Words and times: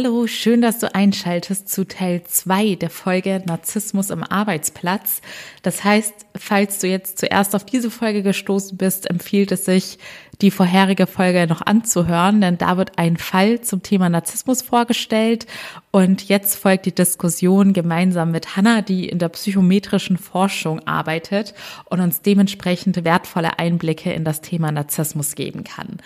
Hallo, 0.00 0.28
schön, 0.28 0.62
dass 0.62 0.78
du 0.78 0.94
einschaltest 0.94 1.68
zu 1.68 1.84
Teil 1.84 2.22
2 2.22 2.76
der 2.76 2.88
Folge 2.88 3.42
Narzissmus 3.44 4.10
im 4.10 4.22
Arbeitsplatz. 4.22 5.22
Das 5.62 5.82
heißt, 5.82 6.14
falls 6.36 6.78
du 6.78 6.86
jetzt 6.86 7.18
zuerst 7.18 7.56
auf 7.56 7.66
diese 7.66 7.90
Folge 7.90 8.22
gestoßen 8.22 8.78
bist, 8.78 9.10
empfiehlt 9.10 9.50
es 9.50 9.64
sich, 9.64 9.98
die 10.40 10.50
vorherige 10.50 11.06
Folge 11.06 11.46
noch 11.48 11.62
anzuhören, 11.62 12.40
denn 12.40 12.58
da 12.58 12.76
wird 12.76 12.98
ein 12.98 13.16
Fall 13.16 13.60
zum 13.60 13.82
Thema 13.82 14.08
Narzissmus 14.08 14.62
vorgestellt 14.62 15.46
und 15.90 16.28
jetzt 16.28 16.56
folgt 16.56 16.86
die 16.86 16.94
Diskussion 16.94 17.72
gemeinsam 17.72 18.30
mit 18.30 18.56
Hanna, 18.56 18.82
die 18.82 19.08
in 19.08 19.18
der 19.18 19.30
psychometrischen 19.30 20.16
Forschung 20.16 20.86
arbeitet 20.86 21.54
und 21.86 22.00
uns 22.00 22.22
dementsprechend 22.22 23.04
wertvolle 23.04 23.58
Einblicke 23.58 24.12
in 24.12 24.24
das 24.24 24.40
Thema 24.40 24.70
Narzissmus 24.70 25.34
geben 25.34 25.64
kann. 25.64 25.96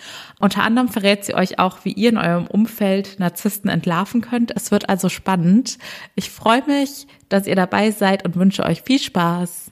Unter 0.40 0.62
anderem 0.62 0.88
verrät 0.88 1.24
sie 1.24 1.34
euch 1.34 1.58
auch, 1.58 1.84
wie 1.84 1.92
ihr 1.92 2.10
in 2.10 2.18
eurem 2.18 2.46
Umfeld 2.46 3.18
Narzissten 3.18 3.68
entlarven 3.68 4.22
könnt. 4.22 4.52
Es 4.56 4.70
wird 4.70 4.88
also 4.88 5.08
spannend. 5.08 5.78
Ich 6.14 6.30
freue 6.30 6.64
mich, 6.66 7.06
dass 7.28 7.46
ihr 7.46 7.56
dabei 7.56 7.90
seid 7.90 8.24
und 8.24 8.36
wünsche 8.36 8.64
euch 8.64 8.82
viel 8.82 8.98
Spaß. 8.98 9.71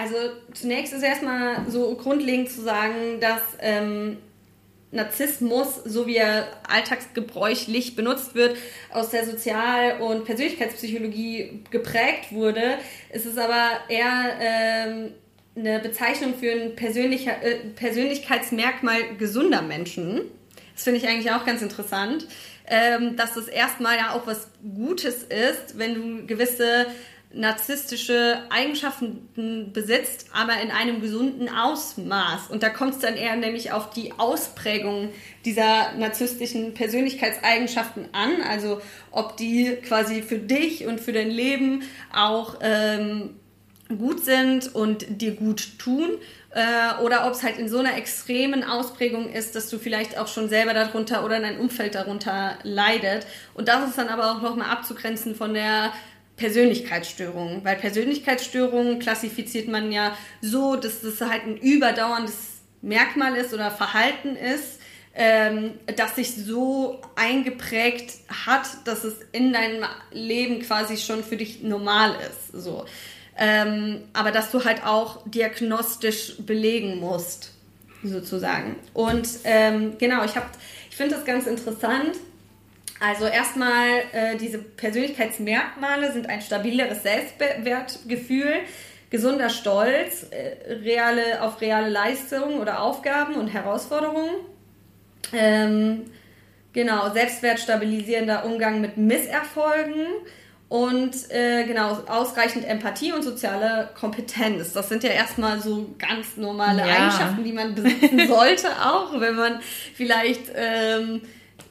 Also 0.00 0.16
zunächst 0.54 0.94
ist 0.94 1.02
erstmal 1.02 1.68
so 1.68 1.94
grundlegend 1.94 2.50
zu 2.50 2.62
sagen, 2.62 3.20
dass 3.20 3.42
ähm, 3.60 4.16
Narzissmus, 4.92 5.76
so 5.84 6.06
wie 6.06 6.16
er 6.16 6.48
alltagsgebräuchlich 6.66 7.96
benutzt 7.96 8.34
wird, 8.34 8.56
aus 8.90 9.10
der 9.10 9.26
Sozial- 9.26 10.00
und 10.00 10.24
Persönlichkeitspsychologie 10.24 11.64
geprägt 11.70 12.32
wurde. 12.32 12.78
Es 13.10 13.26
ist 13.26 13.38
aber 13.38 13.72
eher 13.90 14.38
ähm, 14.40 15.10
eine 15.54 15.80
Bezeichnung 15.80 16.34
für 16.34 16.50
ein 16.50 16.78
äh, 16.78 17.56
Persönlichkeitsmerkmal 17.76 19.16
gesunder 19.18 19.60
Menschen. 19.60 20.22
Das 20.72 20.84
finde 20.84 20.98
ich 20.98 21.08
eigentlich 21.08 21.30
auch 21.30 21.44
ganz 21.44 21.60
interessant, 21.60 22.26
ähm, 22.66 23.16
dass 23.16 23.34
das 23.34 23.48
erstmal 23.48 23.98
ja 23.98 24.14
auch 24.14 24.26
was 24.26 24.48
Gutes 24.62 25.24
ist, 25.24 25.76
wenn 25.76 25.94
du 25.94 26.26
gewisse 26.26 26.86
narzisstische 27.32 28.42
Eigenschaften 28.50 29.72
besitzt, 29.72 30.26
aber 30.32 30.60
in 30.60 30.70
einem 30.70 31.00
gesunden 31.00 31.48
Ausmaß. 31.48 32.48
Und 32.50 32.62
da 32.62 32.70
kommt 32.70 32.94
es 32.94 32.98
dann 32.98 33.16
eher 33.16 33.36
nämlich 33.36 33.72
auf 33.72 33.90
die 33.90 34.12
Ausprägung 34.18 35.10
dieser 35.44 35.92
narzisstischen 35.92 36.74
Persönlichkeitseigenschaften 36.74 38.08
an, 38.12 38.42
also 38.42 38.80
ob 39.12 39.36
die 39.36 39.76
quasi 39.86 40.22
für 40.22 40.38
dich 40.38 40.86
und 40.86 41.00
für 41.00 41.12
dein 41.12 41.30
Leben 41.30 41.84
auch 42.12 42.56
ähm, 42.62 43.36
gut 43.96 44.24
sind 44.24 44.74
und 44.74 45.20
dir 45.20 45.34
gut 45.34 45.78
tun 45.78 46.18
äh, 46.50 47.02
oder 47.02 47.26
ob 47.26 47.32
es 47.32 47.42
halt 47.42 47.58
in 47.58 47.68
so 47.68 47.78
einer 47.78 47.96
extremen 47.96 48.64
Ausprägung 48.64 49.32
ist, 49.32 49.54
dass 49.54 49.68
du 49.68 49.78
vielleicht 49.78 50.18
auch 50.18 50.28
schon 50.28 50.48
selber 50.48 50.74
darunter 50.74 51.24
oder 51.24 51.40
dein 51.40 51.58
Umfeld 51.58 51.94
darunter 51.94 52.58
leidet. 52.62 53.26
Und 53.54 53.68
das 53.68 53.88
ist 53.88 53.98
dann 53.98 54.08
aber 54.08 54.32
auch 54.32 54.42
nochmal 54.42 54.70
abzugrenzen 54.70 55.34
von 55.34 55.54
der 55.54 55.92
Persönlichkeitsstörungen, 56.40 57.62
weil 57.64 57.76
Persönlichkeitsstörungen 57.76 58.98
klassifiziert 58.98 59.68
man 59.68 59.92
ja 59.92 60.16
so, 60.40 60.74
dass 60.74 61.02
das 61.02 61.20
halt 61.20 61.44
ein 61.44 61.58
überdauerndes 61.58 62.62
Merkmal 62.80 63.36
ist 63.36 63.52
oder 63.52 63.70
Verhalten 63.70 64.36
ist, 64.36 64.80
ähm, 65.14 65.72
das 65.96 66.16
sich 66.16 66.34
so 66.34 67.02
eingeprägt 67.14 68.14
hat, 68.46 68.66
dass 68.86 69.04
es 69.04 69.16
in 69.32 69.52
deinem 69.52 69.84
Leben 70.12 70.60
quasi 70.62 70.96
schon 70.96 71.22
für 71.22 71.36
dich 71.36 71.62
normal 71.62 72.16
ist. 72.30 72.58
So. 72.58 72.86
Ähm, 73.36 74.00
aber 74.14 74.30
dass 74.30 74.50
du 74.50 74.64
halt 74.64 74.86
auch 74.86 75.22
diagnostisch 75.26 76.36
belegen 76.38 77.00
musst, 77.00 77.52
sozusagen. 78.02 78.76
Und 78.94 79.28
ähm, 79.44 79.98
genau, 79.98 80.24
ich, 80.24 80.32
ich 80.88 80.96
finde 80.96 81.16
das 81.16 81.26
ganz 81.26 81.46
interessant 81.46 82.16
also 83.00 83.24
erstmal, 83.24 83.88
äh, 84.12 84.36
diese 84.36 84.58
Persönlichkeitsmerkmale 84.58 86.12
sind 86.12 86.28
ein 86.28 86.42
stabileres 86.42 87.02
Selbstwertgefühl, 87.02 88.52
gesunder 89.08 89.48
Stolz, 89.48 90.26
äh, 90.30 90.74
reale, 90.74 91.42
auf 91.42 91.60
reale 91.62 91.88
Leistungen 91.88 92.60
oder 92.60 92.82
Aufgaben 92.82 93.34
und 93.34 93.48
Herausforderungen. 93.48 94.30
Ähm, 95.32 96.10
genau, 96.74 97.10
selbstwertstabilisierender 97.10 98.44
Umgang 98.44 98.82
mit 98.82 98.98
Misserfolgen 98.98 100.06
und 100.68 101.30
äh, 101.30 101.64
genau, 101.64 101.98
ausreichend 102.06 102.64
Empathie 102.68 103.12
und 103.12 103.22
soziale 103.22 103.88
Kompetenz. 103.98 104.72
Das 104.72 104.88
sind 104.88 105.02
ja 105.02 105.10
erstmal 105.10 105.60
so 105.60 105.94
ganz 105.98 106.36
normale 106.36 106.86
ja. 106.86 106.86
Eigenschaften, 106.86 107.44
die 107.44 107.52
man 107.52 107.74
besitzen 107.74 108.28
sollte, 108.28 108.68
auch 108.84 109.18
wenn 109.18 109.34
man 109.36 109.60
vielleicht 109.94 110.42
ähm, 110.54 111.22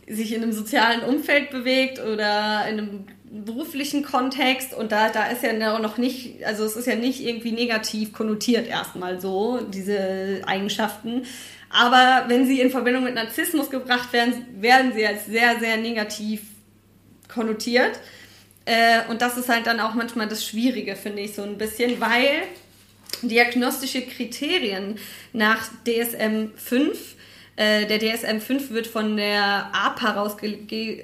sich 0.09 0.34
in 0.34 0.44
einem 0.44 0.52
sozialen 0.52 1.02
Umfeld 1.02 1.52
bewegt 1.52 2.00
oder 2.00 2.68
in 2.68 2.80
einem 2.80 3.06
beruflichen 3.31 4.03
Kontext 4.03 4.74
und 4.74 4.92
da, 4.92 5.09
da 5.09 5.28
ist 5.28 5.44
ja 5.44 5.78
noch 5.80 5.97
nicht, 5.97 6.44
also 6.46 6.64
es 6.66 6.75
ist 6.75 6.88
ja 6.88 6.96
nicht 6.96 7.22
irgendwie 7.22 7.52
negativ 7.52 8.12
konnotiert 8.12 8.68
erstmal 8.68 9.22
so, 9.22 9.59
diese 9.62 10.42
Eigenschaften. 10.48 11.25
Aber 11.69 12.25
wenn 12.28 12.48
sie 12.48 12.59
in 12.59 12.72
Verbindung 12.72 13.03
mit 13.03 13.14
Narzissmus 13.14 13.69
gebracht 13.69 14.12
werden, 14.12 14.48
werden 14.59 14.94
sie 14.94 15.06
als 15.06 15.28
sehr, 15.28 15.59
sehr 15.59 15.78
negativ 15.78 16.42
konnotiert. 17.28 18.00
Äh, 18.66 19.02
und 19.09 19.22
das 19.22 19.38
ist 19.38 19.50
halt 19.50 19.68
dann 19.68 19.80
auch 19.80 19.94
manchmal 19.94 20.28
das 20.28 20.44
Schwierige, 20.44 20.96
finde 20.96 21.22
ich, 21.22 21.36
so 21.36 21.44
ein 21.44 21.59
bisschen, 21.59 22.02
weil 22.02 22.44
diagnostische 23.22 24.02
Kriterien 24.02 24.98
nach 25.34 25.69
DSM 25.86 26.52
5 26.56 27.16
äh, 27.59 27.88
der 27.88 28.00
DSM-5 28.00 28.70
wird 28.70 28.88
von 28.88 29.18
der 29.18 29.70
APA 29.74 30.12
rausge 30.12 30.59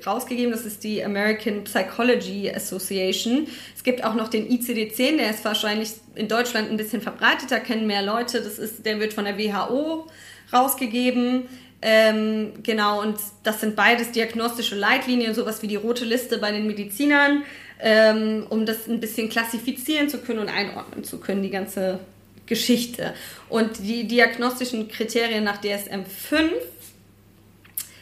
rausgegeben, 0.06 0.54
das 0.54 0.66
ist 0.66 0.86
die 0.86 1.04
American 1.04 1.66
Psychology 1.66 2.50
Association. 2.50 3.48
Es 3.76 3.84
gibt 3.84 4.06
auch 4.06 4.14
noch 4.14 4.30
den 4.30 4.48
ICD-10, 4.48 5.18
der 5.18 5.32
ist 5.32 5.44
wahrscheinlich 5.44 5.90
in 6.16 6.30
Deutschland 6.30 6.72
ein 6.72 6.78
bisschen 6.78 7.02
verbreiteter, 7.02 7.60
kennen 7.60 7.88
mehr 7.88 8.02
Leute. 8.04 8.40
Das 8.40 8.58
ist, 8.58 8.86
der 8.86 9.02
wird 9.02 9.12
von 9.12 9.26
der 9.26 9.38
WHO 9.38 10.08
rausgegeben. 10.54 11.50
Ähm, 11.82 12.54
genau, 12.64 13.02
und 13.02 13.18
das 13.44 13.60
sind 13.60 13.76
beides 13.76 14.14
diagnostische 14.14 14.76
Leitlinien, 14.76 15.36
sowas 15.36 15.62
wie 15.62 15.68
die 15.68 15.76
rote 15.76 16.06
Liste 16.06 16.38
bei 16.38 16.54
den 16.54 16.68
Medizinern, 16.68 17.44
ähm, 17.82 18.48
um 18.50 18.66
das 18.66 18.88
ein 18.88 19.02
bisschen 19.02 19.28
klassifizieren 19.28 20.08
zu 20.08 20.20
können 20.20 20.40
und 20.40 20.48
einordnen 20.48 21.04
zu 21.04 21.20
können, 21.20 21.44
die 21.44 21.50
ganze 21.50 22.00
Geschichte. 22.46 23.14
Und 23.50 23.80
die 23.80 24.08
diagnostischen 24.08 24.88
Kriterien 24.88 25.44
nach 25.44 25.58
DSM 25.62 26.06
5, 26.06 26.52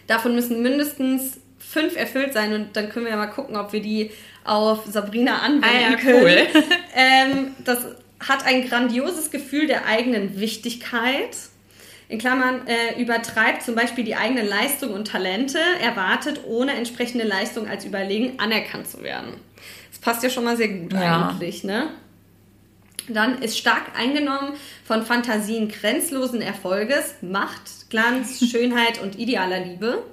davon 0.08 0.36
müssen 0.36 0.62
mindestens 0.62 1.40
fünf 1.59 1.96
erfüllt 1.96 2.34
sein 2.34 2.54
und 2.54 2.76
dann 2.76 2.90
können 2.90 3.06
wir 3.06 3.12
ja 3.12 3.18
mal 3.18 3.28
gucken, 3.28 3.56
ob 3.56 3.74
wir 3.74 3.81
die 3.81 4.12
auf 4.44 4.86
Sabrina 4.86 5.40
anwenden 5.40 5.64
ah, 5.64 5.92
ja, 5.92 5.96
können. 5.96 6.24
Cool. 6.24 6.64
ähm, 6.96 7.48
das 7.64 7.80
hat 8.20 8.46
ein 8.46 8.68
grandioses 8.68 9.31
Gefühl 9.31 9.68
der 9.68 9.86
eigenen 9.86 10.40
Wichtigkeit. 10.40 11.36
In 12.10 12.20
Klammern 12.20 12.68
äh, 12.68 13.02
übertreibt 13.02 13.64
zum 13.64 13.75
Beispiel 13.75 14.04
die 14.04 14.16
eigene 14.16 14.44
Leistung 14.44 14.92
und 14.94 15.08
Talente, 15.08 15.58
erwartet 15.81 16.42
ohne 16.46 16.74
entsprechende 16.74 17.25
Leistung 17.25 17.68
als 17.68 17.86
überlegen 17.86 18.40
anerkannt 18.40 18.88
zu 18.88 19.02
werden. 19.02 19.34
Das 19.90 20.00
passt 20.00 20.22
ja 20.22 20.30
schon 20.30 20.44
mal 20.44 20.56
sehr 20.56 20.68
gut 20.68 20.94
ja. 20.94 21.30
eigentlich, 21.30 21.64
ne? 21.64 21.90
Dann 23.09 23.41
ist 23.41 23.58
stark 23.58 23.97
eingenommen 23.97 24.53
von 24.86 25.03
Fantasien 25.03 25.69
grenzlosen 25.69 26.41
Erfolges, 26.41 27.16
Macht, 27.22 27.90
Glanz, 27.90 28.40
Schönheit 28.52 29.02
und 29.02 29.19
idealer 29.19 29.59
Liebe. 29.59 30.03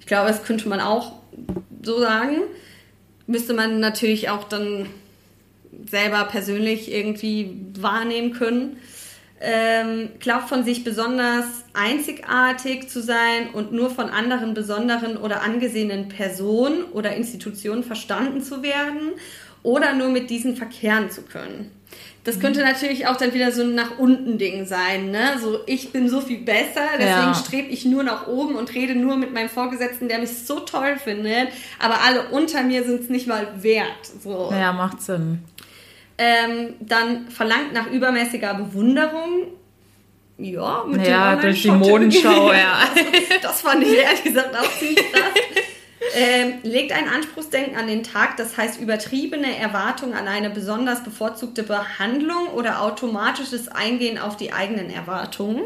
Ich 0.00 0.06
glaube, 0.06 0.28
das 0.28 0.44
könnte 0.44 0.68
man 0.68 0.80
auch 0.80 1.12
so 1.82 2.00
sagen. 2.00 2.42
Müsste 3.26 3.54
man 3.54 3.80
natürlich 3.80 4.28
auch 4.28 4.44
dann 4.44 4.86
selber 5.88 6.24
persönlich 6.24 6.92
irgendwie 6.92 7.56
wahrnehmen 7.78 8.32
können. 8.32 8.76
Ähm, 9.40 10.10
glaubt 10.20 10.48
von 10.48 10.64
sich 10.64 10.84
besonders 10.84 11.64
einzigartig 11.72 12.88
zu 12.88 13.02
sein 13.02 13.50
und 13.52 13.72
nur 13.72 13.90
von 13.90 14.08
anderen 14.08 14.54
besonderen 14.54 15.16
oder 15.16 15.42
angesehenen 15.42 16.08
Personen 16.08 16.84
oder 16.92 17.16
Institutionen 17.16 17.82
verstanden 17.82 18.40
zu 18.40 18.62
werden 18.62 19.12
oder 19.62 19.94
nur 19.94 20.08
mit 20.08 20.30
diesen 20.30 20.56
verkehren 20.56 21.10
zu 21.10 21.22
können. 21.22 21.70
Das 22.24 22.38
könnte 22.38 22.60
mhm. 22.60 22.66
natürlich 22.66 23.08
auch 23.08 23.16
dann 23.16 23.34
wieder 23.34 23.50
so 23.50 23.62
ein 23.62 23.74
nach 23.74 23.98
unten 23.98 24.38
Ding 24.38 24.64
sein, 24.64 25.10
ne? 25.10 25.38
So 25.40 25.60
ich 25.66 25.90
bin 25.90 26.08
so 26.08 26.20
viel 26.20 26.38
besser, 26.38 26.86
deswegen 26.94 27.08
ja. 27.08 27.34
strebe 27.34 27.68
ich 27.68 27.84
nur 27.84 28.04
nach 28.04 28.28
oben 28.28 28.54
und 28.54 28.72
rede 28.74 28.94
nur 28.94 29.16
mit 29.16 29.34
meinem 29.34 29.48
Vorgesetzten, 29.48 30.08
der 30.08 30.20
mich 30.20 30.46
so 30.46 30.60
toll 30.60 30.96
findet, 31.02 31.48
aber 31.80 32.00
alle 32.04 32.28
unter 32.28 32.62
mir 32.62 32.84
sind 32.84 33.00
es 33.00 33.08
nicht 33.08 33.26
mal 33.26 33.48
wert. 33.62 34.06
So. 34.22 34.52
Ja, 34.52 34.72
macht 34.72 35.02
Sinn. 35.02 35.40
Ähm, 36.16 36.74
dann 36.78 37.28
verlangt 37.28 37.72
nach 37.72 37.90
übermäßiger 37.90 38.54
Bewunderung. 38.54 39.48
Ja, 40.38 40.84
mit 40.86 41.06
ja, 41.06 41.36
durch 41.36 41.62
die 41.62 41.70
Modenschau, 41.70 42.52
ja. 42.52 42.84
das 43.42 43.62
fand 43.62 43.82
ich 43.82 43.96
ehrlich 43.96 44.22
gesagt 44.22 44.56
auch 44.56 44.78
ziemlich 44.78 45.12
krass. 45.12 45.32
Ähm, 46.14 46.58
legt 46.62 46.92
ein 46.92 47.08
Anspruchsdenken 47.08 47.76
an 47.76 47.86
den 47.86 48.02
Tag, 48.02 48.36
das 48.36 48.56
heißt 48.56 48.80
übertriebene 48.80 49.56
Erwartungen 49.56 50.14
an 50.14 50.28
eine 50.28 50.50
besonders 50.50 51.02
bevorzugte 51.04 51.62
Behandlung 51.62 52.48
oder 52.48 52.82
automatisches 52.82 53.68
Eingehen 53.68 54.18
auf 54.18 54.36
die 54.36 54.52
eigenen 54.52 54.90
Erwartungen. 54.90 55.62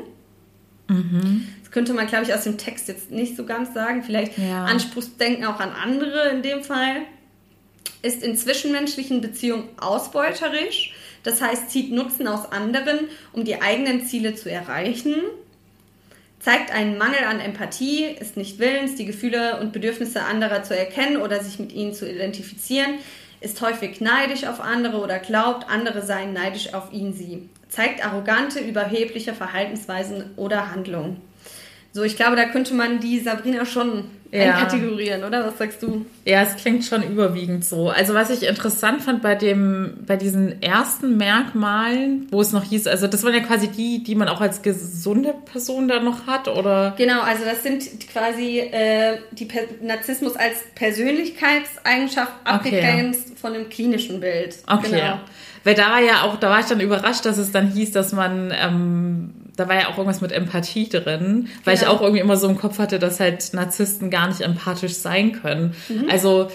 Mhm. 0.88 1.48
könnte 1.72 1.94
man, 1.94 2.06
glaube 2.06 2.24
ich, 2.24 2.32
aus 2.32 2.44
dem 2.44 2.58
Text 2.58 2.86
jetzt 2.86 3.10
nicht 3.10 3.36
so 3.36 3.44
ganz 3.44 3.74
sagen. 3.74 4.04
Vielleicht 4.04 4.38
ja. 4.38 4.64
Anspruchsdenken 4.64 5.44
auch 5.44 5.58
an 5.58 5.72
andere 5.72 6.28
in 6.28 6.42
dem 6.42 6.62
Fall. 6.62 7.02
Ist 8.02 8.22
in 8.22 8.36
zwischenmenschlichen 8.36 9.20
Beziehungen 9.20 9.68
ausbeuterisch, 9.78 10.94
das 11.22 11.42
heißt, 11.42 11.70
zieht 11.70 11.90
Nutzen 11.90 12.28
aus 12.28 12.52
anderen, 12.52 13.08
um 13.32 13.44
die 13.44 13.60
eigenen 13.60 14.06
Ziele 14.06 14.36
zu 14.36 14.48
erreichen 14.48 15.16
zeigt 16.40 16.72
einen 16.72 16.98
Mangel 16.98 17.24
an 17.28 17.40
Empathie, 17.40 18.04
ist 18.04 18.36
nicht 18.36 18.58
willens, 18.58 18.94
die 18.94 19.06
Gefühle 19.06 19.60
und 19.60 19.72
Bedürfnisse 19.72 20.22
anderer 20.22 20.62
zu 20.62 20.76
erkennen 20.76 21.16
oder 21.16 21.42
sich 21.42 21.58
mit 21.58 21.72
ihnen 21.72 21.94
zu 21.94 22.08
identifizieren, 22.08 22.94
ist 23.40 23.60
häufig 23.60 24.00
neidisch 24.00 24.44
auf 24.44 24.60
andere 24.60 24.98
oder 24.98 25.18
glaubt, 25.18 25.68
andere 25.68 26.04
seien 26.04 26.32
neidisch 26.32 26.74
auf 26.74 26.92
ihn, 26.92 27.12
sie, 27.12 27.48
zeigt 27.68 28.04
arrogante, 28.04 28.60
überhebliche 28.60 29.34
Verhaltensweisen 29.34 30.32
oder 30.36 30.70
Handlungen. 30.70 31.20
So, 31.92 32.02
ich 32.02 32.16
glaube, 32.16 32.36
da 32.36 32.44
könnte 32.44 32.74
man 32.74 33.00
die 33.00 33.20
Sabrina 33.20 33.64
schon 33.64 34.04
ja. 34.32 34.54
einkategorieren, 34.54 35.24
oder? 35.24 35.46
Was 35.46 35.58
sagst 35.58 35.82
du? 35.82 36.04
Ja, 36.24 36.42
es 36.42 36.56
klingt 36.56 36.84
schon 36.84 37.02
überwiegend 37.02 37.64
so. 37.64 37.90
Also 37.90 38.14
was 38.14 38.30
ich 38.30 38.46
interessant 38.46 39.02
fand 39.02 39.22
bei 39.22 39.34
dem, 39.34 39.98
bei 40.06 40.16
diesen 40.16 40.60
ersten 40.62 41.16
Merkmalen, 41.16 42.26
wo 42.30 42.40
es 42.40 42.52
noch 42.52 42.64
hieß, 42.64 42.86
also 42.86 43.06
das 43.06 43.24
waren 43.24 43.34
ja 43.34 43.40
quasi 43.40 43.68
die, 43.68 44.02
die 44.02 44.14
man 44.14 44.28
auch 44.28 44.40
als 44.40 44.62
gesunde 44.62 45.34
Person 45.50 45.88
dann 45.88 46.04
noch 46.04 46.26
hat, 46.26 46.48
oder? 46.48 46.94
Genau, 46.96 47.20
also 47.20 47.44
das 47.44 47.62
sind 47.62 48.08
quasi 48.12 48.58
äh, 48.58 49.18
die 49.32 49.44
per 49.44 49.62
Narzissmus 49.82 50.36
als 50.36 50.58
Persönlichkeitseigenschaft 50.74 52.32
abgegrenzt 52.44 53.28
okay. 53.28 53.36
von 53.40 53.54
einem 53.54 53.68
klinischen 53.68 54.20
Bild. 54.20 54.56
Okay. 54.66 54.90
Genau. 54.90 55.20
Weil 55.64 55.74
da 55.74 55.90
war 55.90 56.00
ja 56.00 56.22
auch, 56.22 56.36
da 56.36 56.48
war 56.48 56.60
ich 56.60 56.66
dann 56.66 56.78
überrascht, 56.78 57.24
dass 57.24 57.38
es 57.38 57.50
dann 57.50 57.72
hieß, 57.72 57.90
dass 57.90 58.12
man 58.12 58.54
ähm, 58.56 59.30
da 59.56 59.68
war 59.68 59.74
ja 59.76 59.88
auch 59.88 59.98
irgendwas 59.98 60.20
mit 60.20 60.32
Empathie 60.32 60.88
drin, 60.88 61.48
weil 61.64 61.76
genau. 61.76 61.86
ich 61.86 61.96
auch 61.96 62.02
irgendwie 62.02 62.20
immer 62.20 62.36
so 62.36 62.48
im 62.48 62.58
Kopf 62.58 62.78
hatte, 62.78 62.98
dass 62.98 63.20
halt 63.20 63.52
Narzissten 63.54 64.10
gar 64.10 64.28
nicht 64.28 64.42
empathisch 64.42 64.94
sein 64.94 65.32
können. 65.32 65.74
Mhm. 65.88 66.08
Also 66.10 66.48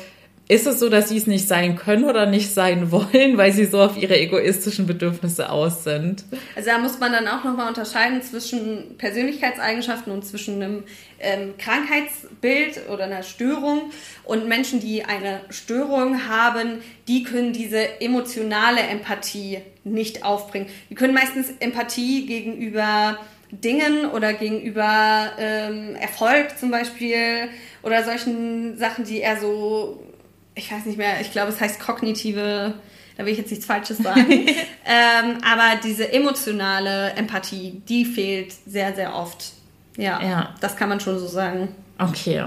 ist 0.51 0.67
es 0.67 0.79
so, 0.79 0.89
dass 0.89 1.07
sie 1.07 1.15
es 1.15 1.27
nicht 1.27 1.47
sein 1.47 1.77
können 1.77 2.03
oder 2.03 2.25
nicht 2.25 2.53
sein 2.53 2.91
wollen, 2.91 3.37
weil 3.37 3.53
sie 3.53 3.63
so 3.63 3.79
auf 3.81 3.95
ihre 3.95 4.19
egoistischen 4.19 4.85
Bedürfnisse 4.85 5.49
aus 5.49 5.85
sind? 5.85 6.25
Also 6.57 6.69
da 6.69 6.77
muss 6.77 6.99
man 6.99 7.13
dann 7.13 7.25
auch 7.29 7.45
nochmal 7.45 7.69
unterscheiden 7.69 8.21
zwischen 8.21 8.97
Persönlichkeitseigenschaften 8.97 10.11
und 10.11 10.25
zwischen 10.25 10.55
einem 10.55 10.83
ähm, 11.21 11.53
Krankheitsbild 11.57 12.89
oder 12.89 13.05
einer 13.05 13.23
Störung. 13.23 13.91
Und 14.25 14.49
Menschen, 14.49 14.81
die 14.81 15.05
eine 15.05 15.39
Störung 15.51 16.27
haben, 16.27 16.79
die 17.07 17.23
können 17.23 17.53
diese 17.53 18.01
emotionale 18.01 18.81
Empathie 18.81 19.59
nicht 19.85 20.25
aufbringen. 20.25 20.67
Die 20.89 20.95
können 20.95 21.13
meistens 21.13 21.47
Empathie 21.61 22.25
gegenüber 22.25 23.17
Dingen 23.51 24.05
oder 24.05 24.33
gegenüber 24.33 25.31
ähm, 25.37 25.95
Erfolg 25.95 26.57
zum 26.57 26.71
Beispiel 26.71 27.47
oder 27.83 28.03
solchen 28.03 28.77
Sachen, 28.77 29.05
die 29.05 29.19
eher 29.19 29.39
so 29.39 30.10
ich 30.55 30.71
weiß 30.71 30.85
nicht 30.85 30.97
mehr, 30.97 31.21
ich 31.21 31.31
glaube, 31.31 31.51
es 31.51 31.59
heißt 31.59 31.79
kognitive, 31.79 32.73
da 33.17 33.25
will 33.25 33.31
ich 33.31 33.37
jetzt 33.37 33.51
nichts 33.51 33.65
Falsches 33.65 33.97
sagen. 33.97 34.29
ähm, 34.85 35.37
aber 35.43 35.79
diese 35.83 36.11
emotionale 36.11 37.11
Empathie, 37.11 37.81
die 37.87 38.05
fehlt 38.05 38.53
sehr, 38.65 38.93
sehr 38.95 39.15
oft. 39.15 39.53
Ja, 39.97 40.21
ja, 40.21 40.55
das 40.61 40.75
kann 40.75 40.89
man 40.89 40.99
schon 40.99 41.19
so 41.19 41.27
sagen. 41.27 41.69
Okay. 41.97 42.45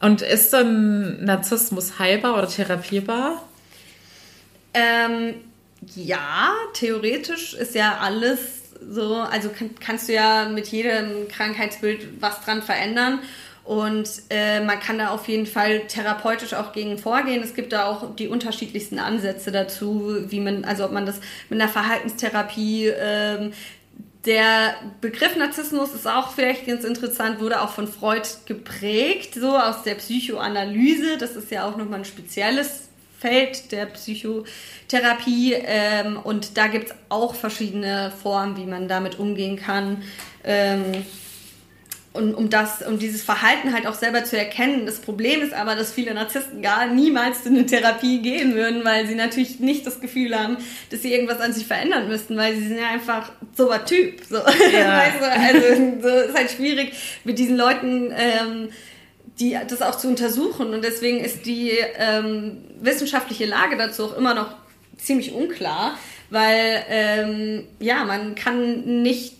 Und 0.00 0.22
ist 0.22 0.52
dann 0.52 1.24
Narzissmus 1.24 1.98
heilbar 1.98 2.34
oder 2.34 2.48
therapierbar? 2.48 3.42
Ähm, 4.74 5.34
ja, 5.94 6.52
theoretisch 6.74 7.54
ist 7.54 7.74
ja 7.74 7.98
alles 7.98 8.62
so, 8.88 9.16
also 9.16 9.48
kann, 9.50 9.70
kannst 9.78 10.08
du 10.08 10.14
ja 10.14 10.48
mit 10.48 10.68
jedem 10.68 11.28
Krankheitsbild 11.28 12.20
was 12.20 12.40
dran 12.40 12.62
verändern. 12.62 13.20
Und 13.64 14.08
äh, 14.30 14.60
man 14.60 14.80
kann 14.80 14.98
da 14.98 15.10
auf 15.10 15.28
jeden 15.28 15.46
Fall 15.46 15.86
therapeutisch 15.86 16.52
auch 16.54 16.72
gegen 16.72 16.98
vorgehen. 16.98 17.42
Es 17.42 17.54
gibt 17.54 17.72
da 17.72 17.86
auch 17.86 18.16
die 18.16 18.26
unterschiedlichsten 18.26 18.98
Ansätze 18.98 19.52
dazu, 19.52 20.16
wie 20.28 20.40
man, 20.40 20.64
also 20.64 20.84
ob 20.84 20.92
man 20.92 21.06
das 21.06 21.20
mit 21.48 21.60
einer 21.60 21.70
Verhaltenstherapie 21.70 22.88
ähm, 22.88 23.52
der 24.24 24.76
Begriff 25.00 25.36
Narzissmus 25.36 25.94
ist 25.94 26.06
auch 26.06 26.32
vielleicht 26.32 26.66
ganz 26.66 26.84
interessant, 26.84 27.40
wurde 27.40 27.60
auch 27.60 27.70
von 27.70 27.88
Freud 27.88 28.28
geprägt, 28.46 29.34
so 29.34 29.56
aus 29.56 29.82
der 29.82 29.96
Psychoanalyse. 29.96 31.18
Das 31.18 31.34
ist 31.34 31.50
ja 31.50 31.68
auch 31.68 31.76
nochmal 31.76 32.00
ein 32.00 32.04
spezielles 32.04 32.88
Feld 33.18 33.72
der 33.72 33.86
Psychotherapie. 33.86 35.54
Ähm, 35.54 36.18
und 36.22 36.56
da 36.56 36.68
gibt 36.68 36.90
es 36.90 36.94
auch 37.08 37.34
verschiedene 37.34 38.12
Formen, 38.22 38.56
wie 38.56 38.66
man 38.66 38.86
damit 38.86 39.18
umgehen 39.18 39.56
kann. 39.56 40.02
Ähm, 40.44 41.04
und 42.12 42.34
um 42.34 42.50
das, 42.50 42.82
um 42.82 42.98
dieses 42.98 43.22
Verhalten 43.22 43.72
halt 43.72 43.86
auch 43.86 43.94
selber 43.94 44.24
zu 44.24 44.36
erkennen. 44.36 44.84
Das 44.84 45.00
Problem 45.00 45.40
ist 45.40 45.54
aber, 45.54 45.74
dass 45.74 45.92
viele 45.92 46.12
Narzissten 46.12 46.60
gar 46.60 46.86
niemals 46.86 47.46
in 47.46 47.54
eine 47.54 47.66
Therapie 47.66 48.20
gehen 48.20 48.54
würden, 48.54 48.84
weil 48.84 49.06
sie 49.06 49.14
natürlich 49.14 49.60
nicht 49.60 49.86
das 49.86 50.00
Gefühl 50.00 50.38
haben, 50.38 50.58
dass 50.90 51.02
sie 51.02 51.12
irgendwas 51.12 51.40
an 51.40 51.54
sich 51.54 51.66
verändern 51.66 52.08
müssten, 52.08 52.36
weil 52.36 52.54
sie 52.54 52.68
sind 52.68 52.78
ja 52.78 52.88
einfach 52.90 53.32
so 53.56 53.70
ein 53.70 53.84
Typ. 53.86 54.20
So. 54.28 54.36
Ja. 54.36 54.42
weißt 54.98 55.20
du? 55.20 55.30
Also 55.30 55.92
so 56.02 56.08
ist 56.28 56.36
halt 56.36 56.50
schwierig 56.50 56.92
mit 57.24 57.38
diesen 57.38 57.56
Leuten. 57.56 58.12
Ähm, 58.16 58.68
die, 59.40 59.56
das 59.66 59.80
auch 59.80 59.96
zu 59.96 60.08
untersuchen 60.08 60.74
und 60.74 60.84
deswegen 60.84 61.18
ist 61.18 61.46
die 61.46 61.70
ähm, 61.96 62.58
wissenschaftliche 62.80 63.46
Lage 63.46 63.78
dazu 63.78 64.04
auch 64.04 64.16
immer 64.16 64.34
noch 64.34 64.54
ziemlich 64.98 65.32
unklar, 65.32 65.98
weil 66.28 66.84
ähm, 66.88 67.64
ja 67.80 68.04
man 68.04 68.34
kann 68.34 69.02
nicht 69.02 69.36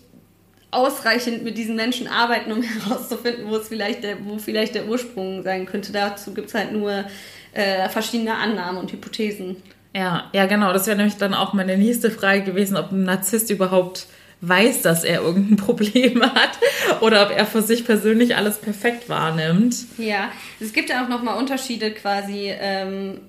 ausreichend 0.73 1.43
mit 1.43 1.57
diesen 1.57 1.75
Menschen 1.75 2.07
arbeiten, 2.07 2.51
um 2.51 2.61
herauszufinden, 2.85 3.47
wo 3.47 3.55
es 3.55 3.67
vielleicht 3.67 4.03
der, 4.03 4.17
wo 4.25 4.37
vielleicht 4.37 4.75
der 4.75 4.87
Ursprung 4.87 5.43
sein 5.43 5.65
könnte. 5.65 5.91
Dazu 5.91 6.33
gibt 6.33 6.49
es 6.49 6.53
halt 6.53 6.71
nur 6.71 7.05
äh, 7.53 7.89
verschiedene 7.89 8.35
Annahmen 8.35 8.79
und 8.79 8.91
Hypothesen. 8.91 9.57
Ja, 9.95 10.29
ja, 10.33 10.47
genau. 10.47 10.73
Das 10.73 10.87
wäre 10.87 10.97
nämlich 10.97 11.17
dann 11.17 11.33
auch 11.33 11.53
meine 11.53 11.77
nächste 11.77 12.09
Frage 12.09 12.43
gewesen, 12.43 12.77
ob 12.77 12.91
ein 12.91 13.03
Narzisst 13.03 13.49
überhaupt 13.51 14.07
weiß, 14.41 14.81
dass 14.81 15.03
er 15.03 15.21
irgendein 15.21 15.57
Problem 15.65 16.21
hat 16.21 16.59
oder 17.01 17.27
ob 17.27 17.37
er 17.37 17.45
für 17.45 17.61
sich 17.61 17.85
persönlich 17.85 18.35
alles 18.35 18.57
perfekt 18.57 19.07
wahrnimmt. 19.07 19.75
Ja, 19.97 20.31
es 20.59 20.73
gibt 20.73 20.89
ja 20.89 21.03
auch 21.03 21.09
nochmal 21.09 21.37
Unterschiede 21.37 21.91
quasi 21.91 22.51
ähm, 22.59 23.21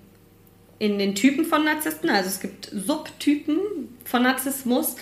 in 0.78 0.98
den 0.98 1.14
Typen 1.14 1.44
von 1.44 1.64
Narzissten. 1.64 2.10
Also 2.10 2.28
es 2.28 2.40
gibt 2.40 2.70
Subtypen 2.72 3.58
von 4.04 4.22
Narzissmus. 4.22 4.96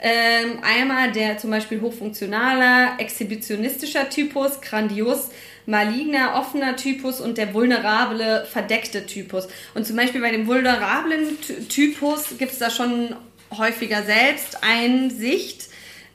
Ähm, 0.00 0.58
einmal 0.62 1.12
der 1.12 1.38
zum 1.38 1.50
Beispiel 1.50 1.80
hochfunktionaler, 1.80 2.98
exhibitionistischer 2.98 4.10
Typus, 4.10 4.60
grandios, 4.60 5.30
maligner, 5.64 6.34
offener 6.34 6.76
Typus 6.76 7.20
und 7.20 7.38
der 7.38 7.54
vulnerable, 7.54 8.46
verdeckte 8.50 9.06
Typus. 9.06 9.48
Und 9.74 9.86
zum 9.86 9.96
Beispiel 9.96 10.20
bei 10.20 10.30
dem 10.30 10.46
vulnerablen 10.46 11.38
Typus 11.68 12.36
gibt 12.38 12.52
es 12.52 12.58
da 12.58 12.70
schon 12.70 13.16
häufiger 13.56 14.02
Selbsteinsicht. 14.02 15.68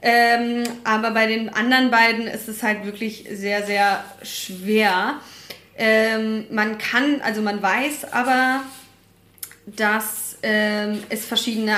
Ähm, 0.04 0.64
aber 0.84 1.12
bei 1.12 1.28
den 1.28 1.50
anderen 1.50 1.92
beiden 1.92 2.28
ist 2.28 2.48
es 2.48 2.64
halt 2.64 2.86
wirklich 2.86 3.26
sehr, 3.32 3.66
sehr 3.66 4.04
schwer. 4.24 5.20
Ähm, 5.78 6.46
man 6.50 6.78
kann, 6.78 7.22
also 7.22 7.42
man 7.42 7.62
weiß 7.62 8.12
aber, 8.12 8.64
dass 9.66 10.38
ähm, 10.42 11.04
es 11.10 11.26
verschiedene 11.26 11.76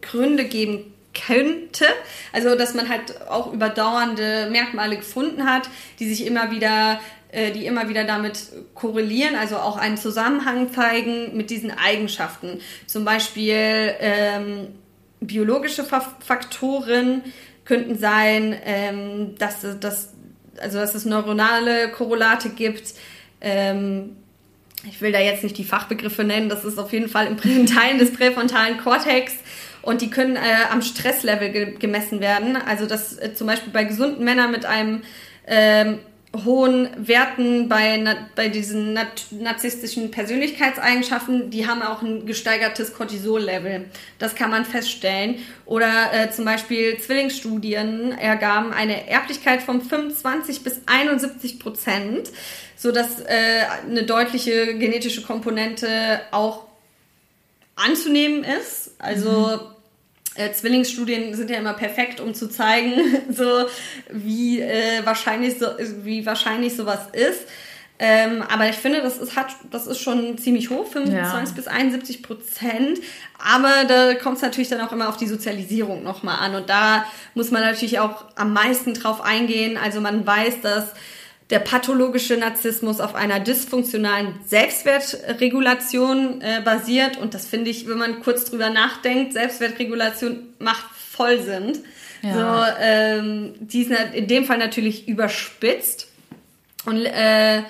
Gründe 0.00 0.44
geben 0.44 0.92
könnte. 1.26 1.84
Also, 2.32 2.54
dass 2.54 2.74
man 2.74 2.88
halt 2.88 3.28
auch 3.28 3.52
überdauernde 3.52 4.48
Merkmale 4.50 4.96
gefunden 4.96 5.44
hat, 5.44 5.68
die 5.98 6.08
sich 6.08 6.26
immer 6.26 6.50
wieder, 6.50 7.00
äh, 7.32 7.50
die 7.50 7.66
immer 7.66 7.88
wieder 7.88 8.04
damit 8.04 8.38
korrelieren, 8.74 9.34
also 9.34 9.56
auch 9.56 9.76
einen 9.76 9.96
Zusammenhang 9.96 10.72
zeigen 10.72 11.36
mit 11.36 11.50
diesen 11.50 11.70
Eigenschaften. 11.70 12.60
Zum 12.86 13.04
Beispiel 13.04 13.94
ähm, 14.00 14.68
biologische 15.20 15.84
Faktoren 15.84 17.22
könnten 17.64 17.98
sein, 17.98 18.56
ähm, 18.64 19.34
dass, 19.38 19.66
dass, 19.80 20.14
also 20.60 20.78
dass 20.78 20.94
es 20.94 21.04
neuronale 21.04 21.90
Korrelate 21.90 22.50
gibt. 22.50 22.94
Ähm, 23.40 24.16
ich 24.88 25.00
will 25.00 25.10
da 25.10 25.18
jetzt 25.18 25.42
nicht 25.42 25.58
die 25.58 25.64
Fachbegriffe 25.64 26.22
nennen, 26.22 26.48
das 26.48 26.64
ist 26.64 26.78
auf 26.78 26.92
jeden 26.92 27.08
Fall 27.08 27.26
im 27.26 27.66
Teilen 27.66 27.98
des 27.98 28.12
präfrontalen 28.12 28.78
Kortex 28.78 29.32
und 29.88 30.02
die 30.02 30.10
können 30.10 30.36
äh, 30.36 30.40
am 30.70 30.82
Stresslevel 30.82 31.50
ge 31.50 31.74
gemessen 31.78 32.20
werden. 32.20 32.56
Also 32.56 32.84
dass 32.84 33.16
äh, 33.16 33.32
zum 33.32 33.46
Beispiel 33.46 33.72
bei 33.72 33.84
gesunden 33.84 34.22
Männern 34.22 34.50
mit 34.50 34.66
einem 34.66 35.00
ähm, 35.46 36.00
hohen 36.44 36.90
Werten 36.98 37.70
bei, 37.70 38.04
bei 38.36 38.50
diesen 38.50 38.92
narzisstischen 39.30 40.10
Persönlichkeitseigenschaften, 40.10 41.48
die 41.48 41.66
haben 41.66 41.80
auch 41.80 42.02
ein 42.02 42.26
gesteigertes 42.26 42.92
Cortisol-Level. 42.92 43.86
Das 44.18 44.34
kann 44.34 44.50
man 44.50 44.66
feststellen. 44.66 45.36
Oder 45.64 46.12
äh, 46.12 46.30
zum 46.30 46.44
Beispiel 46.44 46.98
Zwillingsstudien 46.98 48.12
ergaben 48.12 48.74
eine 48.74 49.08
Erblichkeit 49.08 49.62
von 49.62 49.80
25 49.80 50.62
bis 50.62 50.82
71 50.84 51.58
Prozent, 51.60 52.28
sodass 52.76 53.20
äh, 53.20 53.62
eine 53.88 54.02
deutliche 54.02 54.76
genetische 54.76 55.22
Komponente 55.22 56.20
auch 56.30 56.66
anzunehmen 57.74 58.44
ist. 58.44 58.90
Also 58.98 59.30
mhm. 59.30 59.77
Äh, 60.38 60.52
Zwillingsstudien 60.52 61.34
sind 61.34 61.50
ja 61.50 61.58
immer 61.58 61.74
perfekt, 61.74 62.20
um 62.20 62.32
zu 62.32 62.48
zeigen, 62.48 62.92
so 63.30 63.66
wie 64.10 64.60
äh, 64.60 65.04
wahrscheinlich 65.04 65.58
so 65.58 65.66
wie 66.02 66.24
wahrscheinlich 66.24 66.76
sowas 66.76 67.08
ist. 67.12 67.46
Ähm, 68.00 68.44
aber 68.48 68.68
ich 68.68 68.76
finde, 68.76 69.02
das 69.02 69.18
ist, 69.18 69.34
hat, 69.34 69.48
das 69.70 69.88
ist 69.88 69.98
schon 69.98 70.38
ziemlich 70.38 70.70
hoch, 70.70 70.86
25 70.86 71.50
ja. 71.50 71.56
bis 71.56 71.66
71 71.66 72.22
Prozent. 72.22 73.00
Aber 73.44 73.84
da 73.88 74.14
kommt 74.14 74.36
es 74.36 74.42
natürlich 74.42 74.68
dann 74.68 74.80
auch 74.80 74.92
immer 74.92 75.08
auf 75.08 75.16
die 75.16 75.26
Sozialisierung 75.26 76.04
nochmal 76.04 76.38
an. 76.38 76.54
Und 76.54 76.70
da 76.70 77.04
muss 77.34 77.50
man 77.50 77.62
natürlich 77.62 77.98
auch 77.98 78.24
am 78.36 78.52
meisten 78.52 78.94
drauf 78.94 79.20
eingehen. 79.20 79.76
Also 79.76 80.00
man 80.00 80.24
weiß, 80.24 80.60
dass 80.62 80.92
der 81.50 81.60
pathologische 81.60 82.36
Narzissmus 82.36 83.00
auf 83.00 83.14
einer 83.14 83.40
dysfunktionalen 83.40 84.34
Selbstwertregulation 84.46 86.42
äh, 86.42 86.60
basiert. 86.62 87.16
Und 87.16 87.32
das 87.32 87.46
finde 87.46 87.70
ich, 87.70 87.88
wenn 87.88 87.96
man 87.98 88.20
kurz 88.20 88.44
drüber 88.44 88.68
nachdenkt, 88.68 89.32
Selbstwertregulation 89.32 90.54
macht 90.58 90.84
voll 90.94 91.40
Sinn. 91.40 91.78
Ja. 92.22 92.34
So, 92.34 92.72
ähm, 92.80 93.54
die 93.60 93.82
ist 93.82 93.92
in 94.12 94.26
dem 94.26 94.44
Fall 94.44 94.58
natürlich 94.58 95.08
überspitzt. 95.08 96.08
Und 96.84 97.06
äh, 97.06 97.62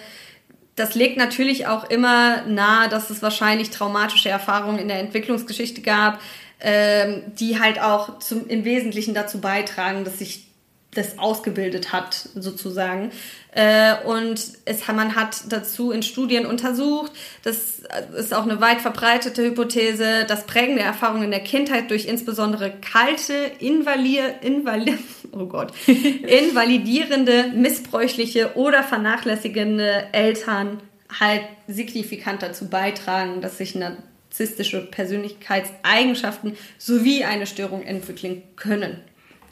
das 0.74 0.94
legt 0.94 1.16
natürlich 1.16 1.66
auch 1.66 1.88
immer 1.88 2.42
nahe, 2.42 2.88
dass 2.88 3.10
es 3.10 3.22
wahrscheinlich 3.22 3.70
traumatische 3.70 4.28
Erfahrungen 4.28 4.78
in 4.78 4.88
der 4.88 4.98
Entwicklungsgeschichte 5.00 5.82
gab, 5.82 6.20
ähm, 6.60 7.22
die 7.38 7.60
halt 7.60 7.80
auch 7.80 8.18
zum, 8.18 8.48
im 8.48 8.64
Wesentlichen 8.64 9.14
dazu 9.14 9.40
beitragen, 9.40 10.04
dass 10.04 10.18
sich 10.18 10.47
das 10.94 11.18
ausgebildet 11.18 11.92
hat, 11.92 12.28
sozusagen. 12.34 13.10
Äh, 13.52 13.94
und 14.04 14.40
es, 14.64 14.88
man 14.88 15.14
hat 15.14 15.42
dazu 15.50 15.90
in 15.90 16.02
Studien 16.02 16.46
untersucht, 16.46 17.12
das 17.44 17.82
ist 18.16 18.32
auch 18.32 18.44
eine 18.44 18.60
weit 18.60 18.80
verbreitete 18.80 19.44
Hypothese, 19.44 20.24
dass 20.26 20.46
prägende 20.46 20.82
Erfahrungen 20.82 21.24
in 21.24 21.30
der 21.30 21.40
Kindheit 21.40 21.90
durch 21.90 22.06
insbesondere 22.06 22.72
kalte, 22.80 23.34
invalier, 23.58 24.36
invali 24.42 24.98
oh 25.32 25.46
Gott, 25.46 25.72
invalidierende, 25.86 27.52
missbräuchliche 27.54 28.56
oder 28.56 28.82
vernachlässigende 28.82 30.08
Eltern 30.12 30.80
halt 31.20 31.42
signifikant 31.66 32.42
dazu 32.42 32.68
beitragen, 32.68 33.40
dass 33.40 33.58
sich 33.58 33.74
narzisstische 33.74 34.84
Persönlichkeitseigenschaften 34.86 36.56
sowie 36.78 37.24
eine 37.24 37.46
Störung 37.46 37.82
entwickeln 37.82 38.42
können. 38.56 39.00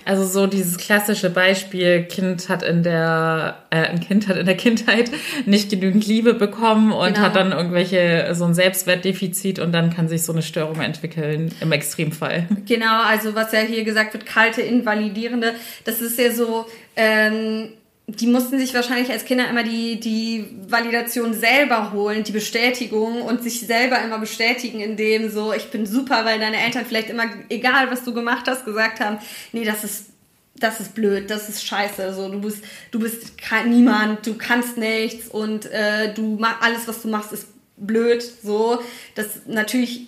Also 0.06 0.25
so 0.25 0.46
dieses 0.46 0.78
klassische 0.78 1.30
Beispiel, 1.30 2.04
Kind 2.04 2.48
hat 2.48 2.62
in 2.62 2.84
der, 2.84 3.56
äh, 3.70 3.88
ein 3.88 3.98
Kind 3.98 4.28
hat 4.28 4.36
in 4.36 4.46
der 4.46 4.56
Kindheit 4.56 5.10
nicht 5.46 5.68
genügend 5.68 6.06
Liebe 6.06 6.32
bekommen 6.32 6.92
und 6.92 7.14
genau. 7.14 7.26
hat 7.26 7.34
dann 7.34 7.50
irgendwelche, 7.50 8.28
so 8.32 8.44
ein 8.44 8.54
Selbstwertdefizit 8.54 9.58
und 9.58 9.72
dann 9.72 9.92
kann 9.92 10.06
sich 10.06 10.22
so 10.22 10.32
eine 10.32 10.42
Störung 10.42 10.80
entwickeln, 10.80 11.52
im 11.60 11.72
Extremfall. 11.72 12.46
Genau, 12.66 13.02
also 13.02 13.34
was 13.34 13.50
ja 13.50 13.60
hier 13.60 13.82
gesagt 13.82 14.12
wird, 14.12 14.26
kalte, 14.26 14.62
invalidierende, 14.62 15.54
das 15.84 16.00
ist 16.00 16.18
ja 16.20 16.30
so, 16.30 16.66
ähm, 16.94 17.70
die 18.08 18.28
mussten 18.28 18.58
sich 18.58 18.72
wahrscheinlich 18.72 19.10
als 19.10 19.25
Kinder 19.25 19.48
immer 19.48 19.64
die, 19.64 19.98
die 19.98 20.46
Validation 20.68 21.34
selber 21.34 21.92
holen, 21.92 22.22
die 22.22 22.32
Bestätigung 22.32 23.22
und 23.22 23.42
sich 23.42 23.60
selber 23.60 24.00
immer 24.00 24.18
bestätigen, 24.18 24.80
indem 24.80 25.28
so, 25.28 25.52
ich 25.52 25.70
bin 25.70 25.86
super, 25.86 26.25
weil 26.25 26.38
deine 26.38 26.62
Eltern 26.62 26.86
vielleicht 26.86 27.10
immer, 27.10 27.25
egal 27.48 27.90
was 27.90 28.04
du 28.04 28.14
gemacht 28.14 28.46
hast, 28.46 28.64
gesagt 28.64 29.00
haben, 29.00 29.18
nee, 29.52 29.64
das 29.64 29.82
ist, 29.82 30.06
das 30.54 30.78
ist 30.80 30.94
blöd, 30.94 31.30
das 31.30 31.48
ist 31.48 31.64
scheiße, 31.64 32.14
so, 32.14 32.28
du 32.28 32.40
bist, 32.40 32.62
du 32.92 33.00
bist 33.00 33.32
niemand, 33.66 34.25
du 34.25 34.34
kannst 34.34 34.78
nichts 34.78 35.26
und 35.28 35.66
äh, 35.66 36.14
du 36.14 36.36
machst, 36.36 36.62
alles, 36.62 36.86
was 36.86 37.02
du 37.02 37.08
machst, 37.08 37.32
ist 37.32 37.48
blöd, 37.76 38.22
so, 38.22 38.80
das 39.16 39.40
natürlich 39.46 40.06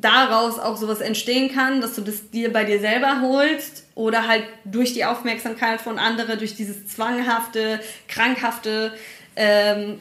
daraus 0.00 0.58
auch 0.58 0.76
sowas 0.76 1.00
entstehen 1.00 1.54
kann, 1.54 1.80
dass 1.80 1.94
du 1.94 2.02
das 2.02 2.30
dir 2.30 2.52
bei 2.52 2.64
dir 2.64 2.80
selber 2.80 3.20
holst 3.22 3.84
oder 3.94 4.26
halt 4.26 4.44
durch 4.64 4.92
die 4.92 5.04
Aufmerksamkeit 5.04 5.80
von 5.80 5.98
anderen, 5.98 6.38
durch 6.38 6.56
dieses 6.56 6.88
zwanghafte, 6.88 7.80
krankhafte, 8.08 8.92
ähm, 9.36 9.98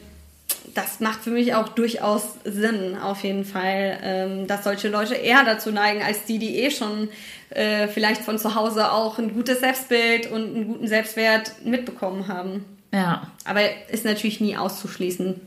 das 0.73 0.99
macht 0.99 1.23
für 1.23 1.29
mich 1.29 1.53
auch 1.53 1.69
durchaus 1.69 2.23
Sinn, 2.43 2.97
auf 2.97 3.23
jeden 3.23 3.45
Fall, 3.45 3.99
ähm, 4.01 4.47
dass 4.47 4.63
solche 4.63 4.89
Leute 4.89 5.15
eher 5.15 5.43
dazu 5.43 5.71
neigen, 5.71 6.01
als 6.01 6.25
die, 6.25 6.39
die 6.39 6.57
eh 6.59 6.71
schon 6.71 7.09
äh, 7.51 7.87
vielleicht 7.87 8.21
von 8.21 8.39
zu 8.39 8.55
Hause 8.55 8.91
auch 8.91 9.19
ein 9.19 9.33
gutes 9.33 9.59
Selbstbild 9.59 10.31
und 10.31 10.55
einen 10.55 10.67
guten 10.67 10.87
Selbstwert 10.87 11.53
mitbekommen 11.63 12.27
haben. 12.27 12.65
Ja. 12.91 13.31
Aber 13.45 13.61
ist 13.89 14.05
natürlich 14.05 14.39
nie 14.39 14.57
auszuschließen. 14.57 15.41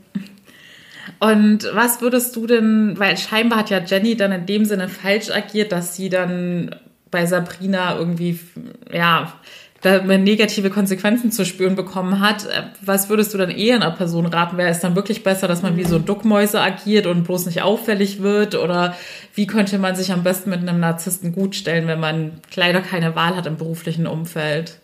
Und 1.19 1.69
was 1.73 2.01
würdest 2.01 2.37
du 2.37 2.47
denn, 2.47 2.95
weil 2.99 3.17
scheinbar 3.17 3.61
hat 3.61 3.71
ja 3.71 3.81
Jenny 3.81 4.17
dann 4.17 4.33
in 4.33 4.47
dem 4.47 4.65
Sinne 4.65 4.89
falsch 4.89 5.31
agiert, 5.31 5.73
dass 5.73 5.97
sie 5.97 6.09
dann 6.09 6.75
bei 7.11 7.27
Sabrina 7.27 7.97
irgendwie, 7.97 8.39
ja, 8.93 9.33
da 9.83 10.03
negative 10.03 10.71
Konsequenzen 10.71 11.31
zu 11.31 11.45
spüren 11.45 11.77
bekommen 11.77 12.21
hat. 12.21 12.47
Was 12.81 13.09
würdest 13.09 13.33
du 13.33 13.39
dann 13.39 13.51
eher 13.51 13.77
einer 13.77 13.91
Person 13.91 14.27
raten? 14.27 14.57
Wäre 14.57 14.71
es 14.71 14.81
dann 14.81 14.97
wirklich 14.97 15.23
besser, 15.23 15.49
dass 15.49 15.63
man 15.63 15.77
wie 15.77 15.85
so 15.85 15.99
Duckmäuse 15.99 16.61
agiert 16.61 17.07
und 17.07 17.25
bloß 17.25 17.47
nicht 17.47 17.63
auffällig 17.63 18.23
wird? 18.23 18.55
Oder 18.55 18.97
wie 19.35 19.47
könnte 19.47 19.79
man 19.79 19.95
sich 19.95 20.13
am 20.13 20.25
besten 20.25 20.51
mit 20.51 20.61
einem 20.61 20.81
Narzissten 20.81 21.33
gutstellen, 21.33 21.87
wenn 21.87 22.01
man 22.01 22.33
leider 22.55 22.81
keine 22.81 23.15
Wahl 23.15 23.37
hat 23.37 23.47
im 23.47 23.57
beruflichen 23.57 24.07
Umfeld? 24.07 24.79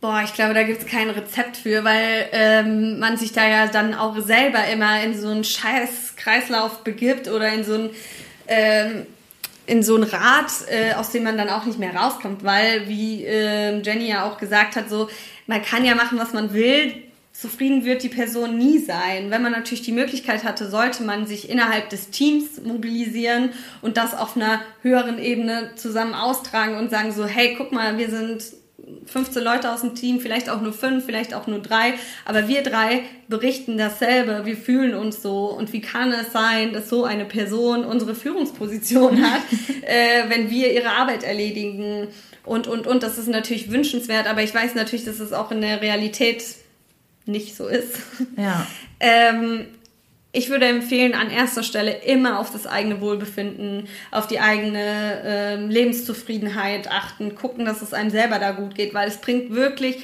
Boah, 0.00 0.22
ich 0.24 0.32
glaube, 0.32 0.54
da 0.54 0.62
gibt's 0.62 0.86
kein 0.86 1.10
Rezept 1.10 1.58
für, 1.58 1.84
weil 1.84 2.28
ähm, 2.32 2.98
man 2.98 3.18
sich 3.18 3.32
da 3.32 3.46
ja 3.46 3.66
dann 3.66 3.94
auch 3.94 4.18
selber 4.18 4.66
immer 4.66 5.02
in 5.02 5.18
so 5.18 5.28
einen 5.28 5.44
scheiß 5.44 6.16
Kreislauf 6.16 6.82
begibt 6.84 7.28
oder 7.28 7.52
in 7.52 7.64
so 7.64 7.74
ein 7.74 7.90
ähm, 8.46 9.06
in 9.66 9.84
so 9.84 9.94
ein 9.94 10.02
Rad, 10.02 10.50
äh, 10.68 10.94
aus 10.94 11.12
dem 11.12 11.22
man 11.22 11.36
dann 11.36 11.48
auch 11.48 11.64
nicht 11.64 11.78
mehr 11.78 11.94
rauskommt, 11.94 12.42
weil, 12.42 12.88
wie 12.88 13.24
äh, 13.24 13.80
Jenny 13.82 14.08
ja 14.08 14.24
auch 14.24 14.36
gesagt 14.36 14.74
hat, 14.74 14.90
so, 14.90 15.08
man 15.46 15.62
kann 15.62 15.84
ja 15.84 15.94
machen, 15.94 16.18
was 16.18 16.32
man 16.32 16.52
will, 16.52 16.92
zufrieden 17.32 17.84
wird 17.84 18.02
die 18.02 18.08
Person 18.08 18.58
nie 18.58 18.78
sein. 18.78 19.30
Wenn 19.30 19.42
man 19.42 19.52
natürlich 19.52 19.82
die 19.82 19.92
Möglichkeit 19.92 20.42
hatte, 20.42 20.68
sollte 20.68 21.04
man 21.04 21.26
sich 21.26 21.48
innerhalb 21.48 21.88
des 21.88 22.10
Teams 22.10 22.60
mobilisieren 22.64 23.50
und 23.80 23.96
das 23.96 24.12
auf 24.12 24.34
einer 24.34 24.60
höheren 24.82 25.18
Ebene 25.18 25.70
zusammen 25.76 26.14
austragen 26.14 26.76
und 26.76 26.90
sagen 26.90 27.12
so, 27.12 27.24
hey, 27.26 27.54
guck 27.56 27.70
mal, 27.70 27.96
wir 27.96 28.10
sind 28.10 28.42
15 29.06 29.42
Leute 29.42 29.72
aus 29.72 29.80
dem 29.80 29.94
Team, 29.94 30.20
vielleicht 30.20 30.48
auch 30.50 30.60
nur 30.60 30.72
fünf, 30.72 31.04
vielleicht 31.04 31.34
auch 31.34 31.46
nur 31.46 31.60
drei, 31.60 31.94
aber 32.24 32.48
wir 32.48 32.62
drei 32.62 33.02
berichten 33.28 33.78
dasselbe, 33.78 34.44
wir 34.44 34.56
fühlen 34.56 34.94
uns 34.94 35.22
so. 35.22 35.46
Und 35.46 35.72
wie 35.72 35.80
kann 35.80 36.12
es 36.12 36.32
sein, 36.32 36.72
dass 36.72 36.88
so 36.88 37.04
eine 37.04 37.24
Person 37.24 37.84
unsere 37.84 38.14
Führungsposition 38.14 39.22
hat, 39.30 39.42
äh, 39.82 40.28
wenn 40.28 40.50
wir 40.50 40.72
ihre 40.72 40.90
Arbeit 40.90 41.22
erledigen? 41.22 42.08
Und, 42.44 42.66
und, 42.66 42.86
und, 42.86 43.02
das 43.02 43.18
ist 43.18 43.28
natürlich 43.28 43.70
wünschenswert, 43.70 44.26
aber 44.26 44.42
ich 44.42 44.54
weiß 44.54 44.74
natürlich, 44.74 45.04
dass 45.04 45.20
es 45.20 45.32
auch 45.32 45.50
in 45.50 45.60
der 45.60 45.82
Realität 45.82 46.42
nicht 47.26 47.54
so 47.54 47.68
ist. 47.68 47.98
Ja. 48.36 48.66
ähm, 48.98 49.66
ich 50.32 50.48
würde 50.48 50.66
empfehlen, 50.66 51.14
an 51.14 51.30
erster 51.30 51.62
Stelle 51.62 52.02
immer 52.04 52.38
auf 52.38 52.52
das 52.52 52.66
eigene 52.66 53.00
Wohlbefinden, 53.00 53.88
auf 54.10 54.26
die 54.28 54.40
eigene 54.40 55.22
äh, 55.24 55.56
Lebenszufriedenheit 55.56 56.90
achten, 56.90 57.34
gucken, 57.34 57.64
dass 57.64 57.82
es 57.82 57.92
einem 57.92 58.10
selber 58.10 58.38
da 58.38 58.52
gut 58.52 58.74
geht, 58.74 58.94
weil 58.94 59.08
es 59.08 59.18
bringt 59.18 59.50
wirklich 59.50 59.98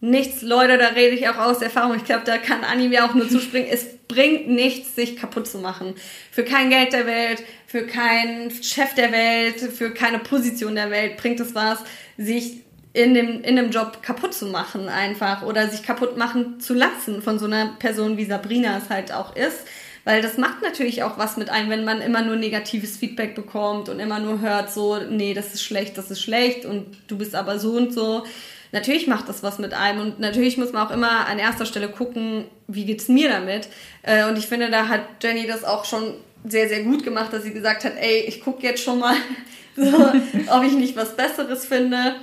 nichts, 0.00 0.42
Leute, 0.42 0.78
da 0.78 0.88
rede 0.88 1.14
ich 1.14 1.28
auch 1.28 1.38
aus 1.38 1.62
Erfahrung, 1.62 1.96
ich 1.96 2.04
glaube, 2.04 2.24
da 2.24 2.38
kann 2.38 2.64
Anni 2.64 2.88
mir 2.88 3.04
auch 3.04 3.14
nur 3.14 3.28
zuspringen, 3.28 3.68
es 3.70 3.96
bringt 4.08 4.48
nichts, 4.48 4.94
sich 4.94 5.16
kaputt 5.16 5.46
zu 5.46 5.58
machen. 5.58 5.94
Für 6.30 6.44
kein 6.44 6.70
Geld 6.70 6.92
der 6.92 7.06
Welt, 7.06 7.42
für 7.66 7.86
keinen 7.86 8.50
Chef 8.50 8.94
der 8.94 9.10
Welt, 9.12 9.60
für 9.60 9.92
keine 9.92 10.18
Position 10.20 10.74
der 10.74 10.90
Welt 10.90 11.16
bringt 11.16 11.40
es 11.40 11.54
was, 11.54 11.80
sich 12.16 12.62
in 12.96 13.12
dem, 13.12 13.42
in 13.42 13.56
dem 13.56 13.70
Job 13.70 14.02
kaputt 14.02 14.32
zu 14.32 14.46
machen 14.46 14.88
einfach 14.88 15.42
oder 15.42 15.68
sich 15.68 15.82
kaputt 15.82 16.16
machen 16.16 16.60
zu 16.60 16.72
lassen 16.72 17.20
von 17.20 17.38
so 17.38 17.44
einer 17.44 17.76
Person 17.78 18.16
wie 18.16 18.24
Sabrina 18.24 18.78
es 18.78 18.88
halt 18.88 19.12
auch 19.12 19.36
ist. 19.36 19.66
Weil 20.04 20.22
das 20.22 20.38
macht 20.38 20.62
natürlich 20.62 21.02
auch 21.02 21.18
was 21.18 21.36
mit 21.36 21.50
einem, 21.50 21.68
wenn 21.68 21.84
man 21.84 22.00
immer 22.00 22.22
nur 22.22 22.36
negatives 22.36 22.96
Feedback 22.96 23.34
bekommt 23.34 23.90
und 23.90 24.00
immer 24.00 24.18
nur 24.18 24.40
hört 24.40 24.72
so, 24.72 24.98
nee, 25.10 25.34
das 25.34 25.52
ist 25.52 25.62
schlecht, 25.62 25.98
das 25.98 26.10
ist 26.10 26.22
schlecht 26.22 26.64
und 26.64 26.86
du 27.06 27.18
bist 27.18 27.34
aber 27.34 27.58
so 27.58 27.72
und 27.72 27.92
so. 27.92 28.24
Natürlich 28.72 29.06
macht 29.06 29.28
das 29.28 29.42
was 29.42 29.58
mit 29.58 29.74
einem 29.74 30.00
und 30.00 30.18
natürlich 30.18 30.56
muss 30.56 30.72
man 30.72 30.86
auch 30.86 30.90
immer 30.90 31.26
an 31.26 31.38
erster 31.38 31.66
Stelle 31.66 31.90
gucken, 31.90 32.46
wie 32.66 32.86
geht's 32.86 33.08
mir 33.08 33.28
damit. 33.28 33.68
Äh, 34.04 34.26
und 34.26 34.38
ich 34.38 34.46
finde, 34.46 34.70
da 34.70 34.88
hat 34.88 35.02
Jenny 35.22 35.46
das 35.46 35.64
auch 35.64 35.84
schon 35.84 36.14
sehr, 36.44 36.68
sehr 36.68 36.82
gut 36.82 37.04
gemacht, 37.04 37.30
dass 37.34 37.42
sie 37.42 37.52
gesagt 37.52 37.84
hat, 37.84 37.92
ey, 38.00 38.20
ich 38.20 38.40
gucke 38.40 38.62
jetzt 38.62 38.82
schon 38.82 39.00
mal, 39.00 39.16
so, 39.76 40.12
ob 40.46 40.64
ich 40.64 40.72
nicht 40.72 40.96
was 40.96 41.14
Besseres 41.14 41.66
finde 41.66 42.14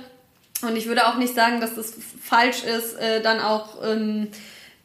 und 0.64 0.76
ich 0.76 0.86
würde 0.86 1.06
auch 1.06 1.16
nicht 1.16 1.34
sagen, 1.34 1.60
dass 1.60 1.76
es 1.76 1.94
falsch 2.22 2.64
ist, 2.64 2.94
äh, 2.94 3.22
dann 3.22 3.40
auch, 3.40 3.84
ähm, 3.84 4.28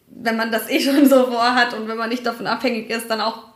wenn 0.07 0.37
man 0.37 0.51
das 0.51 0.69
eh 0.69 0.79
schon 0.79 1.07
so 1.07 1.25
vorhat 1.25 1.73
und 1.73 1.87
wenn 1.87 1.97
man 1.97 2.09
nicht 2.09 2.25
davon 2.25 2.47
abhängig 2.47 2.89
ist, 2.89 3.09
dann 3.09 3.21
auch 3.21 3.49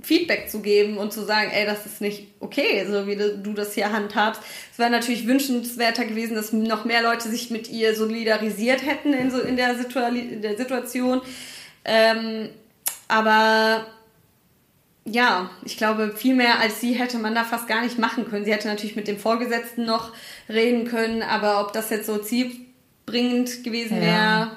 Feedback 0.00 0.48
zu 0.48 0.60
geben 0.60 0.96
und 0.96 1.12
zu 1.12 1.24
sagen, 1.24 1.50
ey, 1.52 1.66
das 1.66 1.84
ist 1.84 2.00
nicht 2.00 2.28
okay, 2.38 2.86
so 2.88 3.08
wie 3.08 3.16
du 3.16 3.52
das 3.52 3.74
hier 3.74 3.92
handhabst. 3.92 4.40
Es 4.72 4.78
wäre 4.78 4.90
natürlich 4.90 5.26
wünschenswerter 5.26 6.04
gewesen, 6.04 6.36
dass 6.36 6.52
noch 6.52 6.84
mehr 6.84 7.02
Leute 7.02 7.28
sich 7.28 7.50
mit 7.50 7.68
ihr 7.68 7.96
solidarisiert 7.96 8.86
hätten 8.86 9.12
in, 9.12 9.32
so, 9.32 9.40
in, 9.40 9.56
der, 9.56 9.76
Situa 9.76 10.08
in 10.08 10.40
der 10.40 10.56
Situation. 10.56 11.20
Ähm, 11.84 12.50
aber 13.08 13.86
ja, 15.04 15.50
ich 15.64 15.76
glaube, 15.76 16.14
viel 16.16 16.34
mehr 16.34 16.60
als 16.60 16.80
sie 16.80 16.92
hätte 16.92 17.18
man 17.18 17.34
da 17.34 17.42
fast 17.44 17.66
gar 17.66 17.82
nicht 17.82 17.98
machen 17.98 18.28
können. 18.28 18.44
Sie 18.44 18.52
hätte 18.52 18.68
natürlich 18.68 18.96
mit 18.96 19.08
dem 19.08 19.18
Vorgesetzten 19.18 19.84
noch 19.84 20.12
reden 20.48 20.86
können, 20.86 21.22
aber 21.22 21.60
ob 21.60 21.72
das 21.72 21.90
jetzt 21.90 22.06
so 22.06 22.18
zielbringend 22.18 23.64
gewesen 23.64 24.00
wäre, 24.00 24.10
ja. 24.10 24.56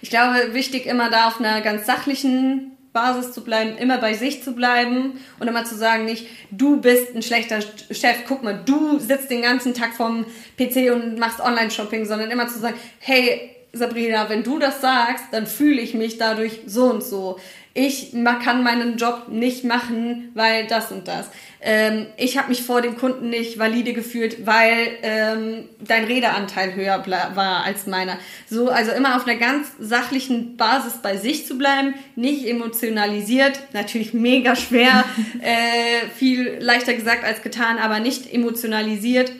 ich 0.00 0.10
glaube, 0.10 0.54
wichtig 0.54 0.86
immer 0.86 1.10
da 1.10 1.28
auf 1.28 1.40
einer 1.40 1.60
ganz 1.60 1.86
sachlichen 1.86 2.74
Basis 2.92 3.32
zu 3.32 3.42
bleiben, 3.42 3.76
immer 3.76 3.98
bei 3.98 4.14
sich 4.14 4.42
zu 4.44 4.54
bleiben 4.54 5.18
und 5.40 5.48
immer 5.48 5.64
zu 5.64 5.74
sagen, 5.74 6.04
nicht, 6.04 6.28
du 6.52 6.80
bist 6.80 7.14
ein 7.14 7.22
schlechter 7.22 7.60
Chef, 7.90 8.18
guck 8.26 8.44
mal, 8.44 8.62
du 8.64 9.00
sitzt 9.00 9.30
den 9.30 9.42
ganzen 9.42 9.74
Tag 9.74 9.94
vorm 9.94 10.24
PC 10.56 10.92
und 10.92 11.18
machst 11.18 11.40
Online-Shopping, 11.40 12.06
sondern 12.06 12.30
immer 12.30 12.46
zu 12.46 12.60
sagen, 12.60 12.76
hey, 13.00 13.53
Sabrina, 13.74 14.28
wenn 14.28 14.42
du 14.42 14.58
das 14.58 14.80
sagst, 14.80 15.24
dann 15.32 15.46
fühle 15.46 15.80
ich 15.80 15.94
mich 15.94 16.18
dadurch 16.18 16.60
so 16.66 16.84
und 16.84 17.02
so 17.02 17.38
ich 17.76 18.12
kann 18.12 18.62
meinen 18.62 18.96
Job 18.96 19.26
nicht 19.28 19.64
machen, 19.64 20.30
weil 20.34 20.68
das 20.68 20.92
und 20.92 21.08
das. 21.08 21.28
Ähm, 21.60 22.06
ich 22.16 22.38
habe 22.38 22.48
mich 22.48 22.62
vor 22.62 22.82
dem 22.82 22.96
Kunden 22.96 23.30
nicht 23.30 23.58
valide 23.58 23.92
gefühlt, 23.92 24.46
weil 24.46 24.96
ähm, 25.02 25.68
dein 25.80 26.04
Redeanteil 26.04 26.76
höher 26.76 27.04
war 27.34 27.64
als 27.64 27.86
meiner. 27.88 28.18
So, 28.48 28.70
also 28.70 28.92
immer 28.92 29.16
auf 29.16 29.26
einer 29.26 29.38
ganz 29.38 29.66
sachlichen 29.80 30.56
Basis 30.56 30.98
bei 31.02 31.16
sich 31.16 31.46
zu 31.48 31.58
bleiben, 31.58 31.94
nicht 32.14 32.46
emotionalisiert, 32.46 33.58
natürlich 33.72 34.14
mega 34.14 34.54
schwer, 34.54 35.04
äh, 35.40 36.08
viel 36.14 36.58
leichter 36.60 36.94
gesagt 36.94 37.24
als 37.24 37.42
getan, 37.42 37.78
aber 37.78 37.98
nicht 37.98 38.32
emotionalisiert, 38.32 39.32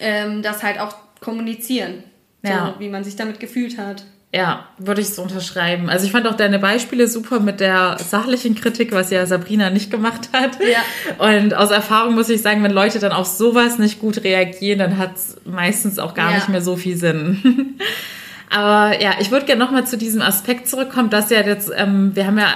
ähm, 0.00 0.42
das 0.42 0.64
halt 0.64 0.80
auch 0.80 0.96
kommunizieren, 1.20 2.02
ja. 2.48 2.74
so, 2.74 2.80
wie 2.80 2.88
man 2.88 3.04
sich 3.04 3.16
damit 3.16 3.40
gefühlt 3.40 3.78
hat. 3.78 4.04
Ja, 4.34 4.66
würde 4.78 5.00
ich 5.00 5.10
so 5.10 5.22
unterschreiben. 5.22 5.88
Also 5.88 6.06
ich 6.06 6.10
fand 6.10 6.26
auch 6.26 6.34
deine 6.34 6.58
Beispiele 6.58 7.06
super 7.06 7.38
mit 7.38 7.60
der 7.60 7.98
sachlichen 8.00 8.56
Kritik, 8.56 8.90
was 8.90 9.10
ja 9.10 9.26
Sabrina 9.26 9.70
nicht 9.70 9.92
gemacht 9.92 10.30
hat. 10.32 10.58
Ja. 10.60 11.34
Und 11.36 11.54
aus 11.54 11.70
Erfahrung 11.70 12.16
muss 12.16 12.28
ich 12.28 12.42
sagen, 12.42 12.60
wenn 12.64 12.72
Leute 12.72 12.98
dann 12.98 13.12
auf 13.12 13.26
sowas 13.26 13.78
nicht 13.78 14.00
gut 14.00 14.24
reagieren, 14.24 14.80
dann 14.80 14.98
hat 14.98 15.14
es 15.14 15.36
meistens 15.44 16.00
auch 16.00 16.14
gar 16.14 16.30
ja. 16.30 16.36
nicht 16.38 16.48
mehr 16.48 16.62
so 16.62 16.74
viel 16.74 16.96
Sinn. 16.96 17.78
Aber 18.50 19.00
ja, 19.00 19.12
ich 19.20 19.30
würde 19.30 19.46
gerne 19.46 19.64
nochmal 19.64 19.86
zu 19.86 19.96
diesem 19.96 20.20
Aspekt 20.20 20.68
zurückkommen, 20.68 21.10
dass 21.10 21.30
ja 21.30 21.42
jetzt, 21.42 21.70
ähm, 21.76 22.10
wir 22.14 22.26
haben 22.26 22.38
ja 22.38 22.48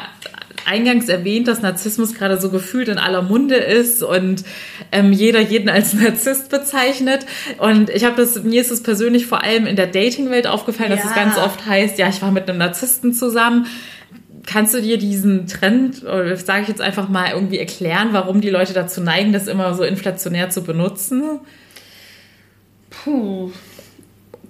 eingangs 0.69 1.09
erwähnt, 1.09 1.49
dass 1.49 1.63
Narzissmus 1.63 2.15
gerade 2.15 2.41
so 2.41 2.51
gefühlt 2.51 2.89
in 2.89 2.99
aller 2.99 3.23
Munde 3.23 3.57
ist 3.57 4.03
und 4.03 4.45
ähm, 4.93 5.13
jeder 5.13 5.41
jeden 5.41 5.69
als 5.69 5.93
Narzisst 5.95 6.51
bezeichnet. 6.51 7.27
Und 7.59 7.91
ich 7.91 8.05
habe 8.05 8.17
das, 8.17 8.43
mir 8.43 8.61
ist 8.61 8.71
es 8.71 8.83
persönlich 8.83 9.27
vor 9.27 9.43
allem 9.43 9.67
in 9.67 9.77
der 9.77 9.87
Dating-Welt 9.87 10.47
aufgefallen, 10.47 10.91
ja. 10.91 10.97
dass 10.97 11.07
es 11.07 11.15
ganz 11.15 11.37
oft 11.39 11.67
heißt, 11.67 11.99
ja, 11.99 12.09
ich 12.09 12.23
war 12.23 12.31
mit 12.31 12.49
einem 12.49 12.59
Narzissten 12.59 13.13
zusammen. 13.13 13.67
Kannst 14.47 14.75
du 14.75 14.81
dir 14.81 14.99
diesen 14.99 15.47
Trend, 15.47 16.05
oder 16.05 16.37
sage 16.37 16.63
ich 16.63 16.69
jetzt 16.69 16.81
einfach 16.81 17.09
mal, 17.09 17.33
irgendwie 17.33 17.59
erklären, 17.59 18.09
warum 18.13 18.41
die 18.41 18.51
Leute 18.51 18.73
dazu 18.73 19.01
neigen, 19.01 19.33
das 19.33 19.47
immer 19.47 19.75
so 19.75 19.83
inflationär 19.83 20.51
zu 20.51 20.63
benutzen? 20.63 21.41
Puh, 22.91 23.53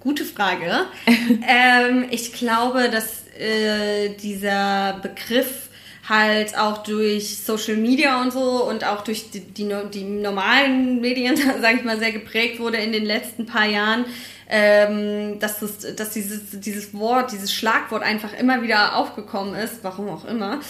gute 0.00 0.24
Frage. 0.24 0.86
ähm, 1.48 2.04
ich 2.10 2.32
glaube, 2.32 2.90
dass 2.90 3.24
äh, 3.38 4.10
dieser 4.20 5.00
Begriff 5.02 5.67
halt 6.08 6.56
auch 6.56 6.78
durch 6.78 7.38
Social 7.38 7.76
Media 7.76 8.20
und 8.22 8.32
so 8.32 8.64
und 8.64 8.84
auch 8.84 9.02
durch 9.02 9.30
die, 9.30 9.40
die, 9.40 9.68
die 9.92 10.04
normalen 10.04 11.00
Medien, 11.00 11.36
sage 11.60 11.76
ich 11.78 11.84
mal, 11.84 11.98
sehr 11.98 12.12
geprägt 12.12 12.60
wurde 12.60 12.78
in 12.78 12.92
den 12.92 13.04
letzten 13.04 13.46
paar 13.46 13.66
Jahren, 13.66 14.04
ähm, 14.48 15.38
dass, 15.38 15.60
das, 15.60 15.94
dass 15.94 16.10
dieses, 16.10 16.60
dieses 16.60 16.94
Wort, 16.94 17.32
dieses 17.32 17.52
Schlagwort 17.52 18.02
einfach 18.02 18.32
immer 18.32 18.62
wieder 18.62 18.96
aufgekommen 18.96 19.54
ist, 19.54 19.80
warum 19.82 20.08
auch 20.08 20.24
immer. 20.24 20.60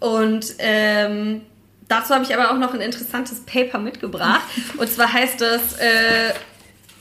Und 0.00 0.54
ähm, 0.58 1.42
dazu 1.86 2.14
habe 2.14 2.24
ich 2.24 2.34
aber 2.34 2.50
auch 2.50 2.58
noch 2.58 2.74
ein 2.74 2.80
interessantes 2.80 3.40
Paper 3.40 3.78
mitgebracht. 3.78 4.42
Und 4.78 4.88
zwar 4.90 5.12
heißt 5.12 5.40
das 5.40 5.78
äh, 5.78 6.32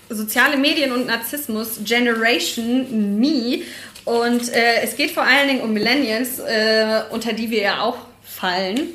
Soziale 0.09 0.55
Medien 0.55 0.93
und 0.93 1.07
Narzissmus 1.07 1.79
Generation 1.83 3.19
Me. 3.19 3.63
Und 4.07 4.53
äh, 4.53 4.83
es 4.83 4.95
geht 4.95 5.11
vor 5.11 5.23
allen 5.23 5.49
Dingen 5.49 5.61
um 5.61 5.73
Millennials, 5.73 6.39
äh, 6.39 7.01
unter 7.09 7.33
die 7.33 7.51
wir 7.51 7.61
ja 7.61 7.81
auch 7.81 7.97
fallen. 8.23 8.87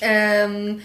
Ähm, 0.00 0.82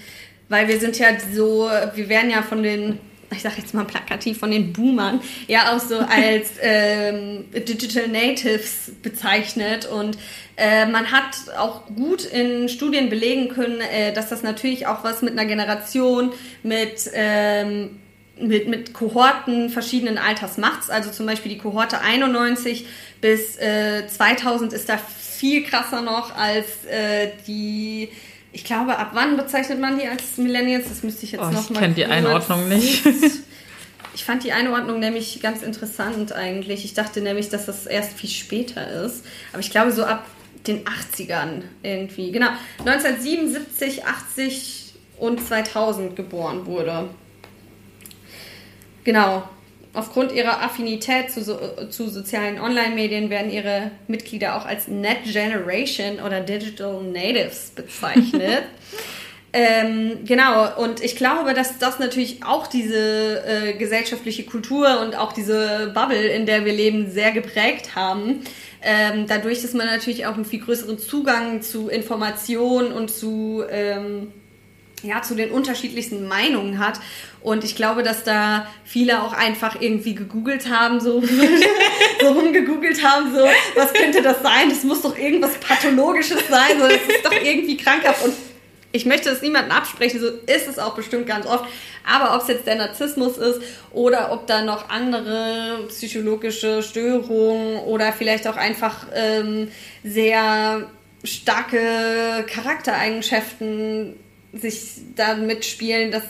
weil 0.50 0.68
wir 0.68 0.80
sind 0.80 1.00
ja 1.00 1.08
so, 1.34 1.68
wir 1.96 2.10
werden 2.10 2.30
ja 2.30 2.44
von 2.44 2.62
den, 2.62 3.00
ich 3.32 3.42
sag 3.42 3.58
jetzt 3.58 3.74
mal 3.74 3.86
plakativ, 3.86 4.38
von 4.38 4.52
den 4.52 4.72
Boomern 4.72 5.20
ja 5.48 5.74
auch 5.74 5.80
so 5.80 5.98
als 6.10 6.52
ähm, 6.62 7.46
Digital 7.52 8.08
Natives 8.08 8.92
bezeichnet. 9.02 9.88
Und 9.88 10.16
äh, 10.56 10.86
man 10.86 11.12
hat 11.12 11.58
auch 11.58 11.88
gut 11.88 12.26
in 12.26 12.70
Studien 12.70 13.10
belegen 13.10 13.50
können, 13.50 13.82
äh, 13.82 14.14
dass 14.14 14.30
das 14.30 14.44
natürlich 14.44 14.86
auch 14.86 15.04
was 15.04 15.24
mit 15.24 15.32
einer 15.32 15.46
Generation, 15.46 16.34
mit 16.62 17.10
ähm, 17.16 18.00
mit, 18.38 18.68
mit 18.68 18.94
Kohorten 18.94 19.70
verschiedenen 19.70 20.18
Alters 20.18 20.58
macht's. 20.58 20.90
Also 20.90 21.12
zum 21.12 21.26
Beispiel 21.26 21.52
die 21.52 21.58
Kohorte 21.58 22.02
91 22.02 22.86
bis 23.22 23.58
äh, 23.58 24.08
2000 24.08 24.74
ist 24.74 24.90
da 24.90 24.98
viel 24.98 25.64
krasser 25.64 26.02
noch 26.02 26.36
als 26.36 26.86
äh, 26.86 27.32
die. 27.48 28.10
Ich 28.52 28.64
glaube, 28.64 28.98
ab 28.98 29.12
wann 29.14 29.36
bezeichnet 29.36 29.80
man 29.80 29.98
die 29.98 30.08
als 30.08 30.38
Millennials? 30.38 30.88
Das 30.88 31.02
müsste 31.02 31.26
ich 31.26 31.32
jetzt 31.32 31.42
oh, 31.42 31.50
noch 31.50 31.70
mal. 31.70 31.76
Ich 31.76 31.80
kenne 31.80 31.94
die 31.96 32.06
Einordnung 32.06 32.70
nicht. 32.70 33.04
Ich 34.16 34.26
fand 34.26 34.44
die 34.44 34.52
Einordnung 34.52 35.00
nämlich 35.00 35.42
ganz 35.42 35.64
interessant 35.64 36.34
eigentlich. 36.34 36.86
Ich 36.86 36.94
dachte 36.94 37.22
nämlich, 37.22 37.50
dass 37.50 37.66
das 37.66 37.88
erst 37.88 38.14
viel 38.14 38.30
später 38.30 39.06
ist. 39.06 39.26
Aber 39.52 39.62
ich 39.62 39.72
glaube, 39.72 39.92
so 39.92 40.04
ab 40.04 40.26
den 40.68 40.84
80ern 40.86 41.64
irgendwie. 41.82 42.32
Genau. 42.32 42.50
1977, 42.80 44.06
80 44.06 44.94
und 45.18 45.46
2000 45.46 46.16
geboren 46.16 46.68
wurde. 46.68 47.10
Genau. 49.04 49.44
Aufgrund 49.96 50.32
ihrer 50.32 50.64
Affinität 50.64 51.30
zu, 51.30 51.44
so, 51.44 51.60
zu 51.92 52.10
sozialen 52.10 52.60
Online-Medien 52.60 53.30
werden 53.30 53.52
ihre 53.52 53.92
Mitglieder 54.08 54.58
auch 54.58 54.66
als 54.66 54.88
Net 54.88 55.24
Generation 55.32 56.20
oder 56.20 56.40
Digital 56.40 57.04
Natives 57.04 57.72
bezeichnet. 57.76 58.64
ähm, 59.54 60.26
genau, 60.26 60.82
und 60.82 61.04
ich 61.04 61.16
glaube, 61.16 61.54
dass 61.54 61.78
das 61.78 62.00
natürlich 62.00 62.44
auch 62.44 62.66
diese 62.66 63.44
äh, 63.46 63.74
gesellschaftliche 63.74 64.46
Kultur 64.46 65.00
und 65.02 65.16
auch 65.16 65.32
diese 65.32 65.92
Bubble, 65.94 66.26
in 66.26 66.48
der 66.48 66.66
wir 66.66 66.74
leben, 66.74 67.12
sehr 67.12 67.32
geprägt 67.32 67.96
haben. 67.96 68.42
Ähm, 68.82 69.28
dadurch, 69.28 69.62
dass 69.62 69.74
man 69.74 69.86
natürlich 69.86 70.26
auch 70.26 70.34
einen 70.34 70.46
viel 70.46 70.62
größeren 70.62 70.98
Zugang 70.98 71.62
zu 71.62 71.88
Informationen 71.88 72.92
und 72.92 73.12
zu 73.12 73.64
ähm, 73.70 74.34
ja, 75.04 75.22
zu 75.22 75.36
den 75.36 75.52
unterschiedlichsten 75.52 76.28
Meinungen 76.28 76.80
hat. 76.80 77.00
Und 77.42 77.64
ich 77.64 77.76
glaube, 77.76 78.04
dass 78.04 78.24
da 78.24 78.68
viele 78.86 79.22
auch 79.22 79.34
einfach 79.34 79.80
irgendwie 79.80 80.16
gegoogelt 80.16 80.70
haben, 80.70 81.00
so, 81.02 81.22
so 82.22 82.28
rumgegoogelt 82.28 83.04
haben, 83.04 83.34
so, 83.36 83.46
was 83.76 83.94
könnte 83.94 84.22
das 84.22 84.42
sein? 84.42 84.70
Das 84.70 84.84
muss 84.84 85.02
doch 85.02 85.18
irgendwas 85.18 85.56
Pathologisches 85.56 86.48
sein, 86.50 86.80
so, 86.80 86.88
das 86.88 87.02
ist 87.08 87.26
doch 87.26 87.34
irgendwie 87.34 87.78
krankhaft. 87.78 88.24
Und 88.24 88.34
ich 88.94 89.06
möchte 89.06 89.30
es 89.30 89.42
niemandem 89.42 89.72
absprechen, 89.72 90.22
so 90.22 90.28
ist 90.28 90.68
es 90.68 90.80
auch 90.80 90.96
bestimmt 90.96 91.28
ganz 91.28 91.46
oft. 91.46 91.66
Aber 92.06 92.36
ob 92.36 92.44
es 92.44 92.48
jetzt 92.48 92.68
der 92.68 92.76
Narzissmus 92.76 93.38
ist 93.38 93.62
oder 93.92 94.32
ob 94.32 94.48
da 94.48 94.62
noch 94.62 94.90
andere 94.90 95.86
psychologische 95.90 96.82
Störungen 96.84 97.78
oder 97.80 98.14
vielleicht 98.14 98.48
auch 98.48 98.56
einfach 98.56 99.08
ähm, 99.14 99.70
sehr 100.04 100.88
starke 101.24 102.46
Charaktereigenschaften 102.48 104.16
sich 104.54 105.02
da 105.16 105.36
mitspielen, 105.36 106.12
das 106.12 106.24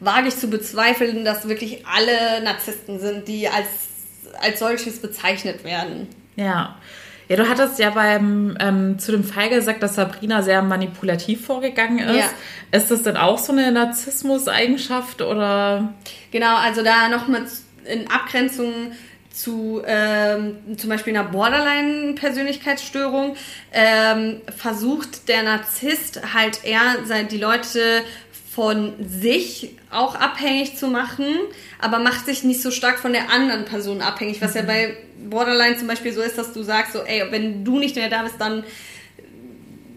wage 0.00 0.28
ich 0.28 0.36
zu 0.36 0.48
bezweifeln, 0.48 1.24
dass 1.24 1.48
wirklich 1.48 1.86
alle 1.86 2.42
Narzissten 2.42 2.98
sind, 2.98 3.28
die 3.28 3.48
als, 3.48 3.68
als 4.40 4.58
solches 4.58 5.00
bezeichnet 5.00 5.64
werden. 5.64 6.08
Ja. 6.36 6.76
Ja, 7.28 7.36
du 7.36 7.48
hattest 7.48 7.78
ja 7.78 7.90
beim 7.90 8.56
ähm, 8.58 8.98
zu 8.98 9.12
dem 9.12 9.22
Fall 9.22 9.50
gesagt, 9.50 9.84
dass 9.84 9.94
Sabrina 9.94 10.42
sehr 10.42 10.62
manipulativ 10.62 11.46
vorgegangen 11.46 12.00
ist. 12.00 12.16
Ja. 12.16 12.30
Ist 12.72 12.90
das 12.90 13.02
denn 13.02 13.16
auch 13.16 13.38
so 13.38 13.52
eine 13.52 13.70
Narzissmus-Eigenschaft 13.70 15.22
oder? 15.22 15.94
Genau, 16.32 16.56
also 16.56 16.82
da 16.82 17.08
nochmal 17.08 17.42
in 17.84 18.10
Abgrenzung 18.10 18.90
zu 19.32 19.82
ähm, 19.86 20.76
zum 20.76 20.90
Beispiel 20.90 21.16
einer 21.16 21.28
Borderline-Persönlichkeitsstörung 21.28 23.36
ähm, 23.72 24.42
versucht 24.56 25.28
der 25.28 25.42
Narzisst 25.42 26.34
halt 26.34 26.64
eher 26.64 26.96
die 27.30 27.38
Leute 27.38 28.02
von 28.50 28.94
sich 29.06 29.76
auch 29.90 30.16
abhängig 30.16 30.76
zu 30.76 30.88
machen, 30.88 31.26
aber 31.80 32.00
macht 32.00 32.26
sich 32.26 32.42
nicht 32.42 32.60
so 32.60 32.70
stark 32.70 32.98
von 32.98 33.12
der 33.12 33.30
anderen 33.30 33.64
Person 33.64 34.02
abhängig, 34.02 34.42
was 34.42 34.54
mhm. 34.54 34.56
ja 34.56 34.62
bei 34.64 34.96
Borderline 35.28 35.76
zum 35.76 35.86
Beispiel 35.86 36.12
so 36.12 36.20
ist, 36.20 36.36
dass 36.36 36.52
du 36.52 36.62
sagst, 36.62 36.94
so, 36.94 37.00
ey, 37.00 37.24
wenn 37.30 37.64
du 37.64 37.78
nicht 37.78 37.96
mehr 37.96 38.10
da 38.10 38.22
bist, 38.22 38.40
dann 38.40 38.64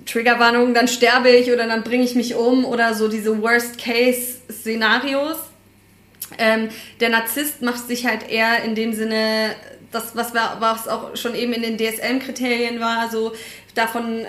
Triggerwarnung, 0.06 0.74
dann 0.74 0.88
sterbe 0.88 1.30
ich 1.30 1.52
oder 1.52 1.68
dann 1.68 1.84
bringe 1.84 2.04
ich 2.04 2.16
mich 2.16 2.36
um 2.36 2.66
oder 2.66 2.94
so 2.94 3.08
diese 3.08 3.42
Worst-Case-Szenarios. 3.42 5.38
Ähm, 6.38 6.70
der 7.00 7.10
Narzisst 7.10 7.62
macht 7.62 7.88
sich 7.88 8.06
halt 8.06 8.30
eher 8.30 8.64
in 8.64 8.76
dem 8.76 8.94
Sinne, 8.94 9.56
das, 9.94 10.16
was, 10.16 10.34
was 10.34 10.88
auch 10.88 11.16
schon 11.16 11.36
eben 11.36 11.54
in 11.54 11.62
den 11.62 11.78
DSM-Kriterien 11.78 12.80
war, 12.80 13.10
so 13.10 13.34
davon, 13.76 14.22
äh, 14.22 14.26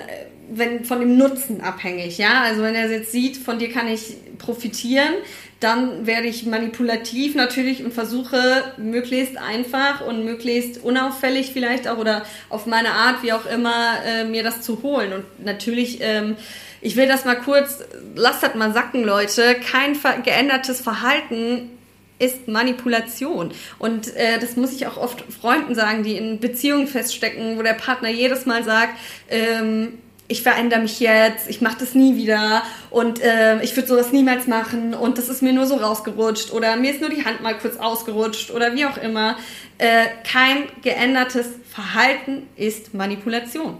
wenn 0.50 0.84
von 0.84 1.00
dem 1.00 1.16
Nutzen 1.16 1.62
abhängig, 1.62 2.18
ja. 2.18 2.42
Also 2.42 2.62
wenn 2.62 2.74
er 2.74 2.90
jetzt 2.90 3.12
sieht, 3.12 3.36
von 3.36 3.58
dir 3.58 3.70
kann 3.70 3.88
ich 3.88 4.16
profitieren, 4.38 5.14
dann 5.60 6.06
werde 6.06 6.28
ich 6.28 6.44
manipulativ 6.44 7.34
natürlich 7.34 7.82
und 7.82 7.94
versuche 7.94 8.64
möglichst 8.76 9.38
einfach 9.38 10.06
und 10.06 10.24
möglichst 10.24 10.84
unauffällig 10.84 11.52
vielleicht 11.52 11.88
auch 11.88 11.96
oder 11.96 12.24
auf 12.50 12.66
meine 12.66 12.90
Art, 12.90 13.22
wie 13.22 13.32
auch 13.32 13.46
immer, 13.46 13.94
äh, 14.06 14.24
mir 14.24 14.42
das 14.42 14.60
zu 14.60 14.82
holen. 14.82 15.14
Und 15.14 15.44
natürlich, 15.44 15.98
ähm, 16.02 16.36
ich 16.82 16.96
will 16.96 17.08
das 17.08 17.24
mal 17.24 17.36
kurz, 17.36 17.82
lasst 18.14 18.42
das 18.42 18.54
mal 18.54 18.74
sacken, 18.74 19.04
Leute. 19.04 19.54
Kein 19.54 19.96
geändertes 20.22 20.82
Verhalten 20.82 21.70
ist 22.18 22.48
Manipulation. 22.48 23.50
Und 23.78 24.14
äh, 24.16 24.38
das 24.40 24.56
muss 24.56 24.72
ich 24.72 24.86
auch 24.86 24.96
oft 24.96 25.24
Freunden 25.32 25.74
sagen, 25.74 26.02
die 26.02 26.16
in 26.16 26.40
Beziehungen 26.40 26.86
feststecken, 26.86 27.58
wo 27.58 27.62
der 27.62 27.74
Partner 27.74 28.08
jedes 28.08 28.46
Mal 28.46 28.62
sagt, 28.64 28.94
ähm, 29.28 29.98
ich 30.26 30.42
verändere 30.42 30.80
mich 30.80 31.00
jetzt, 31.00 31.50
ich 31.50 31.60
mache 31.60 31.76
das 31.80 31.94
nie 31.94 32.16
wieder 32.16 32.62
und 32.90 33.22
äh, 33.22 33.62
ich 33.62 33.76
würde 33.76 33.88
sowas 33.88 34.10
niemals 34.10 34.46
machen 34.46 34.94
und 34.94 35.18
das 35.18 35.28
ist 35.28 35.42
mir 35.42 35.52
nur 35.52 35.66
so 35.66 35.76
rausgerutscht 35.76 36.50
oder 36.50 36.76
mir 36.76 36.92
ist 36.92 37.00
nur 37.02 37.10
die 37.10 37.24
Hand 37.26 37.42
mal 37.42 37.54
kurz 37.58 37.76
ausgerutscht 37.76 38.50
oder 38.50 38.74
wie 38.74 38.86
auch 38.86 38.96
immer. 38.96 39.36
Äh, 39.76 40.06
kein 40.30 40.64
geändertes 40.82 41.48
Verhalten 41.70 42.48
ist 42.56 42.94
Manipulation. 42.94 43.76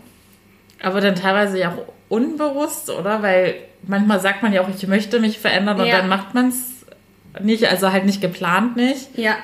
Aber 0.82 1.00
dann 1.00 1.14
teilweise 1.14 1.58
ja 1.58 1.70
auch 1.70 1.86
unbewusst, 2.10 2.90
oder? 2.90 3.22
Weil 3.22 3.54
manchmal 3.86 4.20
sagt 4.20 4.42
man 4.42 4.52
ja 4.52 4.60
auch, 4.60 4.68
ich 4.68 4.86
möchte 4.86 5.20
mich 5.20 5.38
verändern 5.38 5.80
und 5.80 5.86
ja. 5.86 5.98
dann 5.98 6.08
macht 6.08 6.34
man 6.34 6.48
es 6.48 6.73
nicht, 7.40 7.64
also 7.66 7.92
halt 7.92 8.04
nicht 8.04 8.20
geplant 8.20 8.76
nicht. 8.76 9.16
Ja. 9.16 9.36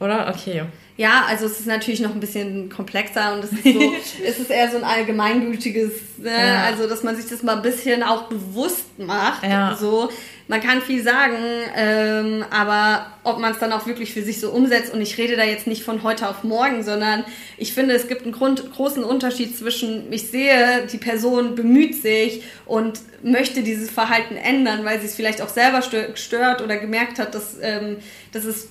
Oder? 0.00 0.32
Okay. 0.34 0.64
Ja, 0.96 1.24
also 1.28 1.46
es 1.46 1.58
ist 1.58 1.66
natürlich 1.66 2.00
noch 2.00 2.12
ein 2.12 2.20
bisschen 2.20 2.70
komplexer 2.70 3.34
und 3.34 3.42
es 3.44 3.52
ist, 3.52 3.64
so, 3.64 3.94
es 4.24 4.38
ist 4.38 4.50
eher 4.50 4.70
so 4.70 4.76
ein 4.76 4.84
allgemeingültiges, 4.84 5.92
ne? 6.18 6.30
ja. 6.30 6.64
also 6.64 6.88
dass 6.88 7.02
man 7.02 7.16
sich 7.16 7.28
das 7.28 7.42
mal 7.42 7.56
ein 7.56 7.62
bisschen 7.62 8.02
auch 8.04 8.24
bewusst 8.28 8.98
macht. 8.98 9.42
Ja. 9.42 9.76
So, 9.76 10.08
man 10.46 10.60
kann 10.60 10.82
viel 10.82 11.02
sagen, 11.02 11.38
ähm, 11.74 12.44
aber 12.50 13.06
ob 13.22 13.38
man 13.38 13.52
es 13.52 13.58
dann 13.58 13.72
auch 13.72 13.86
wirklich 13.86 14.12
für 14.12 14.22
sich 14.22 14.40
so 14.40 14.50
umsetzt 14.50 14.92
und 14.92 15.00
ich 15.00 15.16
rede 15.16 15.36
da 15.36 15.44
jetzt 15.44 15.66
nicht 15.66 15.82
von 15.82 16.02
heute 16.02 16.28
auf 16.28 16.44
morgen, 16.44 16.82
sondern 16.82 17.24
ich 17.56 17.72
finde, 17.72 17.94
es 17.94 18.08
gibt 18.08 18.22
einen 18.22 18.32
Grund, 18.32 18.70
großen 18.72 19.02
Unterschied 19.04 19.56
zwischen, 19.56 20.12
ich 20.12 20.28
sehe, 20.28 20.86
die 20.92 20.98
Person 20.98 21.54
bemüht 21.54 22.00
sich 22.00 22.42
und 22.66 23.00
möchte 23.22 23.62
dieses 23.62 23.90
Verhalten 23.90 24.36
ändern, 24.36 24.84
weil 24.84 25.00
sie 25.00 25.06
es 25.06 25.14
vielleicht 25.14 25.40
auch 25.40 25.48
selber 25.48 25.80
stört 26.14 26.60
oder 26.60 26.76
gemerkt 26.76 27.18
hat, 27.18 27.34
dass, 27.34 27.56
ähm, 27.62 27.96
dass 28.32 28.44
es 28.44 28.68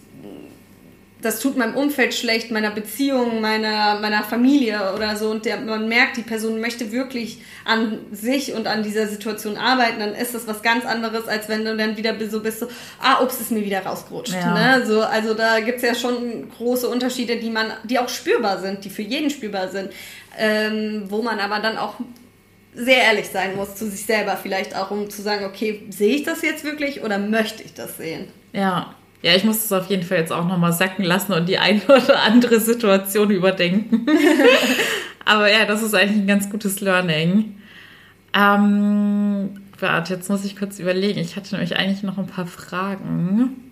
das 1.24 1.40
tut 1.40 1.58
meinem 1.58 1.76
Umfeld 1.76 2.14
schlecht, 2.14 2.52
meiner 2.52 2.72
Beziehung, 2.72 3.40
meiner, 3.40 4.00
meiner 4.00 4.24
Familie 4.24 4.94
oder 4.94 5.16
so. 5.16 5.30
Und 5.30 5.46
der, 5.46 5.62
man 5.62 5.88
merkt, 5.88 6.18
die 6.18 6.22
Person 6.22 6.60
möchte 6.60 6.92
wirklich 6.92 7.40
an 7.66 8.00
sich 8.12 8.54
und 8.54 8.68
an 8.68 8.84
dieser 8.84 9.08
Situation 9.08 9.58
arbeiten, 9.58 10.00
dann 10.00 10.14
ist 10.14 10.36
das 10.36 10.48
was 10.48 10.62
ganz 10.62 10.86
anderes, 10.86 11.28
als 11.28 11.48
wenn 11.48 11.64
du 11.64 11.76
dann 11.78 11.96
wieder 11.98 12.14
so 12.30 12.42
bist, 12.42 12.60
so, 12.60 12.68
ah, 13.00 13.24
ups, 13.24 13.40
ist 13.40 13.52
mir 13.52 13.64
wieder 13.64 13.86
rausgerutscht. 13.86 14.34
Ja. 14.34 14.78
Ne? 14.78 14.86
So, 14.86 15.02
also 15.02 15.34
da 15.34 15.62
gibt's 15.62 15.82
ja 15.82 15.96
schon 15.96 16.50
große 16.58 16.88
Unterschiede, 16.88 17.38
die 17.38 17.50
man, 17.50 17.68
die 17.84 18.00
auch 18.00 18.10
spürbar 18.10 18.60
sind, 18.60 18.84
die 18.84 18.90
für 18.90 19.02
jeden 19.02 19.30
spürbar 19.30 19.70
sind, 19.70 19.92
ähm, 20.38 21.06
wo 21.08 21.22
man 21.22 21.40
aber 21.40 21.60
dann 21.60 21.78
auch 21.78 21.96
sehr 22.76 23.04
ehrlich 23.04 23.28
sein 23.28 23.56
muss 23.56 23.76
zu 23.76 23.90
sich 23.90 24.06
selber 24.06 24.36
vielleicht 24.36 24.76
auch, 24.76 24.92
um 24.92 25.10
zu 25.10 25.22
sagen, 25.22 25.46
okay, 25.46 25.84
sehe 25.90 26.16
ich 26.16 26.24
das 26.24 26.42
jetzt 26.42 26.64
wirklich 26.64 27.04
oder 27.04 27.18
möchte 27.18 27.64
ich 27.64 27.74
das 27.74 27.98
sehen? 27.98 28.28
Ja, 28.52 28.96
ja, 29.24 29.34
ich 29.36 29.46
muss 29.46 29.64
es 29.64 29.72
auf 29.72 29.90
jeden 29.90 30.04
Fall 30.04 30.18
jetzt 30.18 30.34
auch 30.34 30.46
nochmal 30.46 30.74
sacken 30.74 31.04
lassen 31.04 31.32
und 31.32 31.48
die 31.48 31.58
eine 31.58 31.82
oder 31.86 32.22
andere 32.24 32.60
Situation 32.60 33.32
überdenken. 33.32 34.06
Aber 35.26 35.50
ja, 35.50 35.66
das 35.66 35.82
ist 35.82 35.96
eigentlich 35.96 36.22
ein 36.22 36.28
ganz 36.28 36.50
gutes 36.50 36.82
Learning. 36.82 37.56
Ähm, 38.34 39.62
warte, 39.80 40.16
jetzt 40.16 40.30
muss 40.30 40.44
ich 40.44 40.58
kurz 40.58 40.78
überlegen. 40.78 41.20
Ich 41.20 41.38
hatte 41.38 41.56
nämlich 41.56 41.78
eigentlich 41.78 42.04
noch 42.04 42.18
ein 42.18 42.28
paar 42.28 42.48
Fragen. 42.48 43.72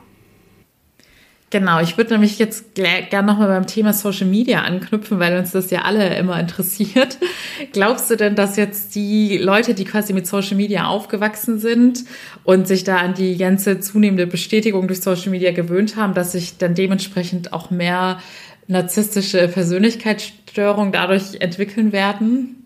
Genau, 1.52 1.82
ich 1.82 1.98
würde 1.98 2.14
nämlich 2.14 2.40
jetzt 2.40 2.76
gerne 2.76 3.28
nochmal 3.28 3.50
beim 3.50 3.68
Thema 3.68 3.92
Social 3.92 4.26
Media 4.26 4.62
anknüpfen, 4.62 5.20
weil 5.20 5.38
uns 5.38 5.52
das 5.52 5.70
ja 5.70 5.82
alle 5.82 6.16
immer 6.16 6.40
interessiert. 6.40 7.18
Glaubst 7.74 8.10
du 8.10 8.16
denn, 8.16 8.36
dass 8.36 8.56
jetzt 8.56 8.96
die 8.96 9.38
Leute, 9.38 9.74
die 9.74 9.84
quasi 9.84 10.14
mit 10.14 10.26
Social 10.26 10.56
Media 10.56 10.88
aufgewachsen 10.88 11.60
sind 11.60 12.06
und 12.46 12.70
sich 12.70 12.86
da 12.86 12.98
an 12.98 13.16
die 13.16 13.36
ganze 13.36 13.82
zunehmende 13.82 14.28
Bestätigung 14.28 14.88
durch 14.88 15.02
Social 15.02 15.30
Media 15.30 15.52
gewöhnt 15.52 15.98
haben, 15.98 16.14
dass 16.14 16.32
sich 16.32 16.58
dann 16.58 16.74
dementsprechend 16.74 17.52
auch 17.52 17.70
mehr 17.70 18.22
narzisstische 18.68 19.50
Persönlichkeitsstörungen 19.50 20.94
dadurch 20.94 21.42
entwickeln 21.42 21.92
werden? 21.92 22.61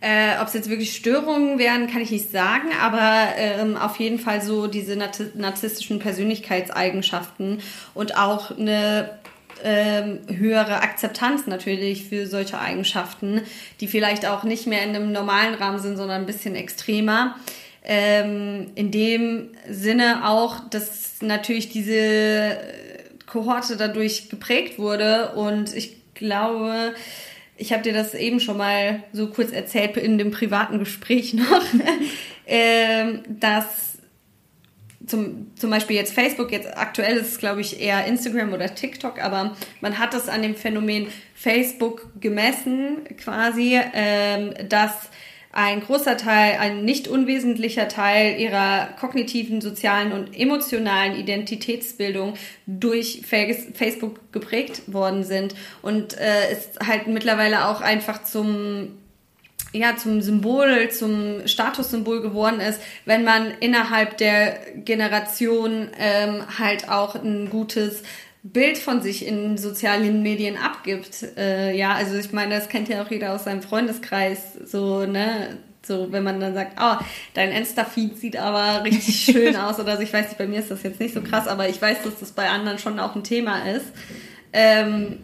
Äh, 0.00 0.40
Ob 0.40 0.46
es 0.46 0.54
jetzt 0.54 0.70
wirklich 0.70 0.94
Störungen 0.94 1.58
wären, 1.58 1.88
kann 1.88 2.00
ich 2.00 2.10
nicht 2.12 2.30
sagen, 2.30 2.68
aber 2.80 3.30
ähm, 3.36 3.76
auf 3.76 3.98
jeden 3.98 4.20
Fall 4.20 4.40
so 4.40 4.68
diese 4.68 4.96
narzisstischen 4.96 5.98
Persönlichkeitseigenschaften 5.98 7.58
und 7.94 8.16
auch 8.16 8.56
eine 8.56 9.18
ähm, 9.64 10.20
höhere 10.28 10.82
Akzeptanz 10.82 11.48
natürlich 11.48 12.04
für 12.04 12.28
solche 12.28 12.60
Eigenschaften, 12.60 13.42
die 13.80 13.88
vielleicht 13.88 14.24
auch 14.26 14.44
nicht 14.44 14.68
mehr 14.68 14.84
in 14.84 14.90
einem 14.90 15.10
normalen 15.10 15.54
Rahmen 15.54 15.80
sind, 15.80 15.96
sondern 15.96 16.20
ein 16.20 16.26
bisschen 16.26 16.54
extremer. 16.54 17.34
Ähm, 17.84 18.70
in 18.76 18.92
dem 18.92 19.50
Sinne 19.68 20.28
auch, 20.28 20.60
dass 20.70 21.16
natürlich 21.22 21.70
diese 21.70 22.58
Kohorte 23.26 23.76
dadurch 23.76 24.28
geprägt 24.28 24.78
wurde 24.78 25.32
und 25.32 25.74
ich 25.74 25.96
glaube, 26.14 26.94
ich 27.58 27.72
habe 27.72 27.82
dir 27.82 27.92
das 27.92 28.14
eben 28.14 28.40
schon 28.40 28.56
mal 28.56 29.02
so 29.12 29.28
kurz 29.28 29.52
erzählt 29.52 29.96
in 29.96 30.16
dem 30.16 30.30
privaten 30.30 30.78
Gespräch 30.78 31.34
noch, 31.34 31.62
ähm, 32.46 33.22
dass 33.28 33.98
zum, 35.06 35.50
zum 35.56 35.70
Beispiel 35.70 35.96
jetzt 35.96 36.12
Facebook, 36.12 36.52
jetzt 36.52 36.76
aktuell 36.76 37.16
ist 37.16 37.32
es 37.32 37.38
glaube 37.38 37.60
ich 37.60 37.80
eher 37.80 38.06
Instagram 38.06 38.52
oder 38.52 38.74
TikTok, 38.74 39.22
aber 39.22 39.56
man 39.80 39.98
hat 39.98 40.14
das 40.14 40.28
an 40.28 40.42
dem 40.42 40.54
Phänomen 40.54 41.08
Facebook 41.34 42.08
gemessen 42.20 43.04
quasi, 43.16 43.78
ähm, 43.94 44.54
dass 44.68 45.10
ein 45.52 45.80
großer 45.80 46.16
Teil, 46.16 46.58
ein 46.58 46.84
nicht 46.84 47.08
unwesentlicher 47.08 47.88
Teil 47.88 48.38
ihrer 48.38 48.88
kognitiven, 49.00 49.60
sozialen 49.60 50.12
und 50.12 50.38
emotionalen 50.38 51.16
Identitätsbildung 51.16 52.34
durch 52.66 53.22
Facebook 53.26 54.32
geprägt 54.32 54.92
worden 54.92 55.24
sind. 55.24 55.54
Und 55.82 56.18
äh, 56.18 56.52
ist 56.52 56.78
halt 56.86 57.06
mittlerweile 57.06 57.66
auch 57.66 57.80
einfach 57.80 58.24
zum 58.24 58.90
ja, 59.72 59.96
zum 59.96 60.22
Symbol, 60.22 60.90
zum 60.90 61.46
Statussymbol 61.46 62.22
geworden 62.22 62.60
ist, 62.60 62.80
wenn 63.04 63.22
man 63.22 63.52
innerhalb 63.60 64.16
der 64.16 64.58
Generation 64.76 65.88
ähm, 65.98 66.42
halt 66.58 66.88
auch 66.88 67.14
ein 67.14 67.50
gutes 67.50 68.02
Bild 68.52 68.78
von 68.78 69.02
sich 69.02 69.26
in 69.26 69.58
sozialen 69.58 70.22
Medien 70.22 70.56
abgibt. 70.56 71.36
Äh, 71.36 71.76
ja, 71.76 71.94
also 71.94 72.16
ich 72.16 72.32
meine, 72.32 72.54
das 72.54 72.68
kennt 72.68 72.88
ja 72.88 73.02
auch 73.02 73.10
jeder 73.10 73.34
aus 73.34 73.44
seinem 73.44 73.62
Freundeskreis, 73.62 74.54
so, 74.64 75.06
ne? 75.06 75.58
So, 75.86 76.12
wenn 76.12 76.22
man 76.22 76.38
dann 76.38 76.54
sagt, 76.54 76.78
oh, 76.80 77.02
dein 77.34 77.50
Insta-Feed 77.50 78.18
sieht 78.18 78.36
aber 78.36 78.84
richtig 78.84 79.24
schön 79.32 79.56
aus 79.56 79.78
oder 79.80 79.96
so. 79.96 80.02
Ich 80.02 80.12
weiß 80.12 80.28
nicht, 80.28 80.38
bei 80.38 80.46
mir 80.46 80.58
ist 80.58 80.70
das 80.70 80.82
jetzt 80.82 81.00
nicht 81.00 81.14
so 81.14 81.22
krass, 81.22 81.46
aber 81.46 81.68
ich 81.68 81.80
weiß, 81.80 82.02
dass 82.02 82.18
das 82.20 82.32
bei 82.32 82.48
anderen 82.48 82.78
schon 82.78 83.00
auch 83.00 83.14
ein 83.14 83.24
Thema 83.24 83.70
ist. 83.70 83.86
Ähm, 84.52 85.20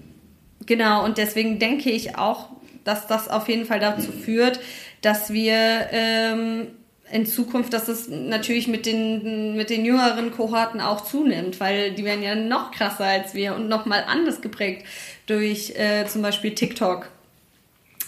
genau, 0.65 1.05
und 1.05 1.19
deswegen 1.19 1.59
denke 1.59 1.91
ich 1.91 2.17
auch, 2.17 2.49
dass 2.85 3.07
das 3.07 3.29
auf 3.29 3.49
jeden 3.49 3.67
Fall 3.67 3.81
dazu 3.81 4.11
führt, 4.13 4.61
dass 5.03 5.33
wir 5.33 5.89
ähm, 5.91 6.69
in 7.15 7.27
Zukunft, 7.27 7.73
dass 7.73 7.87
es 7.87 8.09
natürlich 8.09 8.67
mit 8.67 8.87
den, 8.87 9.55
mit 9.55 9.71
den 9.71 9.85
jüngeren 9.85 10.33
Kohorten 10.33 10.81
auch 10.81 11.03
zunimmt, 11.03 11.61
weil 11.61 11.93
die 11.93 12.05
werden 12.05 12.25
ja 12.25 12.35
noch 12.35 12.73
krasser 12.73 13.05
als 13.05 13.35
wir 13.35 13.55
und 13.55 13.69
noch 13.69 13.87
mal 13.87 14.03
anders 14.09 14.41
geprägt 14.41 14.85
durch 15.27 15.71
äh, 15.77 16.07
zum 16.07 16.23
Beispiel 16.23 16.57
TikTok, 16.57 17.09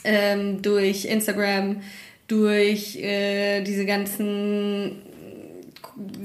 ähm, 0.03 0.61
durch 0.61 1.05
Instagram, 1.05 1.83
durch 2.27 2.97
äh, 2.97 3.63
diese 3.63 3.87
ganzen 3.87 5.03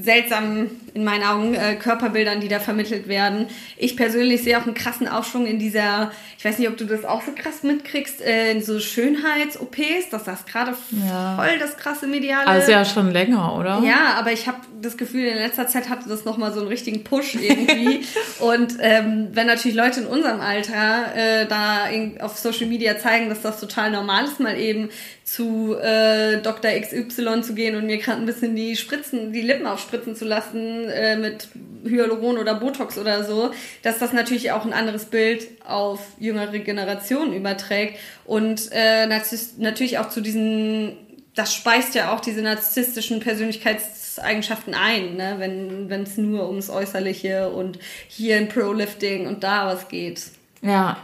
seltsamen, 0.01 0.69
in 0.93 1.05
meinen 1.05 1.23
Augen, 1.23 1.53
äh, 1.53 1.75
Körperbildern, 1.75 2.41
die 2.41 2.49
da 2.49 2.59
vermittelt 2.59 3.07
werden. 3.07 3.47
Ich 3.77 3.95
persönlich 3.95 4.43
sehe 4.43 4.57
auch 4.57 4.65
einen 4.65 4.73
krassen 4.73 5.07
Aufschwung 5.07 5.45
in 5.45 5.59
dieser, 5.59 6.11
ich 6.37 6.43
weiß 6.43 6.59
nicht, 6.59 6.67
ob 6.67 6.75
du 6.75 6.83
das 6.83 7.05
auch 7.05 7.21
so 7.21 7.31
krass 7.33 7.63
mitkriegst, 7.63 8.19
äh, 8.21 8.51
in 8.51 8.61
so 8.61 8.79
Schönheits-OPs, 8.79 10.09
dass 10.11 10.25
das 10.25 10.45
gerade 10.45 10.73
ja. 11.07 11.37
voll 11.37 11.57
das 11.59 11.77
krasse 11.77 12.07
Mediale. 12.07 12.47
Also 12.47 12.71
ja 12.71 12.83
schon 12.83 13.11
länger, 13.11 13.55
oder? 13.57 13.81
Ja, 13.85 14.15
aber 14.17 14.33
ich 14.33 14.47
habe 14.47 14.57
das 14.81 14.97
Gefühl, 14.97 15.25
in 15.25 15.37
letzter 15.37 15.67
Zeit 15.67 15.89
hatte 15.89 16.09
das 16.09 16.25
nochmal 16.25 16.51
so 16.51 16.59
einen 16.59 16.67
richtigen 16.67 17.05
Push 17.05 17.35
irgendwie. 17.35 18.05
und 18.39 18.75
ähm, 18.81 19.29
wenn 19.31 19.47
natürlich 19.47 19.77
Leute 19.77 20.01
in 20.01 20.07
unserem 20.07 20.41
Alter 20.41 21.15
äh, 21.15 21.45
da 21.47 21.85
auf 22.19 22.37
Social 22.37 22.67
Media 22.67 22.97
zeigen, 22.97 23.29
dass 23.29 23.41
das 23.41 23.59
total 23.61 23.91
normal 23.91 24.25
ist, 24.25 24.41
mal 24.41 24.59
eben 24.59 24.89
zu 25.31 25.77
äh, 25.77 26.41
Dr. 26.41 26.71
XY 26.71 27.41
zu 27.41 27.53
gehen 27.55 27.77
und 27.77 27.85
mir 27.85 27.99
gerade 27.99 28.19
ein 28.19 28.25
bisschen 28.25 28.53
die 28.53 28.75
Spritzen, 28.75 29.31
die 29.31 29.41
Lippen 29.41 29.65
aufspritzen 29.65 30.13
zu 30.13 30.25
lassen 30.25 30.89
äh, 30.89 31.15
mit 31.15 31.47
Hyaluron 31.85 32.37
oder 32.37 32.55
Botox 32.55 32.97
oder 32.97 33.23
so, 33.23 33.51
dass 33.81 33.97
das 33.97 34.11
natürlich 34.11 34.51
auch 34.51 34.65
ein 34.65 34.73
anderes 34.73 35.05
Bild 35.05 35.47
auf 35.65 36.01
jüngere 36.19 36.59
Generationen 36.59 37.33
überträgt 37.33 37.97
und 38.25 38.71
äh, 38.73 39.07
natürlich 39.07 39.99
auch 39.99 40.09
zu 40.09 40.19
diesen 40.19 40.97
das 41.33 41.55
speist 41.55 41.95
ja 41.95 42.13
auch 42.13 42.19
diese 42.19 42.41
narzisstischen 42.41 43.21
Persönlichkeitseigenschaften 43.21 44.73
ein, 44.73 45.15
ne? 45.15 45.35
wenn 45.39 46.03
es 46.03 46.17
nur 46.17 46.49
ums 46.49 46.69
Äußerliche 46.69 47.47
und 47.51 47.79
hier 48.09 48.35
ein 48.35 48.49
Pro-Lifting 48.49 49.27
und 49.27 49.41
da 49.41 49.67
was 49.67 49.87
geht. 49.87 50.23
Ja. 50.61 50.97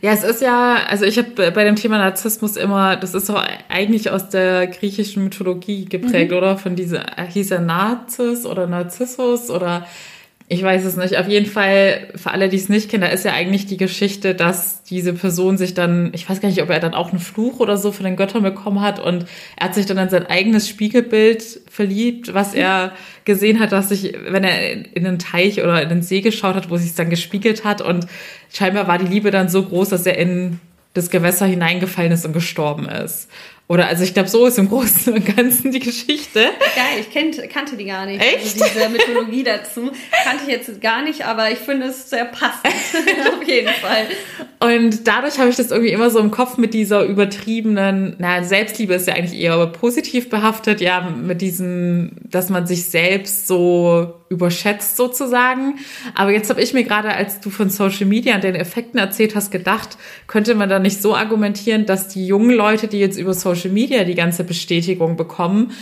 Ja, 0.00 0.12
es 0.12 0.24
ist 0.24 0.40
ja, 0.40 0.76
also 0.88 1.04
ich 1.04 1.18
habe 1.18 1.50
bei 1.50 1.64
dem 1.64 1.76
Thema 1.76 1.98
Narzissmus 1.98 2.56
immer, 2.56 2.96
das 2.96 3.14
ist 3.14 3.28
doch 3.28 3.44
eigentlich 3.68 4.10
aus 4.10 4.28
der 4.28 4.66
griechischen 4.66 5.24
Mythologie 5.24 5.84
geprägt, 5.84 6.30
mhm. 6.30 6.38
oder? 6.38 6.56
Von 6.56 6.76
dieser, 6.76 7.04
hieß 7.28 7.50
er 7.50 7.60
Narzis 7.60 8.46
oder 8.46 8.66
Narzissus 8.66 9.50
oder 9.50 9.86
ich 10.52 10.62
weiß 10.62 10.84
es 10.84 10.96
nicht. 10.96 11.16
Auf 11.16 11.28
jeden 11.28 11.46
Fall, 11.46 12.08
für 12.14 12.30
alle, 12.30 12.50
die 12.50 12.58
es 12.58 12.68
nicht 12.68 12.90
kennen, 12.90 13.00
da 13.00 13.08
ist 13.08 13.24
ja 13.24 13.32
eigentlich 13.32 13.64
die 13.64 13.78
Geschichte, 13.78 14.34
dass 14.34 14.82
diese 14.82 15.14
Person 15.14 15.56
sich 15.56 15.72
dann, 15.72 16.10
ich 16.12 16.28
weiß 16.28 16.42
gar 16.42 16.50
nicht, 16.50 16.62
ob 16.62 16.68
er 16.68 16.78
dann 16.78 16.92
auch 16.92 17.08
einen 17.08 17.20
Fluch 17.20 17.58
oder 17.58 17.78
so 17.78 17.90
von 17.90 18.04
den 18.04 18.16
Göttern 18.16 18.42
bekommen 18.42 18.82
hat 18.82 19.00
und 19.00 19.24
er 19.56 19.68
hat 19.68 19.74
sich 19.74 19.86
dann 19.86 19.96
in 19.96 20.10
sein 20.10 20.26
eigenes 20.26 20.68
Spiegelbild 20.68 21.62
verliebt, 21.70 22.34
was 22.34 22.52
er 22.52 22.92
gesehen 23.24 23.60
hat, 23.60 23.72
dass 23.72 23.88
sich, 23.88 24.12
wenn 24.28 24.44
er 24.44 24.94
in 24.94 25.06
einen 25.06 25.18
Teich 25.18 25.62
oder 25.62 25.80
in 25.80 25.88
den 25.88 26.02
See 26.02 26.20
geschaut 26.20 26.54
hat, 26.54 26.68
wo 26.68 26.76
sich 26.76 26.94
dann 26.94 27.08
gespiegelt 27.08 27.64
hat 27.64 27.80
und 27.80 28.06
scheinbar 28.52 28.86
war 28.86 28.98
die 28.98 29.06
Liebe 29.06 29.30
dann 29.30 29.48
so 29.48 29.62
groß, 29.62 29.88
dass 29.88 30.04
er 30.04 30.18
in 30.18 30.60
das 30.92 31.08
Gewässer 31.08 31.46
hineingefallen 31.46 32.12
ist 32.12 32.26
und 32.26 32.34
gestorben 32.34 32.86
ist. 32.86 33.30
Oder 33.72 33.86
also 33.86 34.04
ich 34.04 34.12
glaube, 34.12 34.28
so 34.28 34.44
ist 34.44 34.58
im 34.58 34.68
Großen 34.68 35.14
und 35.14 35.34
Ganzen 35.34 35.72
die 35.72 35.78
Geschichte. 35.78 36.40
Geil, 36.40 37.00
ich 37.00 37.10
kennt, 37.10 37.48
kannte 37.48 37.74
die 37.74 37.86
gar 37.86 38.04
nicht. 38.04 38.20
Echt? 38.20 38.60
Also 38.60 38.66
diese 38.66 38.88
Mythologie 38.90 39.44
dazu 39.44 39.90
kannte 40.24 40.42
ich 40.46 40.50
jetzt 40.50 40.78
gar 40.82 41.02
nicht, 41.02 41.24
aber 41.24 41.50
ich 41.50 41.56
finde 41.56 41.86
es 41.86 42.10
sehr 42.10 42.26
passend. 42.26 42.66
Auf 43.32 43.48
jeden 43.48 43.72
Fall. 43.72 44.08
Und 44.60 45.08
dadurch 45.08 45.38
habe 45.38 45.48
ich 45.48 45.56
das 45.56 45.70
irgendwie 45.70 45.92
immer 45.92 46.10
so 46.10 46.18
im 46.18 46.30
Kopf 46.30 46.58
mit 46.58 46.74
dieser 46.74 47.04
übertriebenen, 47.04 48.16
na, 48.18 48.44
Selbstliebe 48.44 48.92
ist 48.92 49.08
ja 49.08 49.14
eigentlich 49.14 49.40
eher 49.40 49.66
positiv 49.68 50.28
behaftet, 50.28 50.82
ja, 50.82 51.00
mit 51.00 51.40
diesem, 51.40 52.10
dass 52.24 52.50
man 52.50 52.66
sich 52.66 52.84
selbst 52.84 53.48
so 53.48 54.21
überschätzt 54.32 54.96
sozusagen. 54.96 55.78
Aber 56.14 56.32
jetzt 56.32 56.50
habe 56.50 56.60
ich 56.60 56.72
mir 56.72 56.84
gerade, 56.84 57.12
als 57.12 57.40
du 57.40 57.50
von 57.50 57.70
Social 57.70 58.06
Media 58.06 58.34
und 58.34 58.44
den 58.44 58.54
Effekten 58.54 58.98
erzählt 58.98 59.36
hast, 59.36 59.50
gedacht, 59.50 59.98
könnte 60.26 60.54
man 60.54 60.68
da 60.68 60.78
nicht 60.78 61.00
so 61.00 61.14
argumentieren, 61.14 61.86
dass 61.86 62.08
die 62.08 62.26
jungen 62.26 62.50
Leute, 62.50 62.88
die 62.88 62.98
jetzt 62.98 63.18
über 63.18 63.34
Social 63.34 63.70
Media 63.70 64.04
die 64.04 64.14
ganze 64.14 64.42
Bestätigung 64.44 65.16
bekommen, 65.16 65.72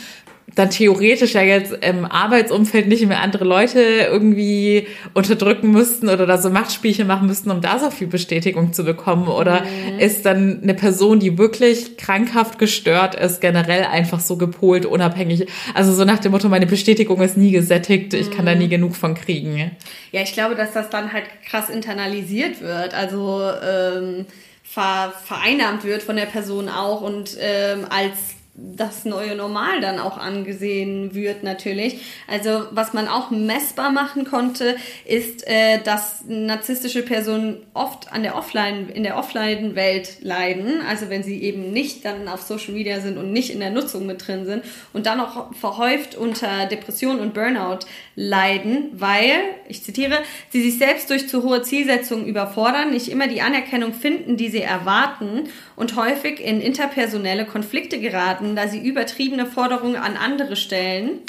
dann 0.55 0.71
theoretisch 0.71 1.35
ja 1.35 1.43
jetzt 1.43 1.73
im 1.73 2.05
Arbeitsumfeld 2.05 2.89
nicht 2.89 3.07
mehr 3.07 3.21
andere 3.21 3.45
Leute 3.45 3.81
irgendwie 3.81 4.87
unterdrücken 5.15 5.71
müssten 5.71 6.09
oder 6.09 6.27
da 6.27 6.39
so 6.39 6.51
Machtspielchen 6.51 7.07
machen 7.07 7.27
müssten, 7.27 7.51
um 7.51 7.61
da 7.61 7.79
so 7.79 7.91
viel 7.91 8.07
Bestätigung 8.07 8.73
zu 8.73 8.85
bekommen? 8.85 9.29
Oder 9.29 9.63
mhm. 9.63 9.99
ist 9.99 10.27
dann 10.27 10.61
eine 10.63 10.75
Person, 10.75 11.21
die 11.21 11.39
wirklich 11.39 11.97
krankhaft 11.97 12.59
gestört 12.59 13.15
ist, 13.15 13.41
generell 13.41 13.85
einfach 13.85 14.21
so 14.21 14.37
gepolt, 14.37 14.87
unabhängig? 14.87 15.47
Also 15.75 15.93
so 15.93 16.05
nach 16.05 16.19
dem 16.19 16.33
Motto, 16.33 16.49
meine 16.49 16.67
Bestätigung 16.67 17.21
ist 17.21 17.37
nie 17.37 17.53
gesättigt, 17.53 18.15
ich 18.15 18.31
kann 18.31 18.47
da 18.47 18.55
nie 18.55 18.67
mhm. 18.67 18.71
genug 18.71 18.97
von 18.97 19.15
kriegen. 19.15 19.71
Ja, 20.13 20.23
ich 20.23 20.33
glaube, 20.33 20.55
dass 20.55 20.73
das 20.73 20.91
dann 20.91 21.13
halt 21.13 21.25
krass 21.49 21.69
internalisiert 21.69 22.61
wird. 22.61 22.95
Also 22.95 23.43
ähm, 23.63 24.27
vereinnahmt 24.63 25.85
wird 25.85 26.03
von 26.03 26.17
der 26.17 26.27
Person 26.27 26.69
auch 26.69 27.03
und 27.03 27.37
ähm, 27.41 27.87
als 27.91 28.40
das 28.77 29.05
neue 29.05 29.35
Normal 29.35 29.81
dann 29.81 29.99
auch 29.99 30.19
angesehen 30.19 31.15
wird 31.15 31.43
natürlich. 31.43 32.01
Also 32.29 32.67
was 32.71 32.93
man 32.93 33.09
auch 33.09 33.31
messbar 33.31 33.91
machen 33.91 34.25
konnte, 34.25 34.77
ist, 35.05 35.47
äh, 35.47 35.81
dass 35.83 36.25
narzisstische 36.27 37.03
Personen 37.03 37.59
oft 37.75 38.13
an 38.13 38.23
der 38.23 38.37
Offline, 38.37 38.89
in 38.89 39.03
der 39.03 39.17
Offline-Welt 39.17 40.19
leiden. 40.21 40.81
Also 40.89 41.09
wenn 41.09 41.23
sie 41.23 41.43
eben 41.43 41.73
nicht 41.73 42.05
dann 42.05 42.29
auf 42.29 42.43
Social 42.43 42.75
Media 42.75 43.01
sind 43.01 43.17
und 43.17 43.33
nicht 43.33 43.51
in 43.51 43.61
der 43.61 43.71
Nutzung 43.71 44.07
mit 44.07 44.27
drin 44.27 44.45
sind 44.45 44.65
und 44.93 45.07
dann 45.07 45.21
auch 45.21 45.55
verhäuft 45.55 46.15
unter 46.15 46.67
Depression 46.67 47.21
und 47.21 47.35
Burnout 47.35 47.81
leiden, 48.15 48.91
weil, 48.93 49.33
ich 49.69 49.83
zitiere, 49.83 50.19
sie 50.51 50.63
sich 50.63 50.79
selbst 50.79 51.09
durch 51.11 51.29
zu 51.29 51.43
hohe 51.43 51.63
Zielsetzungen 51.63 52.27
überfordern, 52.27 52.91
nicht 52.91 53.09
immer 53.09 53.29
die 53.29 53.41
Anerkennung 53.41 53.95
finden, 53.95 54.37
die 54.37 54.49
sie 54.49 54.63
erwarten 54.63 55.49
und 55.77 55.97
häufig 55.97 56.41
in 56.41 56.61
interpersonelle 56.61 57.47
Konflikte 57.47 57.99
geraten 58.01 58.50
da 58.57 58.69
sie 58.69 58.79
übertriebene 58.79 59.47
Forderungen 59.47 59.97
an 59.97 60.17
andere 60.17 60.57
stellen, 60.57 61.21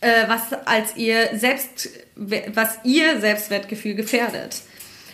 äh, 0.00 0.28
was 0.28 0.52
als 0.66 0.96
ihr 0.96 1.30
selbst, 1.34 1.88
was 2.14 2.78
ihr 2.84 3.20
Selbstwertgefühl 3.20 3.94
gefährdet. 3.94 4.62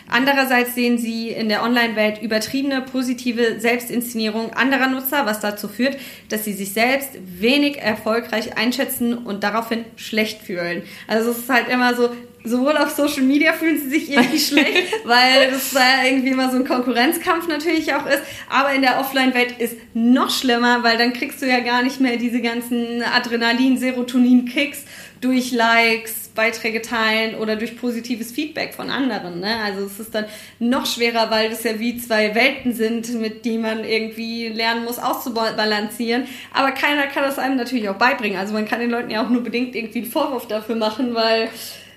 Andererseits 0.09 0.75
sehen 0.75 0.97
sie 0.97 1.29
in 1.29 1.49
der 1.49 1.63
Online-Welt 1.63 2.21
übertriebene 2.21 2.81
positive 2.81 3.59
Selbstinszenierung 3.59 4.53
anderer 4.53 4.87
Nutzer, 4.87 5.25
was 5.25 5.39
dazu 5.39 5.67
führt, 5.67 5.97
dass 6.29 6.43
sie 6.43 6.53
sich 6.53 6.73
selbst 6.73 7.11
wenig 7.39 7.79
erfolgreich 7.79 8.57
einschätzen 8.57 9.17
und 9.17 9.43
daraufhin 9.43 9.85
schlecht 9.95 10.41
fühlen. 10.41 10.83
Also 11.07 11.31
es 11.31 11.39
ist 11.39 11.49
halt 11.49 11.69
immer 11.69 11.95
so, 11.95 12.09
sowohl 12.43 12.77
auf 12.77 12.89
Social 12.89 13.23
Media 13.23 13.53
fühlen 13.53 13.79
sie 13.79 13.89
sich 13.89 14.11
irgendwie 14.11 14.39
schlecht, 14.39 14.93
weil 15.05 15.51
das 15.51 15.71
da 15.71 16.03
irgendwie 16.05 16.29
immer 16.29 16.51
so 16.51 16.57
ein 16.57 16.65
Konkurrenzkampf 16.65 17.47
natürlich 17.47 17.93
auch 17.93 18.05
ist. 18.05 18.21
Aber 18.49 18.73
in 18.73 18.81
der 18.81 18.99
Offline-Welt 18.99 19.55
ist 19.59 19.77
noch 19.93 20.29
schlimmer, 20.29 20.83
weil 20.83 20.97
dann 20.97 21.13
kriegst 21.13 21.41
du 21.41 21.47
ja 21.47 21.59
gar 21.59 21.83
nicht 21.83 21.99
mehr 21.99 22.17
diese 22.17 22.41
ganzen 22.41 23.01
Adrenalin, 23.03 23.77
Serotonin-Kicks 23.77 24.83
durch 25.21 25.51
Likes, 25.51 26.23
Beiträge 26.35 26.81
teilen 26.81 27.35
oder 27.35 27.55
durch 27.55 27.77
positives 27.77 28.31
Feedback 28.31 28.73
von 28.73 28.89
anderen. 28.89 29.39
Ne? 29.39 29.55
Also 29.63 29.85
es 29.85 29.99
ist 29.99 30.15
dann 30.15 30.25
noch 30.59 30.85
schwerer, 30.85 31.29
weil 31.29 31.49
das 31.49 31.63
ja 31.63 31.79
wie 31.79 31.97
zwei 31.97 32.33
Welten 32.35 32.73
sind, 32.73 33.13
mit 33.19 33.45
denen 33.45 33.61
man 33.61 33.83
irgendwie 33.83 34.49
lernen 34.49 34.83
muss 34.83 34.99
auszubalancieren. 34.99 36.25
Aber 36.53 36.71
keiner 36.71 37.07
kann 37.07 37.23
das 37.23 37.39
einem 37.39 37.55
natürlich 37.55 37.87
auch 37.89 37.97
beibringen. 37.97 38.37
Also 38.37 38.53
man 38.53 38.65
kann 38.65 38.79
den 38.79 38.89
Leuten 38.89 39.11
ja 39.11 39.23
auch 39.23 39.29
nur 39.29 39.43
bedingt 39.43 39.75
irgendwie 39.75 39.99
einen 39.99 40.11
Vorwurf 40.11 40.47
dafür 40.47 40.75
machen, 40.75 41.13
weil 41.13 41.49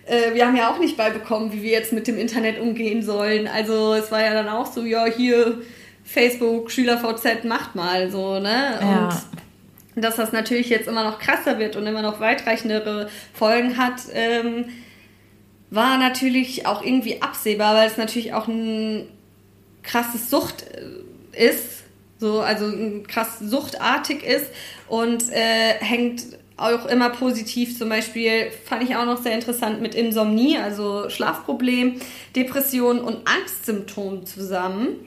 äh, 0.06 0.34
wir 0.34 0.46
haben 0.46 0.56
ja 0.56 0.70
auch 0.70 0.78
nicht 0.78 0.96
beibekommen, 0.96 1.52
wie 1.52 1.62
wir 1.62 1.72
jetzt 1.72 1.92
mit 1.92 2.06
dem 2.06 2.18
Internet 2.18 2.60
umgehen 2.60 3.02
sollen. 3.02 3.48
Also 3.48 3.94
es 3.94 4.10
war 4.10 4.22
ja 4.22 4.32
dann 4.32 4.48
auch 4.48 4.66
so, 4.66 4.84
ja, 4.84 5.04
hier 5.06 5.60
Facebook, 6.04 6.70
SchülerVZ, 6.70 7.44
macht 7.44 7.74
mal 7.74 8.10
so, 8.10 8.38
ne? 8.38 8.78
Und 8.80 8.86
ja. 8.86 9.22
dass 9.96 10.16
das 10.16 10.32
natürlich 10.32 10.68
jetzt 10.68 10.86
immer 10.86 11.04
noch 11.04 11.18
krasser 11.18 11.58
wird 11.58 11.74
und 11.76 11.86
immer 11.86 12.02
noch 12.02 12.20
weitreichendere 12.20 13.08
Folgen 13.34 13.76
hat, 13.76 14.02
ähm, 14.12 14.66
war 15.70 15.98
natürlich 15.98 16.66
auch 16.66 16.82
irgendwie 16.82 17.20
absehbar, 17.20 17.74
weil 17.74 17.88
es 17.88 17.96
natürlich 17.96 18.32
auch 18.32 18.46
ein 18.46 19.08
krasses 19.82 20.30
Sucht 20.30 20.64
äh, 21.34 21.48
ist, 21.48 21.82
so, 22.18 22.40
also 22.40 22.72
krass 23.08 23.40
suchtartig 23.40 24.22
ist 24.22 24.46
und 24.88 25.30
äh, 25.32 25.74
hängt 25.80 26.22
auch 26.56 26.86
immer 26.86 27.10
positiv. 27.10 27.76
Zum 27.78 27.88
Beispiel 27.88 28.50
fand 28.64 28.82
ich 28.82 28.96
auch 28.96 29.04
noch 29.04 29.22
sehr 29.22 29.32
interessant 29.32 29.80
mit 29.80 29.94
Insomnie, 29.94 30.58
also 30.58 31.10
Schlafproblem, 31.10 32.00
Depression 32.34 33.00
und 33.00 33.26
Angstsymptomen 33.26 34.26
zusammen. 34.26 35.06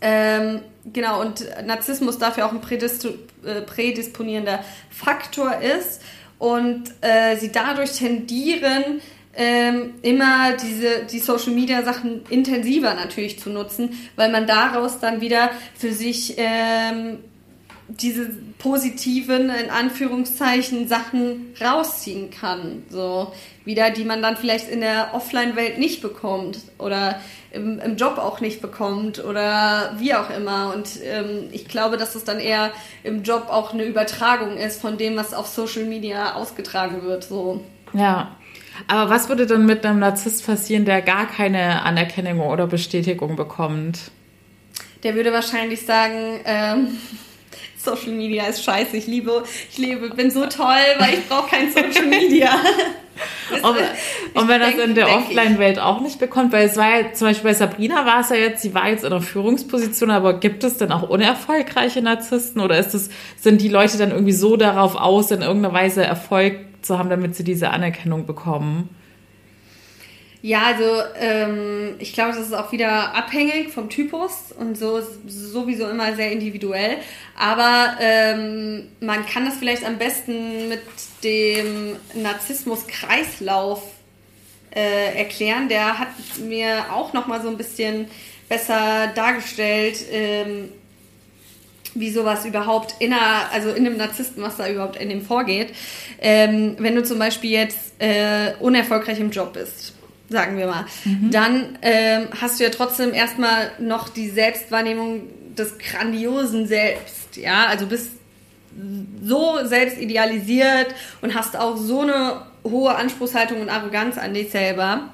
Ähm, 0.00 0.60
genau, 0.92 1.20
und 1.20 1.46
Narzissmus 1.66 2.18
dafür 2.18 2.46
auch 2.46 2.52
ein 2.52 2.60
äh, 2.60 3.60
prädisponierender 3.62 4.64
Faktor 4.90 5.60
ist 5.60 6.02
und 6.38 6.84
äh, 7.00 7.36
sie 7.36 7.52
dadurch 7.52 7.92
tendieren, 7.92 9.00
ähm, 9.36 9.94
immer 10.02 10.52
diese 10.56 11.04
die 11.10 11.18
Social 11.18 11.52
Media 11.52 11.82
Sachen 11.82 12.22
intensiver 12.30 12.94
natürlich 12.94 13.40
zu 13.40 13.50
nutzen, 13.50 13.98
weil 14.16 14.30
man 14.30 14.46
daraus 14.46 15.00
dann 15.00 15.20
wieder 15.20 15.50
für 15.76 15.92
sich 15.92 16.34
ähm, 16.36 17.18
diese 17.88 18.30
positiven, 18.58 19.50
in 19.50 19.70
Anführungszeichen, 19.70 20.88
Sachen 20.88 21.54
rausziehen 21.60 22.30
kann. 22.30 22.82
So, 22.88 23.32
wieder, 23.64 23.90
die 23.90 24.04
man 24.04 24.22
dann 24.22 24.36
vielleicht 24.36 24.68
in 24.68 24.80
der 24.80 25.10
Offline-Welt 25.12 25.78
nicht 25.78 26.00
bekommt 26.00 26.58
oder 26.78 27.20
im, 27.52 27.78
im, 27.78 27.96
Job 27.96 28.18
auch 28.18 28.40
nicht 28.40 28.62
bekommt 28.62 29.22
oder 29.22 29.94
wie 29.98 30.14
auch 30.14 30.30
immer. 30.30 30.72
Und 30.74 30.88
ähm, 31.02 31.48
ich 31.52 31.68
glaube, 31.68 31.96
dass 31.96 32.14
es 32.14 32.24
dann 32.24 32.40
eher 32.40 32.72
im 33.02 33.22
Job 33.22 33.48
auch 33.48 33.72
eine 33.72 33.84
Übertragung 33.84 34.56
ist 34.56 34.80
von 34.80 34.96
dem, 34.96 35.16
was 35.16 35.34
auf 35.34 35.46
Social 35.46 35.84
Media 35.84 36.34
ausgetragen 36.34 37.02
wird. 37.02 37.24
So. 37.24 37.62
Ja. 37.92 38.36
Aber 38.88 39.08
was 39.08 39.28
würde 39.28 39.46
dann 39.46 39.66
mit 39.66 39.86
einem 39.86 40.00
Narzisst 40.00 40.44
passieren, 40.44 40.84
der 40.84 41.00
gar 41.00 41.26
keine 41.28 41.82
Anerkennung 41.82 42.40
oder 42.40 42.66
Bestätigung 42.66 43.36
bekommt? 43.36 44.10
Der 45.04 45.14
würde 45.14 45.32
wahrscheinlich 45.32 45.86
sagen, 45.86 46.40
ähm, 46.44 46.98
Social 47.84 48.12
Media 48.12 48.46
ist 48.46 48.62
scheiße. 48.64 48.96
Ich 48.96 49.06
liebe, 49.06 49.44
ich 49.70 49.78
lebe, 49.78 50.10
bin 50.10 50.30
so 50.30 50.46
toll, 50.46 50.82
weil 50.98 51.14
ich 51.14 51.28
brauche 51.28 51.48
kein 51.50 51.70
Social 51.70 52.06
Media. 52.06 52.50
und, 53.62 54.40
und 54.40 54.48
wenn 54.48 54.60
das 54.60 54.74
in 54.74 54.94
der 54.94 55.08
Offline-Welt 55.08 55.78
auch 55.78 56.00
nicht 56.00 56.18
bekommt, 56.18 56.52
weil 56.52 56.66
es 56.66 56.76
war 56.76 57.00
ja 57.00 57.12
zum 57.12 57.28
Beispiel 57.28 57.50
bei 57.50 57.54
Sabrina 57.54 58.06
war 58.06 58.20
es 58.20 58.30
ja 58.30 58.36
jetzt, 58.36 58.62
sie 58.62 58.74
war 58.74 58.88
jetzt 58.88 59.04
in 59.04 59.12
einer 59.12 59.22
Führungsposition, 59.22 60.10
aber 60.10 60.40
gibt 60.40 60.64
es 60.64 60.78
denn 60.78 60.90
auch 60.92 61.08
unerfolgreiche 61.08 62.02
Narzissten 62.02 62.60
oder 62.60 62.78
ist 62.78 62.94
es, 62.94 63.10
sind 63.40 63.60
die 63.60 63.68
Leute 63.68 63.98
dann 63.98 64.10
irgendwie 64.10 64.32
so 64.32 64.56
darauf 64.56 64.96
aus, 64.96 65.30
in 65.30 65.42
irgendeiner 65.42 65.74
Weise 65.74 66.02
Erfolg 66.04 66.56
zu 66.82 66.98
haben, 66.98 67.10
damit 67.10 67.36
sie 67.36 67.44
diese 67.44 67.70
Anerkennung 67.70 68.26
bekommen? 68.26 68.88
Ja, 70.44 70.64
also 70.64 70.84
ähm, 71.18 71.94
ich 72.00 72.12
glaube, 72.12 72.32
das 72.32 72.48
ist 72.48 72.52
auch 72.52 72.70
wieder 72.70 73.14
abhängig 73.14 73.70
vom 73.70 73.88
Typus 73.88 74.52
und 74.52 74.76
so 74.76 75.00
sowieso 75.26 75.88
immer 75.88 76.14
sehr 76.16 76.32
individuell. 76.32 76.98
Aber 77.34 77.96
ähm, 77.98 78.88
man 79.00 79.24
kann 79.24 79.46
das 79.46 79.56
vielleicht 79.56 79.86
am 79.86 79.96
besten 79.96 80.68
mit 80.68 80.82
dem 81.22 81.96
Narzissmus-Kreislauf 82.12 83.84
äh, 84.76 85.16
erklären. 85.16 85.70
Der 85.70 85.98
hat 85.98 86.08
mir 86.46 86.92
auch 86.92 87.14
noch 87.14 87.26
mal 87.26 87.40
so 87.40 87.48
ein 87.48 87.56
bisschen 87.56 88.08
besser 88.46 89.12
dargestellt, 89.14 89.96
ähm, 90.12 90.68
wie 91.94 92.10
sowas 92.10 92.44
überhaupt 92.44 92.96
in 92.98 93.14
einer, 93.14 93.50
also 93.50 93.70
in 93.70 93.86
einem 93.86 93.96
Narzissten, 93.96 94.42
was 94.42 94.58
da 94.58 94.68
überhaupt 94.68 94.96
in 94.96 95.08
dem 95.08 95.22
vorgeht. 95.22 95.74
Ähm, 96.20 96.76
wenn 96.80 96.94
du 96.94 97.02
zum 97.02 97.18
Beispiel 97.18 97.50
jetzt 97.50 97.94
äh, 97.98 98.52
unerfolgreich 98.60 99.18
im 99.20 99.30
Job 99.30 99.54
bist 99.54 99.93
sagen 100.28 100.56
wir 100.56 100.66
mal, 100.66 100.86
mhm. 101.04 101.30
dann 101.30 101.78
ähm, 101.82 102.28
hast 102.40 102.58
du 102.58 102.64
ja 102.64 102.70
trotzdem 102.70 103.12
erstmal 103.12 103.72
noch 103.78 104.08
die 104.08 104.30
Selbstwahrnehmung 104.30 105.28
des 105.56 105.78
grandiosen 105.78 106.66
Selbst. 106.66 107.36
Ja, 107.36 107.66
also 107.66 107.86
bist 107.86 108.10
so 109.22 109.58
selbst 109.64 109.98
idealisiert 109.98 110.94
und 111.20 111.34
hast 111.34 111.56
auch 111.56 111.76
so 111.76 112.00
eine 112.00 112.42
hohe 112.64 112.94
Anspruchshaltung 112.94 113.60
und 113.60 113.68
Arroganz 113.68 114.18
an 114.18 114.34
dich 114.34 114.50
selber, 114.50 115.10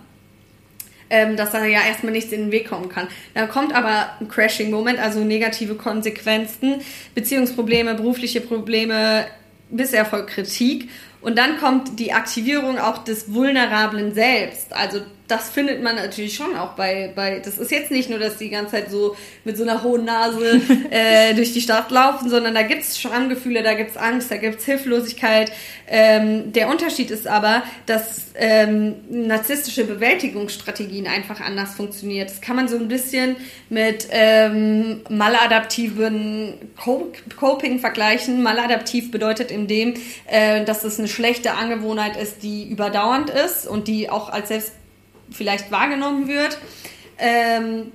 ähm, 1.11 1.37
dass 1.37 1.51
da 1.51 1.65
ja 1.65 1.81
erstmal 1.83 2.13
nichts 2.13 2.33
in 2.33 2.43
den 2.43 2.53
Weg 2.53 2.69
kommen 2.69 2.89
kann. 2.89 3.09
Dann 3.35 3.49
kommt 3.49 3.75
aber 3.75 4.11
ein 4.21 4.29
Crashing-Moment, 4.29 4.99
also 4.99 5.21
negative 5.25 5.75
Konsequenzen, 5.75 6.81
Beziehungsprobleme, 7.15 7.95
berufliche 7.95 8.41
Probleme, 8.41 9.27
Misserfolg, 9.71 10.29
Kritik. 10.29 10.89
Und 11.21 11.37
dann 11.37 11.59
kommt 11.59 11.99
die 11.99 12.13
Aktivierung 12.13 12.79
auch 12.79 12.99
des 13.05 13.33
vulnerablen 13.33 14.15
Selbst. 14.15 14.73
Also 14.73 15.01
das 15.31 15.51
findet 15.51 15.83
man 15.83 15.97
natürlich 15.97 16.35
schon 16.35 16.57
auch 16.57 16.71
bei, 16.75 17.13
bei, 17.15 17.39
das 17.39 17.59
ist 17.59 17.71
jetzt 17.71 17.91
nicht 17.91 18.11
nur, 18.11 18.19
dass 18.19 18.39
die 18.39 18.51
ganze 18.51 18.73
Zeit 18.73 18.91
so 18.91 19.17
mit 19.45 19.57
so 19.57 19.63
einer 19.63 19.83
hohen 19.83 20.05
Nase 20.05 20.61
äh, 20.91 21.35
durch 21.35 21.53
die 21.53 21.61
Stadt 21.61 21.91
laufen, 21.91 22.29
sondern 22.29 22.55
da 22.55 22.63
gibt's 22.63 22.99
Schamgefühle, 22.99 23.63
da 23.63 23.75
gibt's 23.75 23.97
Angst, 23.97 24.31
da 24.31 24.37
gibt's 24.37 24.65
Hilflosigkeit. 24.65 25.53
Ähm, 25.87 26.53
der 26.53 26.69
Unterschied 26.69 27.11
ist 27.11 27.27
aber, 27.27 27.63
dass 27.87 28.31
ähm, 28.35 28.97
narzisstische 29.09 29.85
Bewältigungsstrategien 29.85 31.07
einfach 31.07 31.41
anders 31.41 31.75
funktioniert. 31.75 32.31
Das 32.31 32.41
kann 32.41 32.57
man 32.57 32.69
so 32.69 32.77
ein 32.77 32.89
bisschen 32.89 33.37
mit 33.69 34.09
ähm, 34.11 35.03
maladaptiven 35.09 36.55
Coping 37.37 37.79
vergleichen. 37.79 38.43
Maladaptiv 38.43 39.11
bedeutet 39.11 39.51
in 39.51 39.67
dem, 39.67 39.95
äh, 40.27 40.65
dass 40.65 40.85
es 40.85 40.99
eine 40.99 41.09
schlechte 41.09 41.55
Angewohnheit 41.55 42.17
ist, 42.17 42.43
die 42.43 42.69
überdauernd 42.69 43.31
ist 43.31 43.67
und 43.67 43.89
die 43.89 44.11
auch 44.11 44.29
als 44.29 44.49
selbst 44.49 44.73
vielleicht 45.31 45.71
wahrgenommen 45.71 46.29
wird. 46.29 46.59
Ähm, 47.19 47.93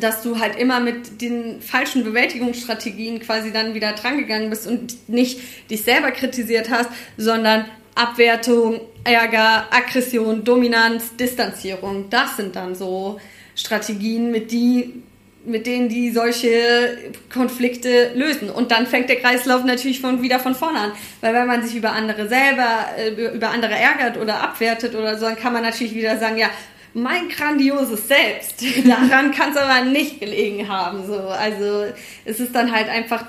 dass 0.00 0.22
du 0.22 0.38
halt 0.38 0.56
immer 0.56 0.80
mit 0.80 1.20
den 1.20 1.60
falschen 1.60 2.02
Bewältigungsstrategien 2.02 3.20
quasi 3.20 3.52
dann 3.52 3.74
wieder 3.74 3.92
drangegangen 3.92 4.48
bist 4.48 4.66
und 4.66 5.08
nicht 5.08 5.40
dich 5.70 5.82
selber 5.82 6.12
kritisiert 6.12 6.70
hast, 6.70 6.88
sondern 7.18 7.66
Abwertung, 7.94 8.80
Ärger, 9.04 9.66
Aggression, 9.70 10.44
Dominanz, 10.44 11.14
Distanzierung. 11.16 12.08
Das 12.08 12.36
sind 12.36 12.56
dann 12.56 12.74
so 12.74 13.20
Strategien, 13.54 14.30
mit, 14.30 14.50
die, 14.50 15.02
mit 15.44 15.66
denen 15.66 15.88
die 15.88 16.10
solche 16.10 16.98
Konflikte 17.32 18.12
lösen. 18.14 18.48
Und 18.48 18.70
dann 18.70 18.86
fängt 18.86 19.08
der 19.08 19.16
Kreislauf 19.16 19.64
natürlich 19.64 20.00
von, 20.00 20.22
wieder 20.22 20.38
von 20.38 20.54
vorne 20.54 20.78
an. 20.78 20.92
Weil 21.20 21.34
wenn 21.34 21.46
man 21.46 21.62
sich 21.62 21.74
über 21.74 21.92
andere 21.92 22.28
selber, 22.28 22.86
äh, 22.96 23.34
über 23.34 23.50
andere 23.50 23.74
ärgert 23.74 24.18
oder 24.18 24.40
abwertet 24.42 24.94
oder 24.94 25.18
so, 25.18 25.26
dann 25.26 25.36
kann 25.36 25.52
man 25.52 25.62
natürlich 25.62 25.94
wieder 25.94 26.18
sagen, 26.18 26.38
ja, 26.38 26.48
mein 26.94 27.28
grandioses 27.28 28.06
Selbst. 28.06 28.62
Daran 28.86 29.32
kann 29.32 29.50
es 29.50 29.56
aber 29.56 29.84
nicht 29.84 30.20
gelegen 30.20 30.68
haben. 30.68 31.06
So. 31.06 31.18
Also 31.18 31.86
es 32.24 32.38
ist 32.38 32.54
dann 32.54 32.72
halt 32.72 32.88
einfach 32.88 33.24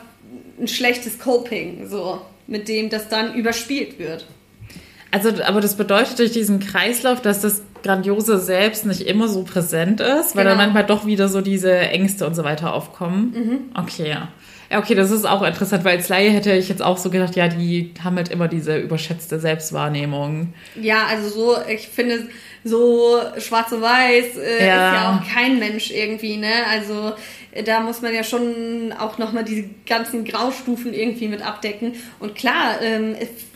ein 0.59 0.67
schlechtes 0.67 1.17
Coping, 1.19 1.87
so, 1.87 2.21
mit 2.47 2.67
dem 2.67 2.89
das 2.89 3.09
dann 3.09 3.33
überspielt 3.33 3.97
wird. 3.97 4.27
Also, 5.11 5.29
aber 5.43 5.61
das 5.61 5.77
bedeutet 5.77 6.19
durch 6.19 6.31
diesen 6.31 6.59
Kreislauf, 6.59 7.21
dass 7.21 7.41
das 7.41 7.61
grandiose 7.83 8.39
Selbst 8.39 8.85
nicht 8.85 9.01
immer 9.01 9.27
so 9.27 9.43
präsent 9.43 9.99
ist, 9.99 10.35
weil 10.35 10.43
genau. 10.43 10.55
dann 10.55 10.57
manchmal 10.57 10.85
doch 10.85 11.05
wieder 11.05 11.27
so 11.27 11.41
diese 11.41 11.77
Ängste 11.77 12.25
und 12.25 12.35
so 12.35 12.43
weiter 12.43 12.73
aufkommen. 12.73 13.33
Mhm. 13.35 13.81
Okay, 13.81 14.09
ja. 14.09 14.29
Ja, 14.71 14.79
okay, 14.79 14.95
das 14.95 15.11
ist 15.11 15.25
auch 15.25 15.43
interessant, 15.43 15.83
weil 15.83 15.97
als 15.97 16.09
Laie 16.09 16.31
hätte 16.31 16.51
ich 16.53 16.67
jetzt 16.67 16.81
auch 16.81 16.97
so 16.97 17.11
gedacht, 17.11 17.35
ja, 17.35 17.47
die 17.47 17.93
haben 18.03 18.15
halt 18.15 18.29
immer 18.29 18.47
diese 18.47 18.77
überschätzte 18.77 19.39
Selbstwahrnehmung. 19.39 20.53
Ja, 20.81 21.05
also 21.05 21.29
so, 21.29 21.55
ich 21.69 21.89
finde, 21.89 22.27
so 22.63 23.19
schwarz 23.37 23.71
und 23.71 23.81
weiß 23.81 24.37
äh, 24.37 24.65
ja. 24.65 24.87
ist 24.87 24.95
ja 24.95 25.15
auch 25.21 25.33
kein 25.33 25.59
Mensch 25.59 25.91
irgendwie, 25.91 26.37
ne? 26.37 26.65
Also 26.71 27.13
da 27.65 27.81
muss 27.81 28.01
man 28.01 28.13
ja 28.15 28.23
schon 28.23 28.93
auch 28.97 29.17
nochmal 29.17 29.43
diese 29.43 29.69
ganzen 29.85 30.25
Graustufen 30.25 30.93
irgendwie 30.93 31.27
mit 31.27 31.45
abdecken. 31.45 31.93
Und 32.19 32.35
klar, 32.35 32.81
ähm, 32.81 33.15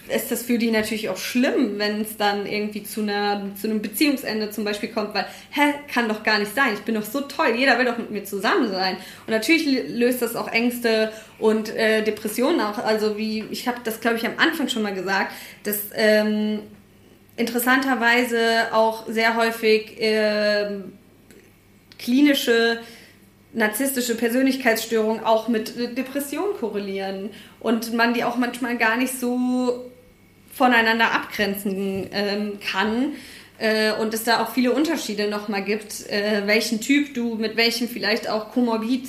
ist 0.10 0.32
das 0.32 0.44
für 0.44 0.58
die 0.58 0.72
natürlich 0.72 1.10
auch 1.10 1.18
schlimm, 1.18 1.78
wenn 1.78 2.02
es 2.02 2.18
dann 2.18 2.46
irgendwie 2.46 2.84
zu, 2.84 3.02
einer, 3.02 3.50
zu 3.60 3.68
einem 3.68 3.82
Beziehungsende 3.82 4.50
zum 4.50 4.64
Beispiel 4.64 4.90
kommt, 4.90 5.14
weil, 5.14 5.26
hä, 5.52 5.74
kann 5.92 6.08
doch 6.08 6.24
gar 6.24 6.40
nicht 6.40 6.56
sein, 6.56 6.74
ich 6.74 6.82
bin 6.82 6.96
doch 6.96 7.04
so 7.04 7.22
toll, 7.22 7.54
jeder 7.56 7.78
will 7.78 7.86
doch 7.86 7.98
mit 7.98 8.12
mir 8.12 8.24
zusammen 8.24 8.70
sein. 8.72 8.98
Und 9.26 9.34
natürlich 9.34 9.90
löst 9.90 10.22
das 10.22 10.36
auch 10.36 10.48
Ängste 10.48 11.12
und 11.40 11.76
äh, 11.76 12.04
Depressionen 12.04 12.62
auch, 12.62 12.78
also 12.78 13.18
wie, 13.18 13.46
ich 13.52 13.68
habe 13.68 13.80
das 13.84 14.02
glaube 14.02 14.18
ich 14.18 14.26
am 14.26 14.38
Anfang 14.38 14.70
schon 14.70 14.84
mal 14.84 14.94
gesagt, 14.94 15.34
dass 15.64 15.78
ähm, 15.94 16.60
interessanterweise 17.36 18.74
auch 18.74 19.08
sehr 19.08 19.36
häufig 19.36 20.02
äh, 20.02 20.80
klinische 22.00 22.80
narzisstische 23.54 24.16
Persönlichkeitsstörungen 24.16 25.24
auch 25.24 25.48
mit 25.48 25.98
Depressionen 25.98 26.56
korrelieren. 26.60 27.32
Und 27.60 27.94
man 27.94 28.14
die 28.14 28.24
auch 28.24 28.38
manchmal 28.38 28.78
gar 28.78 28.98
nicht 28.98 29.20
so 29.20 29.90
voneinander 30.58 31.12
abgrenzen 31.14 32.08
ähm, 32.12 32.60
kann 32.60 33.14
äh, 33.60 33.92
und 33.94 34.14
es 34.14 34.24
da 34.24 34.44
auch 34.44 34.52
viele 34.52 34.72
Unterschiede 34.72 35.30
nochmal 35.30 35.64
gibt, 35.64 36.10
äh, 36.10 36.44
welchen 36.46 36.82
Typ 36.82 37.14
du 37.14 37.36
mit 37.36 37.56
welchem 37.56 37.88
vielleicht 37.88 38.30
auch 38.30 38.52
komorbid 38.52 39.08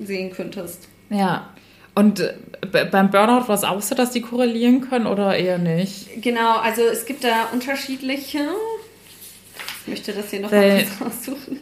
sehen 0.00 0.32
könntest. 0.32 0.88
Ja. 1.10 1.50
Und 1.94 2.20
äh, 2.20 2.84
beim 2.90 3.10
Burnout 3.10 3.48
war 3.48 3.54
es 3.54 3.64
auch 3.64 3.80
so, 3.80 3.94
dass 3.94 4.10
die 4.10 4.20
korrelieren 4.20 4.82
können 4.82 5.06
oder 5.06 5.36
eher 5.36 5.58
nicht? 5.58 6.22
Genau, 6.22 6.58
also 6.58 6.82
es 6.82 7.06
gibt 7.06 7.24
da 7.24 7.48
unterschiedliche. 7.52 8.40
Ich 9.82 9.88
möchte 9.88 10.12
das 10.12 10.30
hier 10.30 10.40
noch 10.40 10.50
mal 10.50 10.84
raussuchen. 11.00 11.60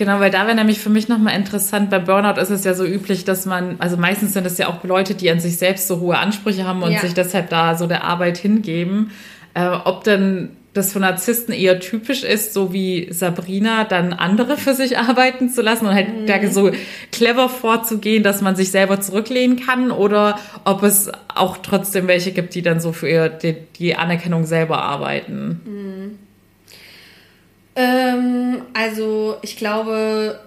Genau, 0.00 0.18
weil 0.18 0.30
da 0.30 0.46
wäre 0.46 0.56
nämlich 0.56 0.78
für 0.78 0.88
mich 0.88 1.08
nochmal 1.08 1.36
interessant, 1.36 1.90
bei 1.90 1.98
Burnout 1.98 2.40
ist 2.40 2.48
es 2.48 2.64
ja 2.64 2.72
so 2.72 2.86
üblich, 2.86 3.26
dass 3.26 3.44
man, 3.44 3.76
also 3.80 3.98
meistens 3.98 4.32
sind 4.32 4.46
es 4.46 4.56
ja 4.56 4.68
auch 4.68 4.82
Leute, 4.82 5.14
die 5.14 5.30
an 5.30 5.40
sich 5.40 5.58
selbst 5.58 5.88
so 5.88 6.00
hohe 6.00 6.16
Ansprüche 6.16 6.66
haben 6.66 6.82
und 6.82 6.92
ja. 6.92 7.00
sich 7.00 7.12
deshalb 7.12 7.50
da 7.50 7.74
so 7.74 7.86
der 7.86 8.02
Arbeit 8.02 8.38
hingeben. 8.38 9.10
Äh, 9.52 9.68
ob 9.84 10.02
denn 10.04 10.52
das 10.72 10.94
für 10.94 11.00
Narzissten 11.00 11.52
eher 11.52 11.80
typisch 11.80 12.24
ist, 12.24 12.54
so 12.54 12.72
wie 12.72 13.12
Sabrina, 13.12 13.84
dann 13.84 14.14
andere 14.14 14.56
für 14.56 14.72
sich 14.72 14.96
arbeiten 14.96 15.50
zu 15.50 15.60
lassen 15.60 15.84
und 15.84 15.92
halt 15.92 16.22
mhm. 16.22 16.26
da 16.26 16.50
so 16.50 16.70
clever 17.12 17.50
vorzugehen, 17.50 18.22
dass 18.22 18.40
man 18.40 18.56
sich 18.56 18.70
selber 18.70 19.02
zurücklehnen 19.02 19.60
kann 19.60 19.90
oder 19.90 20.38
ob 20.64 20.82
es 20.82 21.12
auch 21.28 21.58
trotzdem 21.58 22.08
welche 22.08 22.32
gibt, 22.32 22.54
die 22.54 22.62
dann 22.62 22.80
so 22.80 22.92
für 22.92 23.10
ihr, 23.10 23.28
die, 23.28 23.54
die 23.78 23.96
Anerkennung 23.96 24.46
selber 24.46 24.82
arbeiten. 24.82 25.60
Mhm. 25.66 26.29
Ähm, 27.76 28.62
also 28.74 29.38
ich 29.42 29.56
glaube, 29.56 30.40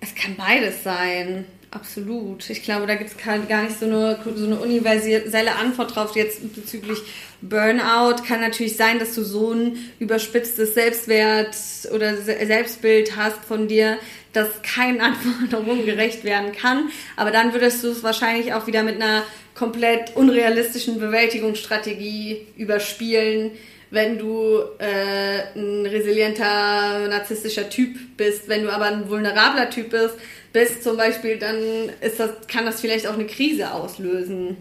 es 0.00 0.14
kann 0.14 0.36
beides 0.36 0.82
sein. 0.82 1.46
Absolut. 1.70 2.50
Ich 2.50 2.62
glaube, 2.62 2.86
da 2.86 2.96
gibt 2.96 3.10
es 3.10 3.16
gar 3.16 3.62
nicht 3.62 3.78
so 3.78 3.86
eine, 3.86 4.18
so 4.34 4.44
eine 4.44 4.56
universelle 4.60 5.56
Antwort 5.56 5.96
drauf. 5.96 6.14
Jetzt 6.14 6.54
bezüglich 6.54 6.98
Burnout 7.40 8.22
kann 8.28 8.40
natürlich 8.40 8.76
sein, 8.76 8.98
dass 8.98 9.14
du 9.14 9.24
so 9.24 9.52
ein 9.52 9.78
überspitztes 9.98 10.74
Selbstwert 10.74 11.56
oder 11.92 12.16
Selbstbild 12.16 13.16
hast 13.16 13.44
von 13.46 13.68
dir, 13.68 13.98
das 14.34 14.48
keinen 14.62 15.00
Anforderungen 15.00 15.86
gerecht 15.86 16.24
werden 16.24 16.52
kann. 16.52 16.90
Aber 17.16 17.30
dann 17.30 17.54
würdest 17.54 17.82
du 17.82 17.88
es 17.88 18.02
wahrscheinlich 18.02 18.52
auch 18.52 18.66
wieder 18.66 18.82
mit 18.82 18.96
einer 18.96 19.24
komplett 19.54 20.14
unrealistischen 20.14 21.00
Bewältigungsstrategie 21.00 22.48
überspielen, 22.56 23.52
wenn 23.92 24.18
du 24.18 24.58
äh, 24.78 25.54
ein 25.54 25.84
resilienter, 25.84 27.08
narzisstischer 27.08 27.68
Typ 27.68 28.16
bist. 28.16 28.48
Wenn 28.48 28.62
du 28.62 28.72
aber 28.72 28.86
ein 28.86 29.08
vulnerabler 29.08 29.68
Typ 29.68 29.90
bist, 29.90 30.14
bist 30.54 30.82
zum 30.82 30.96
Beispiel, 30.96 31.36
dann 31.38 31.90
ist 32.00 32.18
das, 32.18 32.30
kann 32.48 32.64
das 32.64 32.80
vielleicht 32.80 33.06
auch 33.06 33.12
eine 33.12 33.26
Krise 33.26 33.70
auslösen. 33.70 34.56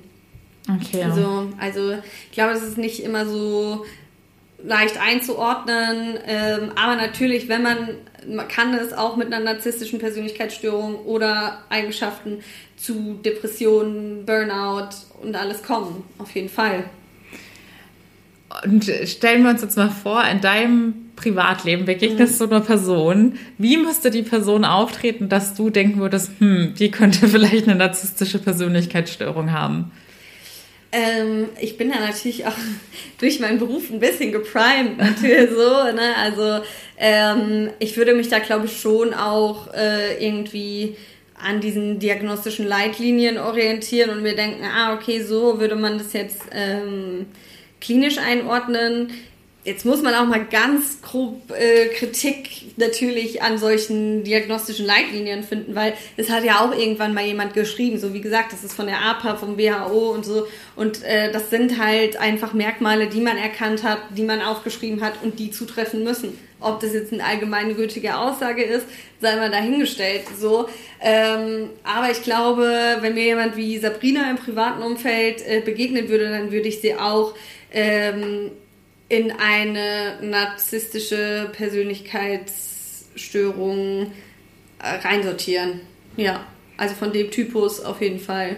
Okay. 0.69 1.03
Also, 1.03 1.49
also 1.57 1.93
ich 1.93 2.31
glaube, 2.33 2.51
es 2.51 2.61
ist 2.61 2.77
nicht 2.77 3.01
immer 3.03 3.25
so 3.25 3.85
leicht 4.63 4.99
einzuordnen, 4.99 6.19
ähm, 6.27 6.71
aber 6.75 6.97
natürlich, 6.97 7.47
wenn 7.47 7.63
man, 7.63 7.87
man 8.27 8.49
kann 8.49 8.73
es 8.73 8.91
auch 8.91 9.15
mit 9.15 9.33
einer 9.33 9.39
narzisstischen 9.39 9.97
Persönlichkeitsstörung 9.97 11.05
oder 11.05 11.63
Eigenschaften 11.69 12.43
zu 12.75 13.17
Depressionen, 13.23 14.25
Burnout 14.25 14.89
und 15.21 15.35
alles 15.35 15.63
kommen, 15.63 16.03
auf 16.17 16.35
jeden 16.35 16.49
Fall. 16.49 16.83
Und 18.63 18.85
stellen 19.05 19.43
wir 19.43 19.51
uns 19.51 19.61
jetzt 19.61 19.77
mal 19.77 19.89
vor, 19.89 20.23
in 20.25 20.41
deinem 20.41 21.11
Privatleben 21.15 21.85
begegnest 21.85 22.39
mhm. 22.39 22.49
du 22.49 22.55
einer 22.55 22.65
Person. 22.65 23.39
Wie 23.57 23.77
müsste 23.77 24.11
die 24.11 24.23
Person 24.23 24.65
auftreten, 24.65 25.29
dass 25.29 25.53
du 25.53 25.69
denken 25.69 25.99
würdest, 25.99 26.31
hm, 26.39 26.73
die 26.77 26.91
könnte 26.91 27.27
vielleicht 27.27 27.67
eine 27.67 27.75
narzisstische 27.75 28.39
Persönlichkeitsstörung 28.39 29.51
haben? 29.51 29.91
Ähm, 30.91 31.47
ich 31.59 31.77
bin 31.77 31.89
da 31.89 31.99
natürlich 31.99 32.45
auch 32.45 32.57
durch 33.19 33.39
meinen 33.39 33.59
Beruf 33.59 33.89
ein 33.89 33.99
bisschen 33.99 34.31
geprimed, 34.31 34.97
natürlich 34.97 35.49
so. 35.51 35.91
Ne? 35.93 36.15
Also 36.17 36.63
ähm, 36.97 37.69
ich 37.79 37.95
würde 37.95 38.13
mich 38.13 38.27
da, 38.27 38.39
glaube 38.39 38.65
ich, 38.65 38.79
schon 38.79 39.13
auch 39.13 39.73
äh, 39.73 40.23
irgendwie 40.23 40.97
an 41.41 41.59
diesen 41.61 41.99
diagnostischen 41.99 42.67
Leitlinien 42.67 43.37
orientieren 43.37 44.11
und 44.11 44.21
mir 44.21 44.35
denken, 44.35 44.63
ah, 44.63 44.93
okay, 44.93 45.21
so 45.21 45.59
würde 45.59 45.75
man 45.75 45.97
das 45.97 46.13
jetzt 46.13 46.41
ähm, 46.51 47.25
klinisch 47.81 48.17
einordnen. 48.17 49.11
Jetzt 49.63 49.85
muss 49.85 50.01
man 50.01 50.15
auch 50.15 50.25
mal 50.25 50.43
ganz 50.45 51.03
grob 51.03 51.51
äh, 51.51 51.89
Kritik 51.89 52.77
natürlich 52.77 53.43
an 53.43 53.59
solchen 53.59 54.23
diagnostischen 54.23 54.87
Leitlinien 54.87 55.43
finden, 55.43 55.75
weil 55.75 55.93
es 56.17 56.31
hat 56.31 56.43
ja 56.43 56.61
auch 56.61 56.75
irgendwann 56.75 57.13
mal 57.13 57.23
jemand 57.23 57.53
geschrieben, 57.53 57.99
so 57.99 58.11
wie 58.15 58.21
gesagt, 58.21 58.53
das 58.53 58.63
ist 58.63 58.73
von 58.73 58.87
der 58.87 58.99
APA, 59.03 59.35
vom 59.35 59.59
WHO 59.59 60.13
und 60.13 60.25
so. 60.25 60.47
Und 60.75 61.03
äh, 61.03 61.31
das 61.31 61.51
sind 61.51 61.77
halt 61.79 62.17
einfach 62.17 62.53
Merkmale, 62.53 63.05
die 63.05 63.21
man 63.21 63.37
erkannt 63.37 63.83
hat, 63.83 63.99
die 64.17 64.23
man 64.23 64.41
aufgeschrieben 64.41 65.01
hat 65.01 65.21
und 65.21 65.37
die 65.37 65.51
zutreffen 65.51 66.03
müssen. 66.03 66.39
Ob 66.59 66.79
das 66.79 66.93
jetzt 66.93 67.13
eine 67.13 67.23
allgemeingültige 67.23 68.17
Aussage 68.17 68.63
ist, 68.63 68.85
sei 69.19 69.35
mal 69.35 69.51
dahingestellt. 69.51 70.23
So, 70.39 70.69
ähm, 70.99 71.69
aber 71.83 72.11
ich 72.11 72.23
glaube, 72.23 72.97
wenn 73.01 73.13
mir 73.13 73.25
jemand 73.25 73.55
wie 73.57 73.77
Sabrina 73.77 74.29
im 74.29 74.37
privaten 74.37 74.81
Umfeld 74.81 75.43
äh, 75.47 75.61
begegnen 75.61 76.09
würde, 76.09 76.29
dann 76.29 76.51
würde 76.51 76.67
ich 76.67 76.81
sie 76.81 76.95
auch 76.95 77.35
ähm, 77.71 78.51
in 79.09 79.31
eine 79.31 80.19
narzisstische 80.21 81.49
Persönlichkeitsstörung 81.51 84.11
äh, 84.79 84.95
reinsortieren. 85.05 85.81
Ja, 86.17 86.45
also 86.77 86.95
von 86.95 87.13
dem 87.13 87.29
Typus 87.31 87.79
auf 87.81 88.01
jeden 88.01 88.19
Fall. 88.19 88.57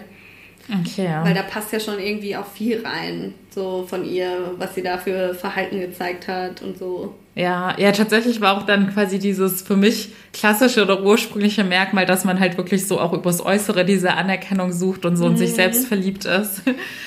Okay, 0.68 1.04
ja. 1.04 1.24
Weil 1.24 1.34
da 1.34 1.42
passt 1.42 1.72
ja 1.72 1.80
schon 1.80 1.98
irgendwie 1.98 2.36
auch 2.36 2.46
viel 2.46 2.86
rein, 2.86 3.34
so 3.50 3.84
von 3.86 4.04
ihr, 4.04 4.54
was 4.56 4.74
sie 4.74 4.82
da 4.82 4.98
für 4.98 5.34
Verhalten 5.34 5.80
gezeigt 5.80 6.28
hat 6.28 6.62
und 6.62 6.78
so. 6.78 7.14
Ja, 7.36 7.76
ja, 7.80 7.90
tatsächlich 7.90 8.40
war 8.40 8.56
auch 8.56 8.64
dann 8.64 8.92
quasi 8.94 9.18
dieses 9.18 9.62
für 9.62 9.76
mich 9.76 10.10
klassische 10.32 10.82
oder 10.82 11.02
ursprüngliche 11.02 11.64
Merkmal, 11.64 12.06
dass 12.06 12.24
man 12.24 12.38
halt 12.38 12.56
wirklich 12.56 12.86
so 12.86 13.00
auch 13.00 13.12
übers 13.12 13.44
Äußere 13.44 13.84
diese 13.84 14.14
Anerkennung 14.14 14.72
sucht 14.72 15.04
und 15.04 15.16
so 15.16 15.24
mhm. 15.24 15.32
in 15.32 15.36
sich 15.38 15.50
mhm. 15.50 15.54
selbst 15.54 15.86
verliebt 15.86 16.24
ist. 16.24 16.62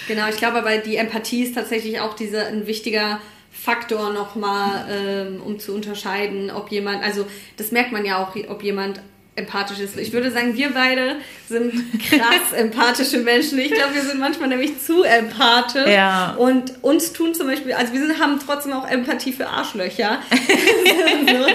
Genau, 0.08 0.28
ich 0.30 0.38
glaube 0.38 0.60
aber 0.60 0.78
die 0.78 0.96
Empathie 0.96 1.44
ist 1.44 1.56
tatsächlich 1.56 2.00
auch 2.00 2.14
diese 2.14 2.46
ein 2.46 2.66
wichtiger 2.68 3.20
Faktor 3.52 4.14
nochmal, 4.14 4.86
ähm, 4.90 5.42
um 5.42 5.60
zu 5.60 5.74
unterscheiden, 5.74 6.52
ob 6.52 6.72
jemand, 6.72 7.04
also 7.04 7.26
das 7.58 7.72
merkt 7.72 7.92
man 7.92 8.06
ja 8.06 8.24
auch, 8.24 8.36
ob 8.50 8.64
jemand 8.64 9.02
empathisch 9.38 9.80
ist. 9.80 9.98
Ich 9.98 10.12
würde 10.12 10.32
sagen, 10.32 10.56
wir 10.56 10.74
beide 10.74 11.18
sind 11.48 11.72
krass 12.02 12.54
empathische 12.56 13.20
Menschen. 13.20 13.60
Ich 13.60 13.72
glaube, 13.72 13.94
wir 13.94 14.02
sind 14.02 14.20
manchmal 14.20 14.50
nämlich 14.50 14.82
zu 14.82 15.04
empathisch. 15.04 15.88
Ja. 15.88 16.34
Und 16.38 16.84
uns 16.84 17.14
tun 17.14 17.34
zum 17.34 17.48
Beispiel, 17.48 17.74
also 17.74 17.94
wir 17.94 18.00
sind, 18.00 18.20
haben 18.20 18.40
trotzdem 18.46 18.74
auch 18.74 18.88
Empathie 18.88 19.32
für 19.32 19.48
Arschlöcher. 19.48 20.20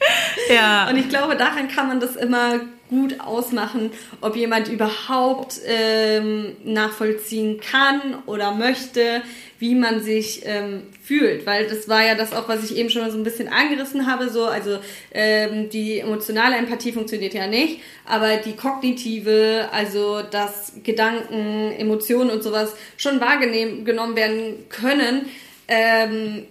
ja. 0.52 0.88
Und 0.88 0.96
ich 0.96 1.08
glaube, 1.08 1.36
daran 1.36 1.68
kann 1.68 1.88
man 1.88 2.00
das 2.00 2.16
immer 2.16 2.60
gut 2.88 3.20
ausmachen, 3.20 3.90
ob 4.20 4.36
jemand 4.36 4.68
überhaupt 4.68 5.60
ähm, 5.66 6.56
nachvollziehen 6.64 7.60
kann 7.60 8.22
oder 8.26 8.52
möchte, 8.52 9.22
wie 9.58 9.74
man 9.74 10.02
sich 10.02 10.42
ähm, 10.44 10.82
fühlt, 11.02 11.46
weil 11.46 11.66
das 11.66 11.88
war 11.88 12.04
ja 12.04 12.14
das 12.14 12.32
auch, 12.32 12.48
was 12.48 12.64
ich 12.64 12.76
eben 12.76 12.90
schon 12.90 13.02
mal 13.02 13.10
so 13.10 13.16
ein 13.16 13.24
bisschen 13.24 13.48
angerissen 13.48 14.06
habe, 14.06 14.28
so, 14.28 14.44
also 14.44 14.78
ähm, 15.12 15.70
die 15.70 16.00
emotionale 16.00 16.56
Empathie 16.56 16.92
funktioniert 16.92 17.34
ja 17.34 17.46
nicht, 17.46 17.80
aber 18.04 18.36
die 18.36 18.54
kognitive, 18.54 19.68
also 19.72 20.22
dass 20.22 20.74
Gedanken, 20.82 21.72
Emotionen 21.72 22.30
und 22.30 22.42
sowas 22.42 22.74
schon 22.96 23.20
wahrgenommen 23.20 24.16
werden 24.16 24.68
können, 24.68 25.26
ähm, 25.68 26.46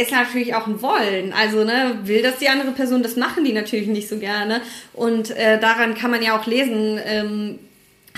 ist 0.00 0.12
natürlich 0.12 0.54
auch 0.54 0.66
ein 0.66 0.82
Wollen. 0.82 1.32
Also, 1.32 1.64
ne, 1.64 1.98
will 2.04 2.22
das 2.22 2.38
die 2.38 2.48
andere 2.48 2.72
Person, 2.72 3.02
das 3.02 3.16
machen 3.16 3.44
die 3.44 3.52
natürlich 3.52 3.88
nicht 3.88 4.08
so 4.08 4.18
gerne. 4.18 4.62
Und 4.92 5.30
äh, 5.30 5.58
daran 5.60 5.94
kann 5.94 6.10
man 6.10 6.22
ja 6.22 6.38
auch 6.38 6.46
lesen, 6.46 6.98
ähm, 7.04 7.58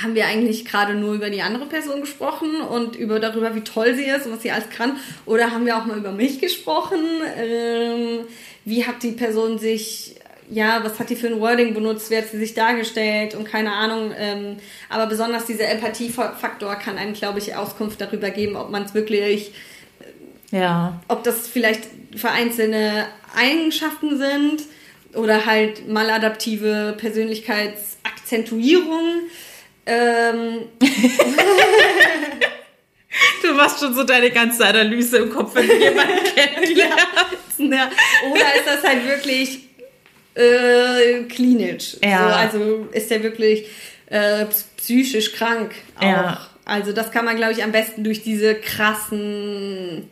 haben 0.01 0.15
wir 0.15 0.27
eigentlich 0.27 0.65
gerade 0.65 0.95
nur 0.95 1.15
über 1.15 1.31
die 1.31 1.43
andere 1.43 1.67
Person 1.67 2.01
gesprochen 2.01 2.61
und 2.61 2.97
über 2.97 3.21
darüber, 3.21 3.55
wie 3.55 3.61
toll 3.61 3.95
sie 3.95 4.05
ist 4.05 4.27
und 4.27 4.33
was 4.33 4.43
sie 4.43 4.51
alles 4.51 4.71
kann? 4.71 4.97
Oder 5.27 5.51
haben 5.51 5.67
wir 5.67 5.77
auch 5.77 5.85
mal 5.85 5.99
über 5.99 6.13
mich 6.13 6.41
gesprochen? 6.41 7.01
Ähm, 7.37 8.21
wie 8.65 8.87
hat 8.87 9.03
die 9.03 9.13
Person 9.13 9.59
sich, 9.59 10.17
ja, 10.51 10.83
was 10.83 10.99
hat 10.99 11.11
die 11.11 11.17
für 11.17 11.27
ein 11.27 11.41
Wording 11.41 11.75
benutzt? 11.75 12.11
Wie 12.11 12.17
hat 12.17 12.29
sie 12.31 12.39
sich 12.39 12.55
dargestellt? 12.55 13.35
Und 13.35 13.45
keine 13.45 13.73
Ahnung. 13.73 14.13
Ähm, 14.17 14.57
aber 14.89 15.07
besonders 15.07 15.45
dieser 15.45 15.69
Empathiefaktor 15.69 16.75
kann 16.77 16.97
einem, 16.97 17.13
glaube 17.13 17.39
ich, 17.39 17.55
Auskunft 17.55 18.01
darüber 18.01 18.31
geben, 18.31 18.57
ob 18.57 18.71
man 18.71 18.85
es 18.85 18.95
wirklich, 18.95 19.53
ja. 20.53 21.01
ob 21.09 21.25
das 21.25 21.49
vielleicht 21.49 21.89
vereinzelte 22.17 23.07
Eigenschaften 23.35 24.19
sind 24.19 24.63
oder 25.15 25.47
halt 25.47 25.89
maladaptive 25.89 26.95
Persönlichkeitsakzentuierungen 26.99 29.31
ähm. 29.87 30.69
Du 33.43 33.53
machst 33.53 33.81
schon 33.81 33.95
so 33.95 34.05
deine 34.05 34.31
ganze 34.31 34.65
Analyse 34.65 35.19
im 35.19 35.31
Kopf, 35.31 35.55
wenn 35.55 35.69
du 35.69 35.77
jemanden 35.77 36.25
kennenlernst. 36.35 37.59
ja. 37.59 37.91
Oder 38.31 38.55
ist 38.55 38.67
das 38.67 38.83
halt 38.83 39.07
wirklich 39.07 39.69
äh, 40.35 41.25
klinisch? 41.25 41.99
Ja. 42.03 42.29
So, 42.29 42.35
also 42.35 42.89
ist 42.93 43.11
der 43.11 43.23
wirklich 43.23 43.67
äh, 44.07 44.47
psychisch 44.79 45.33
krank 45.33 45.75
auch. 45.99 46.03
Ja. 46.03 46.49
Also 46.65 46.93
das 46.93 47.11
kann 47.11 47.27
man, 47.27 47.37
glaube 47.37 47.53
ich, 47.53 47.63
am 47.63 47.73
besten 47.73 48.03
durch 48.03 48.23
diese 48.23 48.55
krassen 48.55 50.09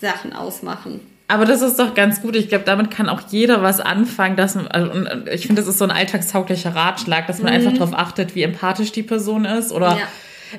Sachen 0.00 0.32
ausmachen. 0.32 1.00
Aber 1.28 1.44
das 1.44 1.62
ist 1.62 1.78
doch 1.78 1.94
ganz 1.94 2.22
gut. 2.22 2.34
Ich 2.34 2.48
glaube, 2.48 2.64
damit 2.64 2.90
kann 2.90 3.08
auch 3.08 3.20
jeder 3.30 3.62
was 3.62 3.78
anfangen. 3.78 4.36
Dass, 4.36 4.56
also, 4.56 4.90
ich 5.30 5.46
finde, 5.46 5.62
das 5.62 5.68
ist 5.68 5.78
so 5.78 5.84
ein 5.84 5.92
alltagstauglicher 5.92 6.74
Ratschlag, 6.74 7.28
dass 7.28 7.40
man 7.40 7.52
mhm. 7.52 7.58
einfach 7.58 7.72
darauf 7.78 7.94
achtet, 7.94 8.34
wie 8.34 8.42
empathisch 8.42 8.90
die 8.90 9.04
Person 9.04 9.44
ist. 9.44 9.70
Oder 9.70 9.90
ja. 9.90 10.08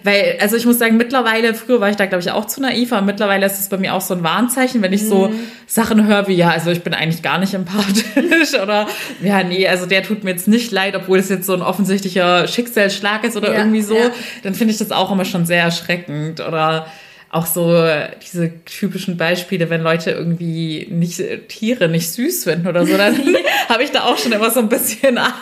Weil, 0.03 0.37
also 0.39 0.55
ich 0.55 0.65
muss 0.65 0.79
sagen, 0.79 0.97
mittlerweile, 0.97 1.53
früher 1.53 1.81
war 1.81 1.89
ich 1.89 1.95
da, 1.95 2.05
glaube 2.05 2.21
ich, 2.21 2.31
auch 2.31 2.45
zu 2.45 2.61
naiv, 2.61 2.93
aber 2.93 3.05
mittlerweile 3.05 3.45
ist 3.45 3.59
es 3.59 3.69
bei 3.69 3.77
mir 3.77 3.93
auch 3.93 4.01
so 4.01 4.13
ein 4.13 4.23
Warnzeichen, 4.23 4.81
wenn 4.81 4.93
ich 4.93 5.03
mhm. 5.03 5.07
so 5.07 5.33
Sachen 5.67 6.07
höre 6.07 6.27
wie, 6.27 6.33
ja, 6.33 6.49
also 6.49 6.71
ich 6.71 6.81
bin 6.81 6.93
eigentlich 6.93 7.21
gar 7.21 7.39
nicht 7.39 7.53
empathisch 7.53 8.53
oder 8.61 8.87
ja, 9.21 9.43
nee, 9.43 9.67
also 9.67 9.85
der 9.85 10.03
tut 10.03 10.23
mir 10.23 10.31
jetzt 10.31 10.47
nicht 10.47 10.71
leid, 10.71 10.95
obwohl 10.95 11.19
es 11.19 11.29
jetzt 11.29 11.45
so 11.45 11.53
ein 11.53 11.61
offensichtlicher 11.61 12.47
Schicksalsschlag 12.47 13.23
ist 13.25 13.35
oder 13.35 13.51
ja, 13.51 13.59
irgendwie 13.59 13.81
so, 13.81 13.97
ja. 13.97 14.11
dann 14.43 14.55
finde 14.55 14.71
ich 14.71 14.77
das 14.77 14.91
auch 14.91 15.11
immer 15.11 15.25
schon 15.25 15.45
sehr 15.45 15.63
erschreckend. 15.63 16.39
Oder 16.39 16.87
auch 17.32 17.45
so 17.45 17.88
diese 18.21 18.63
typischen 18.65 19.15
Beispiele, 19.17 19.69
wenn 19.69 19.82
Leute 19.82 20.11
irgendwie 20.11 20.88
nicht 20.89 21.21
Tiere 21.47 21.88
nicht 21.88 22.11
süß 22.11 22.43
finden 22.43 22.67
oder 22.67 22.86
so, 22.86 22.97
dann 22.97 23.17
habe 23.69 23.84
ich 23.84 23.91
da 23.91 24.03
auch 24.03 24.17
schon 24.17 24.34
immer 24.34 24.51
so 24.51 24.59
ein 24.59 24.69
bisschen 24.69 25.17
Angst. 25.17 25.38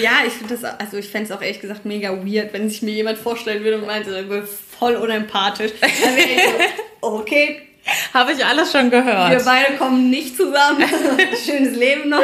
Ja, 0.00 0.10
ich 0.26 0.34
finde 0.34 0.54
das, 0.54 0.64
also 0.64 0.98
ich 0.98 1.08
fände 1.08 1.30
es 1.30 1.32
auch 1.32 1.40
ehrlich 1.40 1.60
gesagt 1.60 1.86
mega 1.86 2.10
weird, 2.10 2.52
wenn 2.52 2.68
sich 2.68 2.82
mir 2.82 2.92
jemand 2.92 3.18
vorstellen 3.18 3.64
würde 3.64 3.78
und 3.78 3.86
meinte, 3.86 4.46
voll 4.78 4.96
unempathisch. 4.96 5.72
Dann 5.80 5.90
wäre 5.90 6.28
ich 6.28 6.42
so, 6.42 6.50
okay, 7.20 7.62
habe 8.14 8.32
ich 8.32 8.44
alles 8.44 8.72
schon 8.72 8.90
gehört. 8.90 9.30
Wir 9.30 9.44
beide 9.44 9.76
kommen 9.76 10.10
nicht 10.10 10.36
zusammen. 10.36 10.84
Schönes 11.44 11.76
Leben 11.76 12.10
noch. 12.10 12.22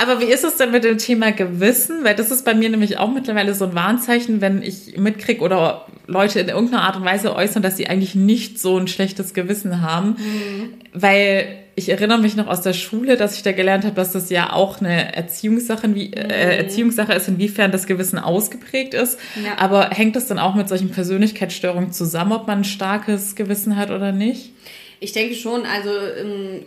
Aber 0.00 0.20
wie 0.20 0.24
ist 0.24 0.44
es 0.44 0.56
denn 0.56 0.70
mit 0.70 0.84
dem 0.84 0.98
Thema 0.98 1.32
Gewissen? 1.32 2.04
Weil 2.04 2.14
das 2.14 2.30
ist 2.30 2.44
bei 2.44 2.54
mir 2.54 2.68
nämlich 2.68 2.98
auch 2.98 3.10
mittlerweile 3.10 3.54
so 3.54 3.66
ein 3.66 3.74
Warnzeichen, 3.74 4.40
wenn 4.40 4.62
ich 4.62 4.96
mitkriege 4.98 5.40
oder 5.40 5.86
Leute 6.06 6.40
in 6.40 6.48
irgendeiner 6.48 6.82
Art 6.82 6.96
und 6.96 7.04
Weise 7.04 7.34
äußern, 7.34 7.62
dass 7.62 7.76
sie 7.76 7.86
eigentlich 7.86 8.14
nicht 8.14 8.58
so 8.58 8.76
ein 8.76 8.88
schlechtes 8.88 9.32
Gewissen 9.32 9.80
haben. 9.80 10.16
Mhm. 10.18 10.74
Weil 10.92 11.60
ich 11.76 11.88
erinnere 11.88 12.18
mich 12.18 12.36
noch 12.36 12.46
aus 12.46 12.60
der 12.60 12.74
Schule, 12.74 13.16
dass 13.16 13.36
ich 13.36 13.42
da 13.42 13.52
gelernt 13.52 13.84
habe, 13.84 13.94
dass 13.94 14.12
das 14.12 14.28
ja 14.28 14.52
auch 14.52 14.80
eine 14.80 15.14
Erziehungssache, 15.16 15.86
äh, 15.86 15.88
mhm. 15.88 16.12
Erziehungssache 16.12 17.14
ist, 17.14 17.28
inwiefern 17.28 17.72
das 17.72 17.86
Gewissen 17.86 18.18
ausgeprägt 18.18 18.92
ist. 18.92 19.18
Ja. 19.42 19.52
Aber 19.56 19.90
hängt 19.90 20.14
das 20.14 20.26
dann 20.26 20.38
auch 20.38 20.54
mit 20.54 20.68
solchen 20.68 20.90
Persönlichkeitsstörungen 20.90 21.92
zusammen, 21.92 22.32
ob 22.32 22.46
man 22.46 22.58
ein 22.58 22.64
starkes 22.64 23.34
Gewissen 23.34 23.76
hat 23.76 23.90
oder 23.90 24.12
nicht? 24.12 24.52
Ich 25.00 25.12
denke 25.12 25.34
schon, 25.34 25.66
also 25.66 25.90
ähm, 25.90 26.64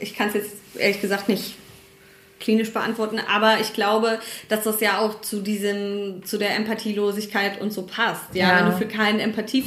ich 0.00 0.16
kann 0.16 0.28
es 0.28 0.34
jetzt 0.34 0.50
ehrlich 0.78 1.00
gesagt 1.00 1.28
nicht 1.28 1.54
klinisch 2.40 2.72
beantworten, 2.72 3.18
aber 3.18 3.60
ich 3.60 3.72
glaube, 3.72 4.18
dass 4.48 4.64
das 4.64 4.80
ja 4.80 4.98
auch 5.00 5.20
zu 5.20 5.40
diesem, 5.40 6.22
zu 6.24 6.38
der 6.38 6.54
Empathielosigkeit 6.56 7.60
und 7.60 7.72
so 7.72 7.82
passt. 7.86 8.34
Ja, 8.34 8.48
ja. 8.48 8.58
wenn 8.58 8.72
du 8.72 8.76
für 8.76 8.86
keinen 8.86 9.20
Empathie 9.20 9.64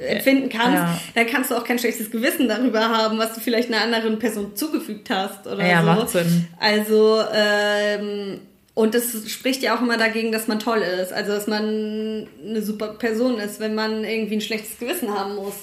empfinden 0.00 0.48
kannst, 0.48 0.76
ja. 0.76 1.00
dann 1.14 1.26
kannst 1.26 1.50
du 1.50 1.54
auch 1.54 1.64
kein 1.64 1.78
schlechtes 1.78 2.10
Gewissen 2.10 2.48
darüber 2.48 2.88
haben, 2.88 3.18
was 3.18 3.34
du 3.34 3.40
vielleicht 3.40 3.72
einer 3.72 3.82
anderen 3.82 4.18
Person 4.18 4.54
zugefügt 4.54 5.10
hast 5.10 5.46
oder 5.46 5.66
ja, 5.66 5.80
so. 5.80 5.86
macht 5.86 6.10
Sinn. 6.10 6.48
Also 6.58 7.22
ähm, 7.32 8.40
und 8.74 8.94
das 8.94 9.30
spricht 9.30 9.62
ja 9.62 9.76
auch 9.76 9.80
immer 9.80 9.96
dagegen, 9.96 10.32
dass 10.32 10.48
man 10.48 10.58
toll 10.58 10.78
ist, 10.78 11.12
also 11.12 11.32
dass 11.32 11.46
man 11.46 12.28
eine 12.46 12.62
super 12.62 12.88
Person 12.88 13.38
ist, 13.38 13.58
wenn 13.58 13.74
man 13.74 14.04
irgendwie 14.04 14.36
ein 14.36 14.40
schlechtes 14.42 14.78
Gewissen 14.78 15.18
haben 15.18 15.36
muss, 15.36 15.54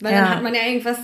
weil 0.00 0.12
ja. 0.12 0.20
dann 0.20 0.30
hat 0.30 0.42
man 0.42 0.54
ja 0.54 0.62
irgendwas 0.66 0.98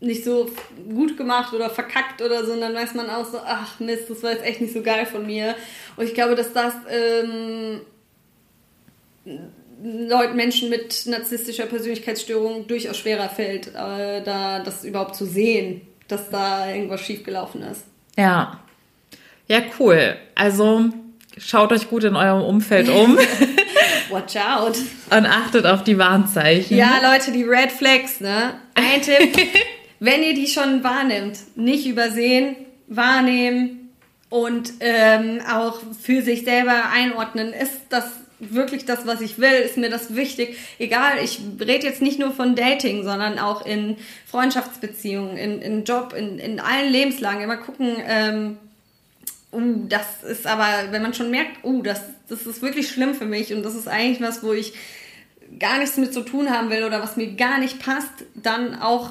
nicht 0.00 0.24
so 0.24 0.50
gut 0.92 1.16
gemacht 1.16 1.54
oder 1.54 1.70
verkackt 1.70 2.20
oder 2.22 2.44
so, 2.44 2.52
und 2.52 2.60
dann 2.60 2.74
weiß 2.74 2.94
man 2.94 3.08
auch 3.08 3.24
so, 3.24 3.38
ach 3.38 3.78
Mist, 3.78 4.10
das 4.10 4.22
war 4.22 4.32
jetzt 4.32 4.44
echt 4.44 4.60
nicht 4.60 4.74
so 4.74 4.82
geil 4.82 5.06
von 5.06 5.24
mir. 5.24 5.54
Und 5.96 6.04
ich 6.04 6.14
glaube, 6.14 6.34
dass 6.34 6.52
das 6.52 6.74
ähm, 6.90 7.80
Leuten, 9.84 10.36
Menschen 10.36 10.70
mit 10.70 11.06
narzisstischer 11.06 11.66
Persönlichkeitsstörung 11.66 12.66
durchaus 12.66 12.98
schwerer 12.98 13.28
fällt, 13.28 13.68
äh, 13.68 14.22
da 14.22 14.60
das 14.60 14.84
überhaupt 14.84 15.14
zu 15.14 15.24
sehen, 15.24 15.82
dass 16.08 16.30
da 16.30 16.68
irgendwas 16.68 17.00
schiefgelaufen 17.00 17.62
ist. 17.62 17.84
Ja. 18.16 18.60
Ja, 19.48 19.62
cool. 19.78 20.16
Also 20.34 20.90
schaut 21.36 21.72
euch 21.72 21.88
gut 21.88 22.04
in 22.04 22.16
eurem 22.16 22.42
Umfeld 22.42 22.88
um. 22.88 23.18
Watch 24.12 24.36
out. 24.36 24.76
Und 25.10 25.26
achtet 25.26 25.66
auf 25.66 25.84
die 25.84 25.98
Warnzeichen. 25.98 26.76
Ja, 26.76 27.00
Leute, 27.02 27.32
die 27.32 27.44
Red 27.44 27.72
Flags, 27.72 28.20
ne? 28.20 28.54
Ein 28.74 29.02
Tipp, 29.02 29.36
wenn 30.00 30.22
ihr 30.22 30.34
die 30.34 30.46
schon 30.46 30.84
wahrnimmt, 30.84 31.38
nicht 31.56 31.86
übersehen, 31.86 32.56
wahrnehmen 32.88 33.90
und 34.28 34.72
ähm, 34.80 35.40
auch 35.50 35.80
für 36.00 36.22
sich 36.22 36.44
selber 36.44 36.90
einordnen. 36.90 37.52
Ist 37.52 37.80
das 37.90 38.04
wirklich 38.38 38.84
das, 38.84 39.06
was 39.06 39.20
ich 39.20 39.38
will? 39.38 39.52
Ist 39.52 39.76
mir 39.76 39.90
das 39.90 40.16
wichtig? 40.16 40.56
Egal, 40.78 41.18
ich 41.22 41.40
rede 41.60 41.86
jetzt 41.86 42.02
nicht 42.02 42.18
nur 42.18 42.32
von 42.32 42.56
Dating, 42.56 43.04
sondern 43.04 43.38
auch 43.38 43.64
in 43.64 43.96
Freundschaftsbeziehungen, 44.26 45.36
in, 45.36 45.62
in 45.62 45.84
Job, 45.84 46.14
in, 46.16 46.38
in 46.38 46.60
allen 46.60 46.90
Lebenslagen. 46.90 47.42
Immer 47.42 47.58
gucken, 47.58 47.96
ähm, 48.06 48.58
uh, 49.52 49.86
das 49.88 50.22
ist 50.28 50.46
aber, 50.46 50.90
wenn 50.90 51.02
man 51.02 51.14
schon 51.14 51.30
merkt, 51.30 51.64
uh, 51.64 51.82
das, 51.82 52.00
das 52.28 52.46
ist 52.46 52.62
wirklich 52.62 52.88
schlimm 52.88 53.14
für 53.14 53.26
mich 53.26 53.52
und 53.54 53.62
das 53.62 53.74
ist 53.74 53.88
eigentlich 53.88 54.20
was, 54.20 54.42
wo 54.42 54.52
ich 54.52 54.74
gar 55.58 55.78
nichts 55.78 55.96
mit 55.96 56.12
zu 56.14 56.22
tun 56.22 56.50
haben 56.50 56.70
will 56.70 56.84
oder 56.84 57.02
was 57.02 57.16
mir 57.16 57.32
gar 57.34 57.58
nicht 57.58 57.78
passt, 57.78 58.24
dann 58.34 58.80
auch 58.80 59.10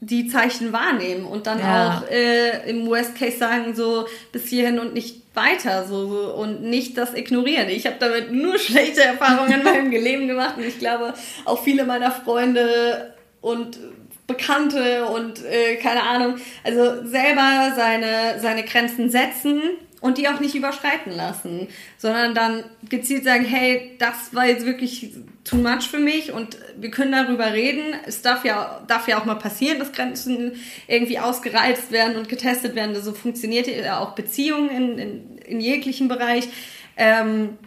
die 0.00 0.28
Zeichen 0.28 0.72
wahrnehmen 0.72 1.24
und 1.24 1.46
dann 1.46 1.58
ja. 1.58 1.98
auch 1.98 2.10
äh, 2.10 2.70
im 2.70 2.86
Worst 2.86 3.16
Case 3.16 3.38
sagen 3.38 3.74
so 3.74 4.06
bis 4.30 4.46
hierhin 4.46 4.78
und 4.78 4.94
nicht 4.94 5.22
weiter 5.34 5.86
so, 5.86 6.08
so 6.08 6.34
und 6.34 6.62
nicht 6.62 6.96
das 6.96 7.14
ignorieren. 7.14 7.68
Ich 7.68 7.86
habe 7.86 7.96
damit 7.98 8.32
nur 8.32 8.58
schlechte 8.58 9.02
Erfahrungen 9.02 9.52
in 9.52 9.64
meinem 9.64 9.90
Leben 9.90 10.28
gemacht 10.28 10.56
und 10.56 10.64
ich 10.64 10.78
glaube 10.78 11.14
auch 11.44 11.62
viele 11.62 11.84
meiner 11.84 12.10
Freunde 12.10 13.14
und 13.40 13.78
Bekannte 14.26 15.06
und 15.06 15.44
äh, 15.44 15.76
keine 15.76 16.02
Ahnung, 16.02 16.36
also 16.64 17.06
selber 17.06 17.72
seine 17.76 18.40
seine 18.40 18.64
Grenzen 18.64 19.10
setzen 19.10 19.62
und 20.00 20.18
die 20.18 20.28
auch 20.28 20.40
nicht 20.40 20.54
überschreiten 20.54 21.12
lassen, 21.12 21.68
sondern 21.96 22.34
dann 22.34 22.64
gezielt 22.88 23.24
sagen, 23.24 23.44
hey, 23.44 23.96
das 23.98 24.34
war 24.34 24.46
jetzt 24.46 24.66
wirklich 24.66 25.12
too 25.44 25.56
much 25.56 25.88
für 25.90 25.98
mich 25.98 26.32
und 26.32 26.58
wir 26.76 26.90
können 26.90 27.12
darüber 27.12 27.52
reden. 27.52 27.94
Es 28.06 28.22
darf 28.22 28.44
ja, 28.44 28.82
darf 28.86 29.08
ja 29.08 29.18
auch 29.20 29.24
mal 29.24 29.36
passieren, 29.36 29.78
dass 29.78 29.92
Grenzen 29.92 30.52
irgendwie 30.86 31.18
ausgereizt 31.18 31.92
werden 31.92 32.16
und 32.16 32.28
getestet 32.28 32.74
werden. 32.74 32.94
So 33.00 33.12
funktioniert 33.12 33.68
ja 33.68 34.00
auch 34.00 34.14
Beziehungen 34.14 34.70
in, 34.70 34.98
in, 34.98 35.38
in 35.38 35.60
jeglichem 35.60 36.08
Bereich. 36.08 36.48
Ähm, 36.96 37.58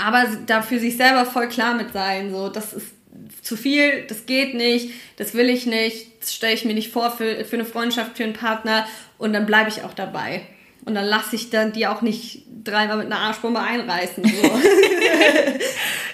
aber 0.00 0.24
da 0.46 0.62
für 0.62 0.78
sich 0.78 0.96
selber 0.96 1.26
voll 1.26 1.48
klar 1.48 1.74
mit 1.74 1.92
sein, 1.92 2.30
so, 2.30 2.48
das 2.48 2.72
ist 2.72 2.86
zu 3.42 3.56
viel, 3.56 4.04
das 4.08 4.26
geht 4.26 4.54
nicht, 4.54 4.90
das 5.16 5.34
will 5.34 5.48
ich 5.48 5.66
nicht, 5.66 6.20
das 6.20 6.34
stelle 6.34 6.54
ich 6.54 6.64
mir 6.64 6.74
nicht 6.74 6.92
vor 6.92 7.10
für, 7.10 7.44
für 7.44 7.56
eine 7.56 7.64
Freundschaft, 7.64 8.16
für 8.16 8.24
einen 8.24 8.32
Partner 8.32 8.86
und 9.18 9.32
dann 9.32 9.46
bleibe 9.46 9.68
ich 9.68 9.82
auch 9.82 9.94
dabei. 9.94 10.42
Und 10.84 10.94
dann 10.94 11.04
lasse 11.04 11.36
ich 11.36 11.50
dann 11.50 11.72
die 11.72 11.86
auch 11.86 12.00
nicht 12.00 12.44
dreimal 12.64 12.96
mit 12.96 13.06
einer 13.06 13.18
Arschbombe 13.18 13.60
einreißen. 13.60 14.24
So. 14.24 14.50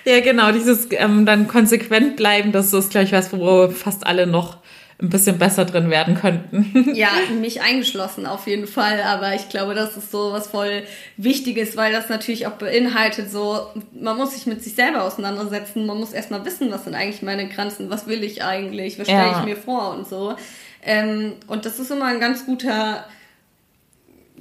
ja, 0.11 0.21
genau, 0.21 0.51
dieses 0.51 0.89
ähm, 0.91 1.25
dann 1.25 1.47
konsequent 1.47 2.17
bleiben, 2.17 2.51
das 2.51 2.73
ist 2.73 2.91
gleich 2.91 3.13
was, 3.13 3.33
wo 3.33 3.69
fast 3.69 4.07
alle 4.07 4.27
noch 4.27 4.59
ein 4.99 5.11
bisschen 5.11 5.39
besser 5.39 5.67
drin 5.67 5.91
werden 5.91 6.15
könnten. 6.15 6.91
ja, 6.95 7.11
mich 7.39 7.61
eingeschlossen 7.61 8.27
auf 8.27 8.47
jeden 8.47 8.67
Fall, 8.67 9.03
aber 9.03 9.35
ich 9.35 9.51
glaube, 9.51 9.75
das 9.75 9.97
ist 9.97 10.11
so 10.11 10.33
was 10.33 10.47
voll 10.47 10.85
Wichtiges, 11.19 11.77
weil 11.77 11.93
das 11.93 12.09
natürlich 12.09 12.47
auch 12.47 12.53
beinhaltet, 12.53 13.31
so, 13.31 13.69
man 13.93 14.17
muss 14.17 14.35
sich 14.35 14.47
mit 14.47 14.65
sich 14.65 14.75
selber 14.75 15.05
auseinandersetzen, 15.05 15.85
man 15.85 15.99
muss 15.99 16.13
erstmal 16.13 16.45
wissen, 16.47 16.71
was 16.71 16.85
sind 16.85 16.95
eigentlich 16.95 17.21
meine 17.21 17.47
Grenzen, 17.49 17.91
was 17.91 18.07
will 18.07 18.25
ich 18.25 18.43
eigentlich, 18.43 18.99
was 18.99 19.07
stelle 19.07 19.33
ja. 19.33 19.39
ich 19.39 19.45
mir 19.45 19.57
vor 19.57 19.91
und 19.91 20.09
so. 20.09 20.35
Ähm, 20.83 21.35
und 21.47 21.67
das 21.67 21.79
ist 21.79 21.91
immer 21.91 22.07
ein 22.07 22.21
ganz 22.21 22.47
guter 22.47 23.05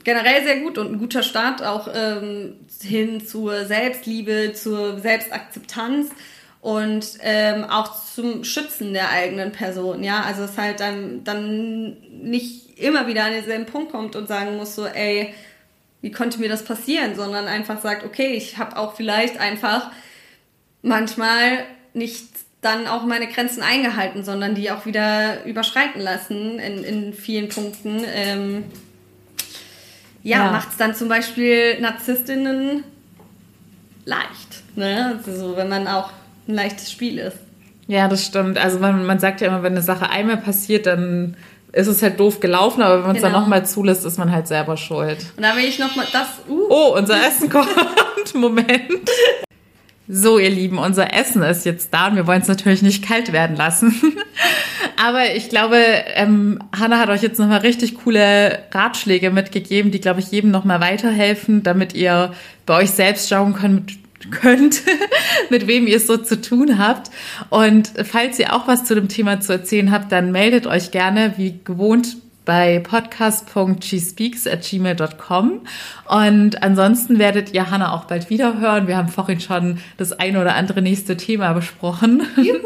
generell 0.03 0.43
sehr 0.43 0.59
gut 0.59 0.77
und 0.77 0.93
ein 0.93 0.99
guter 0.99 1.23
Start 1.23 1.63
auch 1.63 1.89
ähm, 1.93 2.57
hin 2.81 3.25
zur 3.25 3.65
Selbstliebe, 3.65 4.53
zur 4.53 4.99
Selbstakzeptanz 4.99 6.11
und 6.65 7.19
ähm, 7.21 7.63
auch 7.63 7.93
zum 8.15 8.43
Schützen 8.43 8.91
der 8.91 9.11
eigenen 9.11 9.51
Person. 9.51 10.03
Ja, 10.03 10.23
also 10.23 10.41
es 10.41 10.57
halt 10.57 10.79
dann, 10.79 11.23
dann 11.23 11.97
nicht 12.09 12.79
immer 12.79 13.05
wieder 13.05 13.25
an 13.25 13.33
denselben 13.33 13.67
Punkt 13.67 13.91
kommt 13.91 14.15
und 14.15 14.27
sagen 14.27 14.57
muss 14.57 14.73
so, 14.73 14.87
ey, 14.87 15.35
wie 16.01 16.11
konnte 16.11 16.39
mir 16.39 16.49
das 16.49 16.65
passieren, 16.65 17.15
sondern 17.15 17.45
einfach 17.45 17.79
sagt, 17.83 18.03
okay, 18.03 18.33
ich 18.33 18.57
habe 18.57 18.77
auch 18.77 18.95
vielleicht 18.95 19.39
einfach 19.39 19.91
manchmal 20.81 21.65
nicht 21.93 22.29
dann 22.61 22.87
auch 22.87 23.05
meine 23.05 23.27
Grenzen 23.27 23.61
eingehalten, 23.61 24.23
sondern 24.23 24.55
die 24.55 24.71
auch 24.71 24.87
wieder 24.87 25.45
überschreiten 25.45 26.01
lassen 26.01 26.57
in, 26.57 26.83
in 26.83 27.13
vielen 27.13 27.47
Punkten. 27.47 28.03
Ähm, 28.07 28.63
ja, 30.23 30.45
ja. 30.45 30.51
macht 30.51 30.69
es 30.71 30.77
dann 30.77 30.95
zum 30.95 31.09
Beispiel 31.09 31.79
Narzisstinnen 31.79 32.83
leicht. 34.05 34.63
Ne? 34.75 35.21
Also, 35.27 35.55
wenn 35.57 35.69
man 35.69 35.87
auch 35.87 36.09
ein 36.47 36.53
leichtes 36.53 36.91
Spiel 36.91 37.17
ist. 37.17 37.37
Ja, 37.87 38.07
das 38.07 38.25
stimmt. 38.25 38.57
Also 38.57 38.79
man, 38.79 39.05
man 39.05 39.19
sagt 39.19 39.41
ja 39.41 39.47
immer, 39.47 39.63
wenn 39.63 39.73
eine 39.73 39.81
Sache 39.81 40.09
einmal 40.09 40.37
passiert, 40.37 40.85
dann 40.85 41.35
ist 41.71 41.87
es 41.87 42.01
halt 42.01 42.19
doof 42.19 42.39
gelaufen, 42.39 42.81
aber 42.81 42.99
wenn 42.99 43.07
man 43.07 43.15
es 43.15 43.21
genau. 43.21 43.33
dann 43.33 43.41
nochmal 43.41 43.65
zulässt, 43.65 44.05
ist 44.05 44.17
man 44.17 44.31
halt 44.31 44.47
selber 44.47 44.77
schuld. 44.77 45.17
Und 45.35 45.43
dann 45.43 45.57
will 45.57 45.65
ich 45.65 45.77
nochmal 45.77 46.07
das. 46.11 46.27
Uh. 46.49 46.67
Oh, 46.69 46.95
unser 46.97 47.15
Essen 47.15 47.49
kommt. 47.51 47.69
Moment. 48.33 49.09
So, 50.07 50.37
ihr 50.37 50.51
Lieben, 50.51 50.77
unser 50.77 51.13
Essen 51.13 51.41
ist 51.41 51.65
jetzt 51.65 51.93
da 51.93 52.07
und 52.07 52.15
wir 52.15 52.27
wollen 52.27 52.41
es 52.41 52.47
natürlich 52.47 52.83
nicht 52.83 53.03
kalt 53.03 53.33
werden 53.33 53.55
lassen. 53.55 53.95
Aber 55.03 55.33
ich 55.35 55.49
glaube, 55.49 55.77
ähm, 56.13 56.59
Hanna 56.77 56.99
hat 56.99 57.09
euch 57.09 57.23
jetzt 57.23 57.39
nochmal 57.39 57.59
richtig 57.59 57.95
coole 57.95 58.59
Ratschläge 58.71 59.31
mitgegeben, 59.31 59.91
die, 59.91 59.99
glaube 59.99 60.19
ich, 60.19 60.31
jedem 60.31 60.51
nochmal 60.51 60.79
weiterhelfen, 60.79 61.63
damit 61.63 61.93
ihr 61.93 62.33
bei 62.65 62.77
euch 62.77 62.91
selbst 62.91 63.29
schauen 63.29 63.55
könnt, 63.55 63.93
könnt, 64.31 64.81
mit 65.49 65.67
wem 65.67 65.87
ihr 65.87 65.97
es 65.97 66.07
so 66.07 66.17
zu 66.17 66.41
tun 66.41 66.77
habt. 66.77 67.11
Und 67.49 67.91
falls 68.03 68.39
ihr 68.39 68.53
auch 68.53 68.67
was 68.67 68.83
zu 68.83 68.95
dem 68.95 69.07
Thema 69.07 69.39
zu 69.39 69.53
erzählen 69.53 69.91
habt, 69.91 70.11
dann 70.11 70.31
meldet 70.31 70.67
euch 70.67 70.91
gerne, 70.91 71.33
wie 71.37 71.59
gewohnt, 71.63 72.17
bei 72.45 72.79
podcast.gspeaks 72.79 74.47
at 74.47 74.61
gmail.com. 74.61 75.61
Und 76.07 76.63
ansonsten 76.63 77.19
werdet 77.19 77.53
ihr 77.53 77.69
Hanna 77.69 77.93
auch 77.93 78.05
bald 78.05 78.29
wieder 78.29 78.59
hören. 78.59 78.87
Wir 78.87 78.97
haben 78.97 79.09
vorhin 79.09 79.39
schon 79.39 79.79
das 79.97 80.13
eine 80.13 80.39
oder 80.39 80.55
andere 80.55 80.81
nächste 80.81 81.17
Thema 81.17 81.53
besprochen. 81.53 82.25
Juhu. 82.37 82.59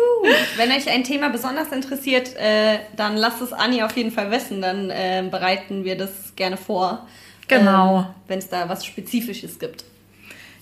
Wenn 0.58 0.72
euch 0.72 0.90
ein 0.90 1.04
Thema 1.06 1.30
besonders 1.30 1.72
interessiert, 1.72 2.36
äh, 2.36 2.80
dann 2.98 3.16
lasst 3.16 3.42
es 3.42 3.54
Anni 3.54 3.82
auf 3.82 3.96
jeden 3.96 4.12
Fall 4.12 4.30
wissen. 4.32 4.62
Dann 4.62 4.90
äh, 4.90 5.24
bereiten 5.30 5.86
wir 5.86 5.98
das 5.98 6.34
gerne 6.36 6.58
vor. 6.58 7.08
Genau. 7.48 8.02
Äh, 8.02 8.04
Wenn 8.28 8.40
es 8.40 8.50
da 8.50 8.68
was 8.68 8.86
Spezifisches 8.86 9.58
gibt. 9.60 9.86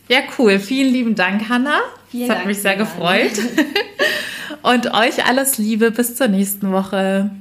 Ja, 0.08 0.20
cool. 0.38 0.60
Vielen 0.60 0.92
lieben 0.92 1.16
Dank, 1.16 1.50
Hanna. 1.50 1.80
Vielen 2.10 2.28
das 2.28 2.30
hat 2.30 2.38
Dank 2.38 2.48
mich 2.48 2.62
sehr 2.62 2.76
gefreut. 2.76 3.34
Und 4.64 4.94
euch 4.94 5.26
alles 5.26 5.58
Liebe. 5.58 5.92
Bis 5.92 6.16
zur 6.16 6.28
nächsten 6.28 6.72
Woche. 6.72 7.32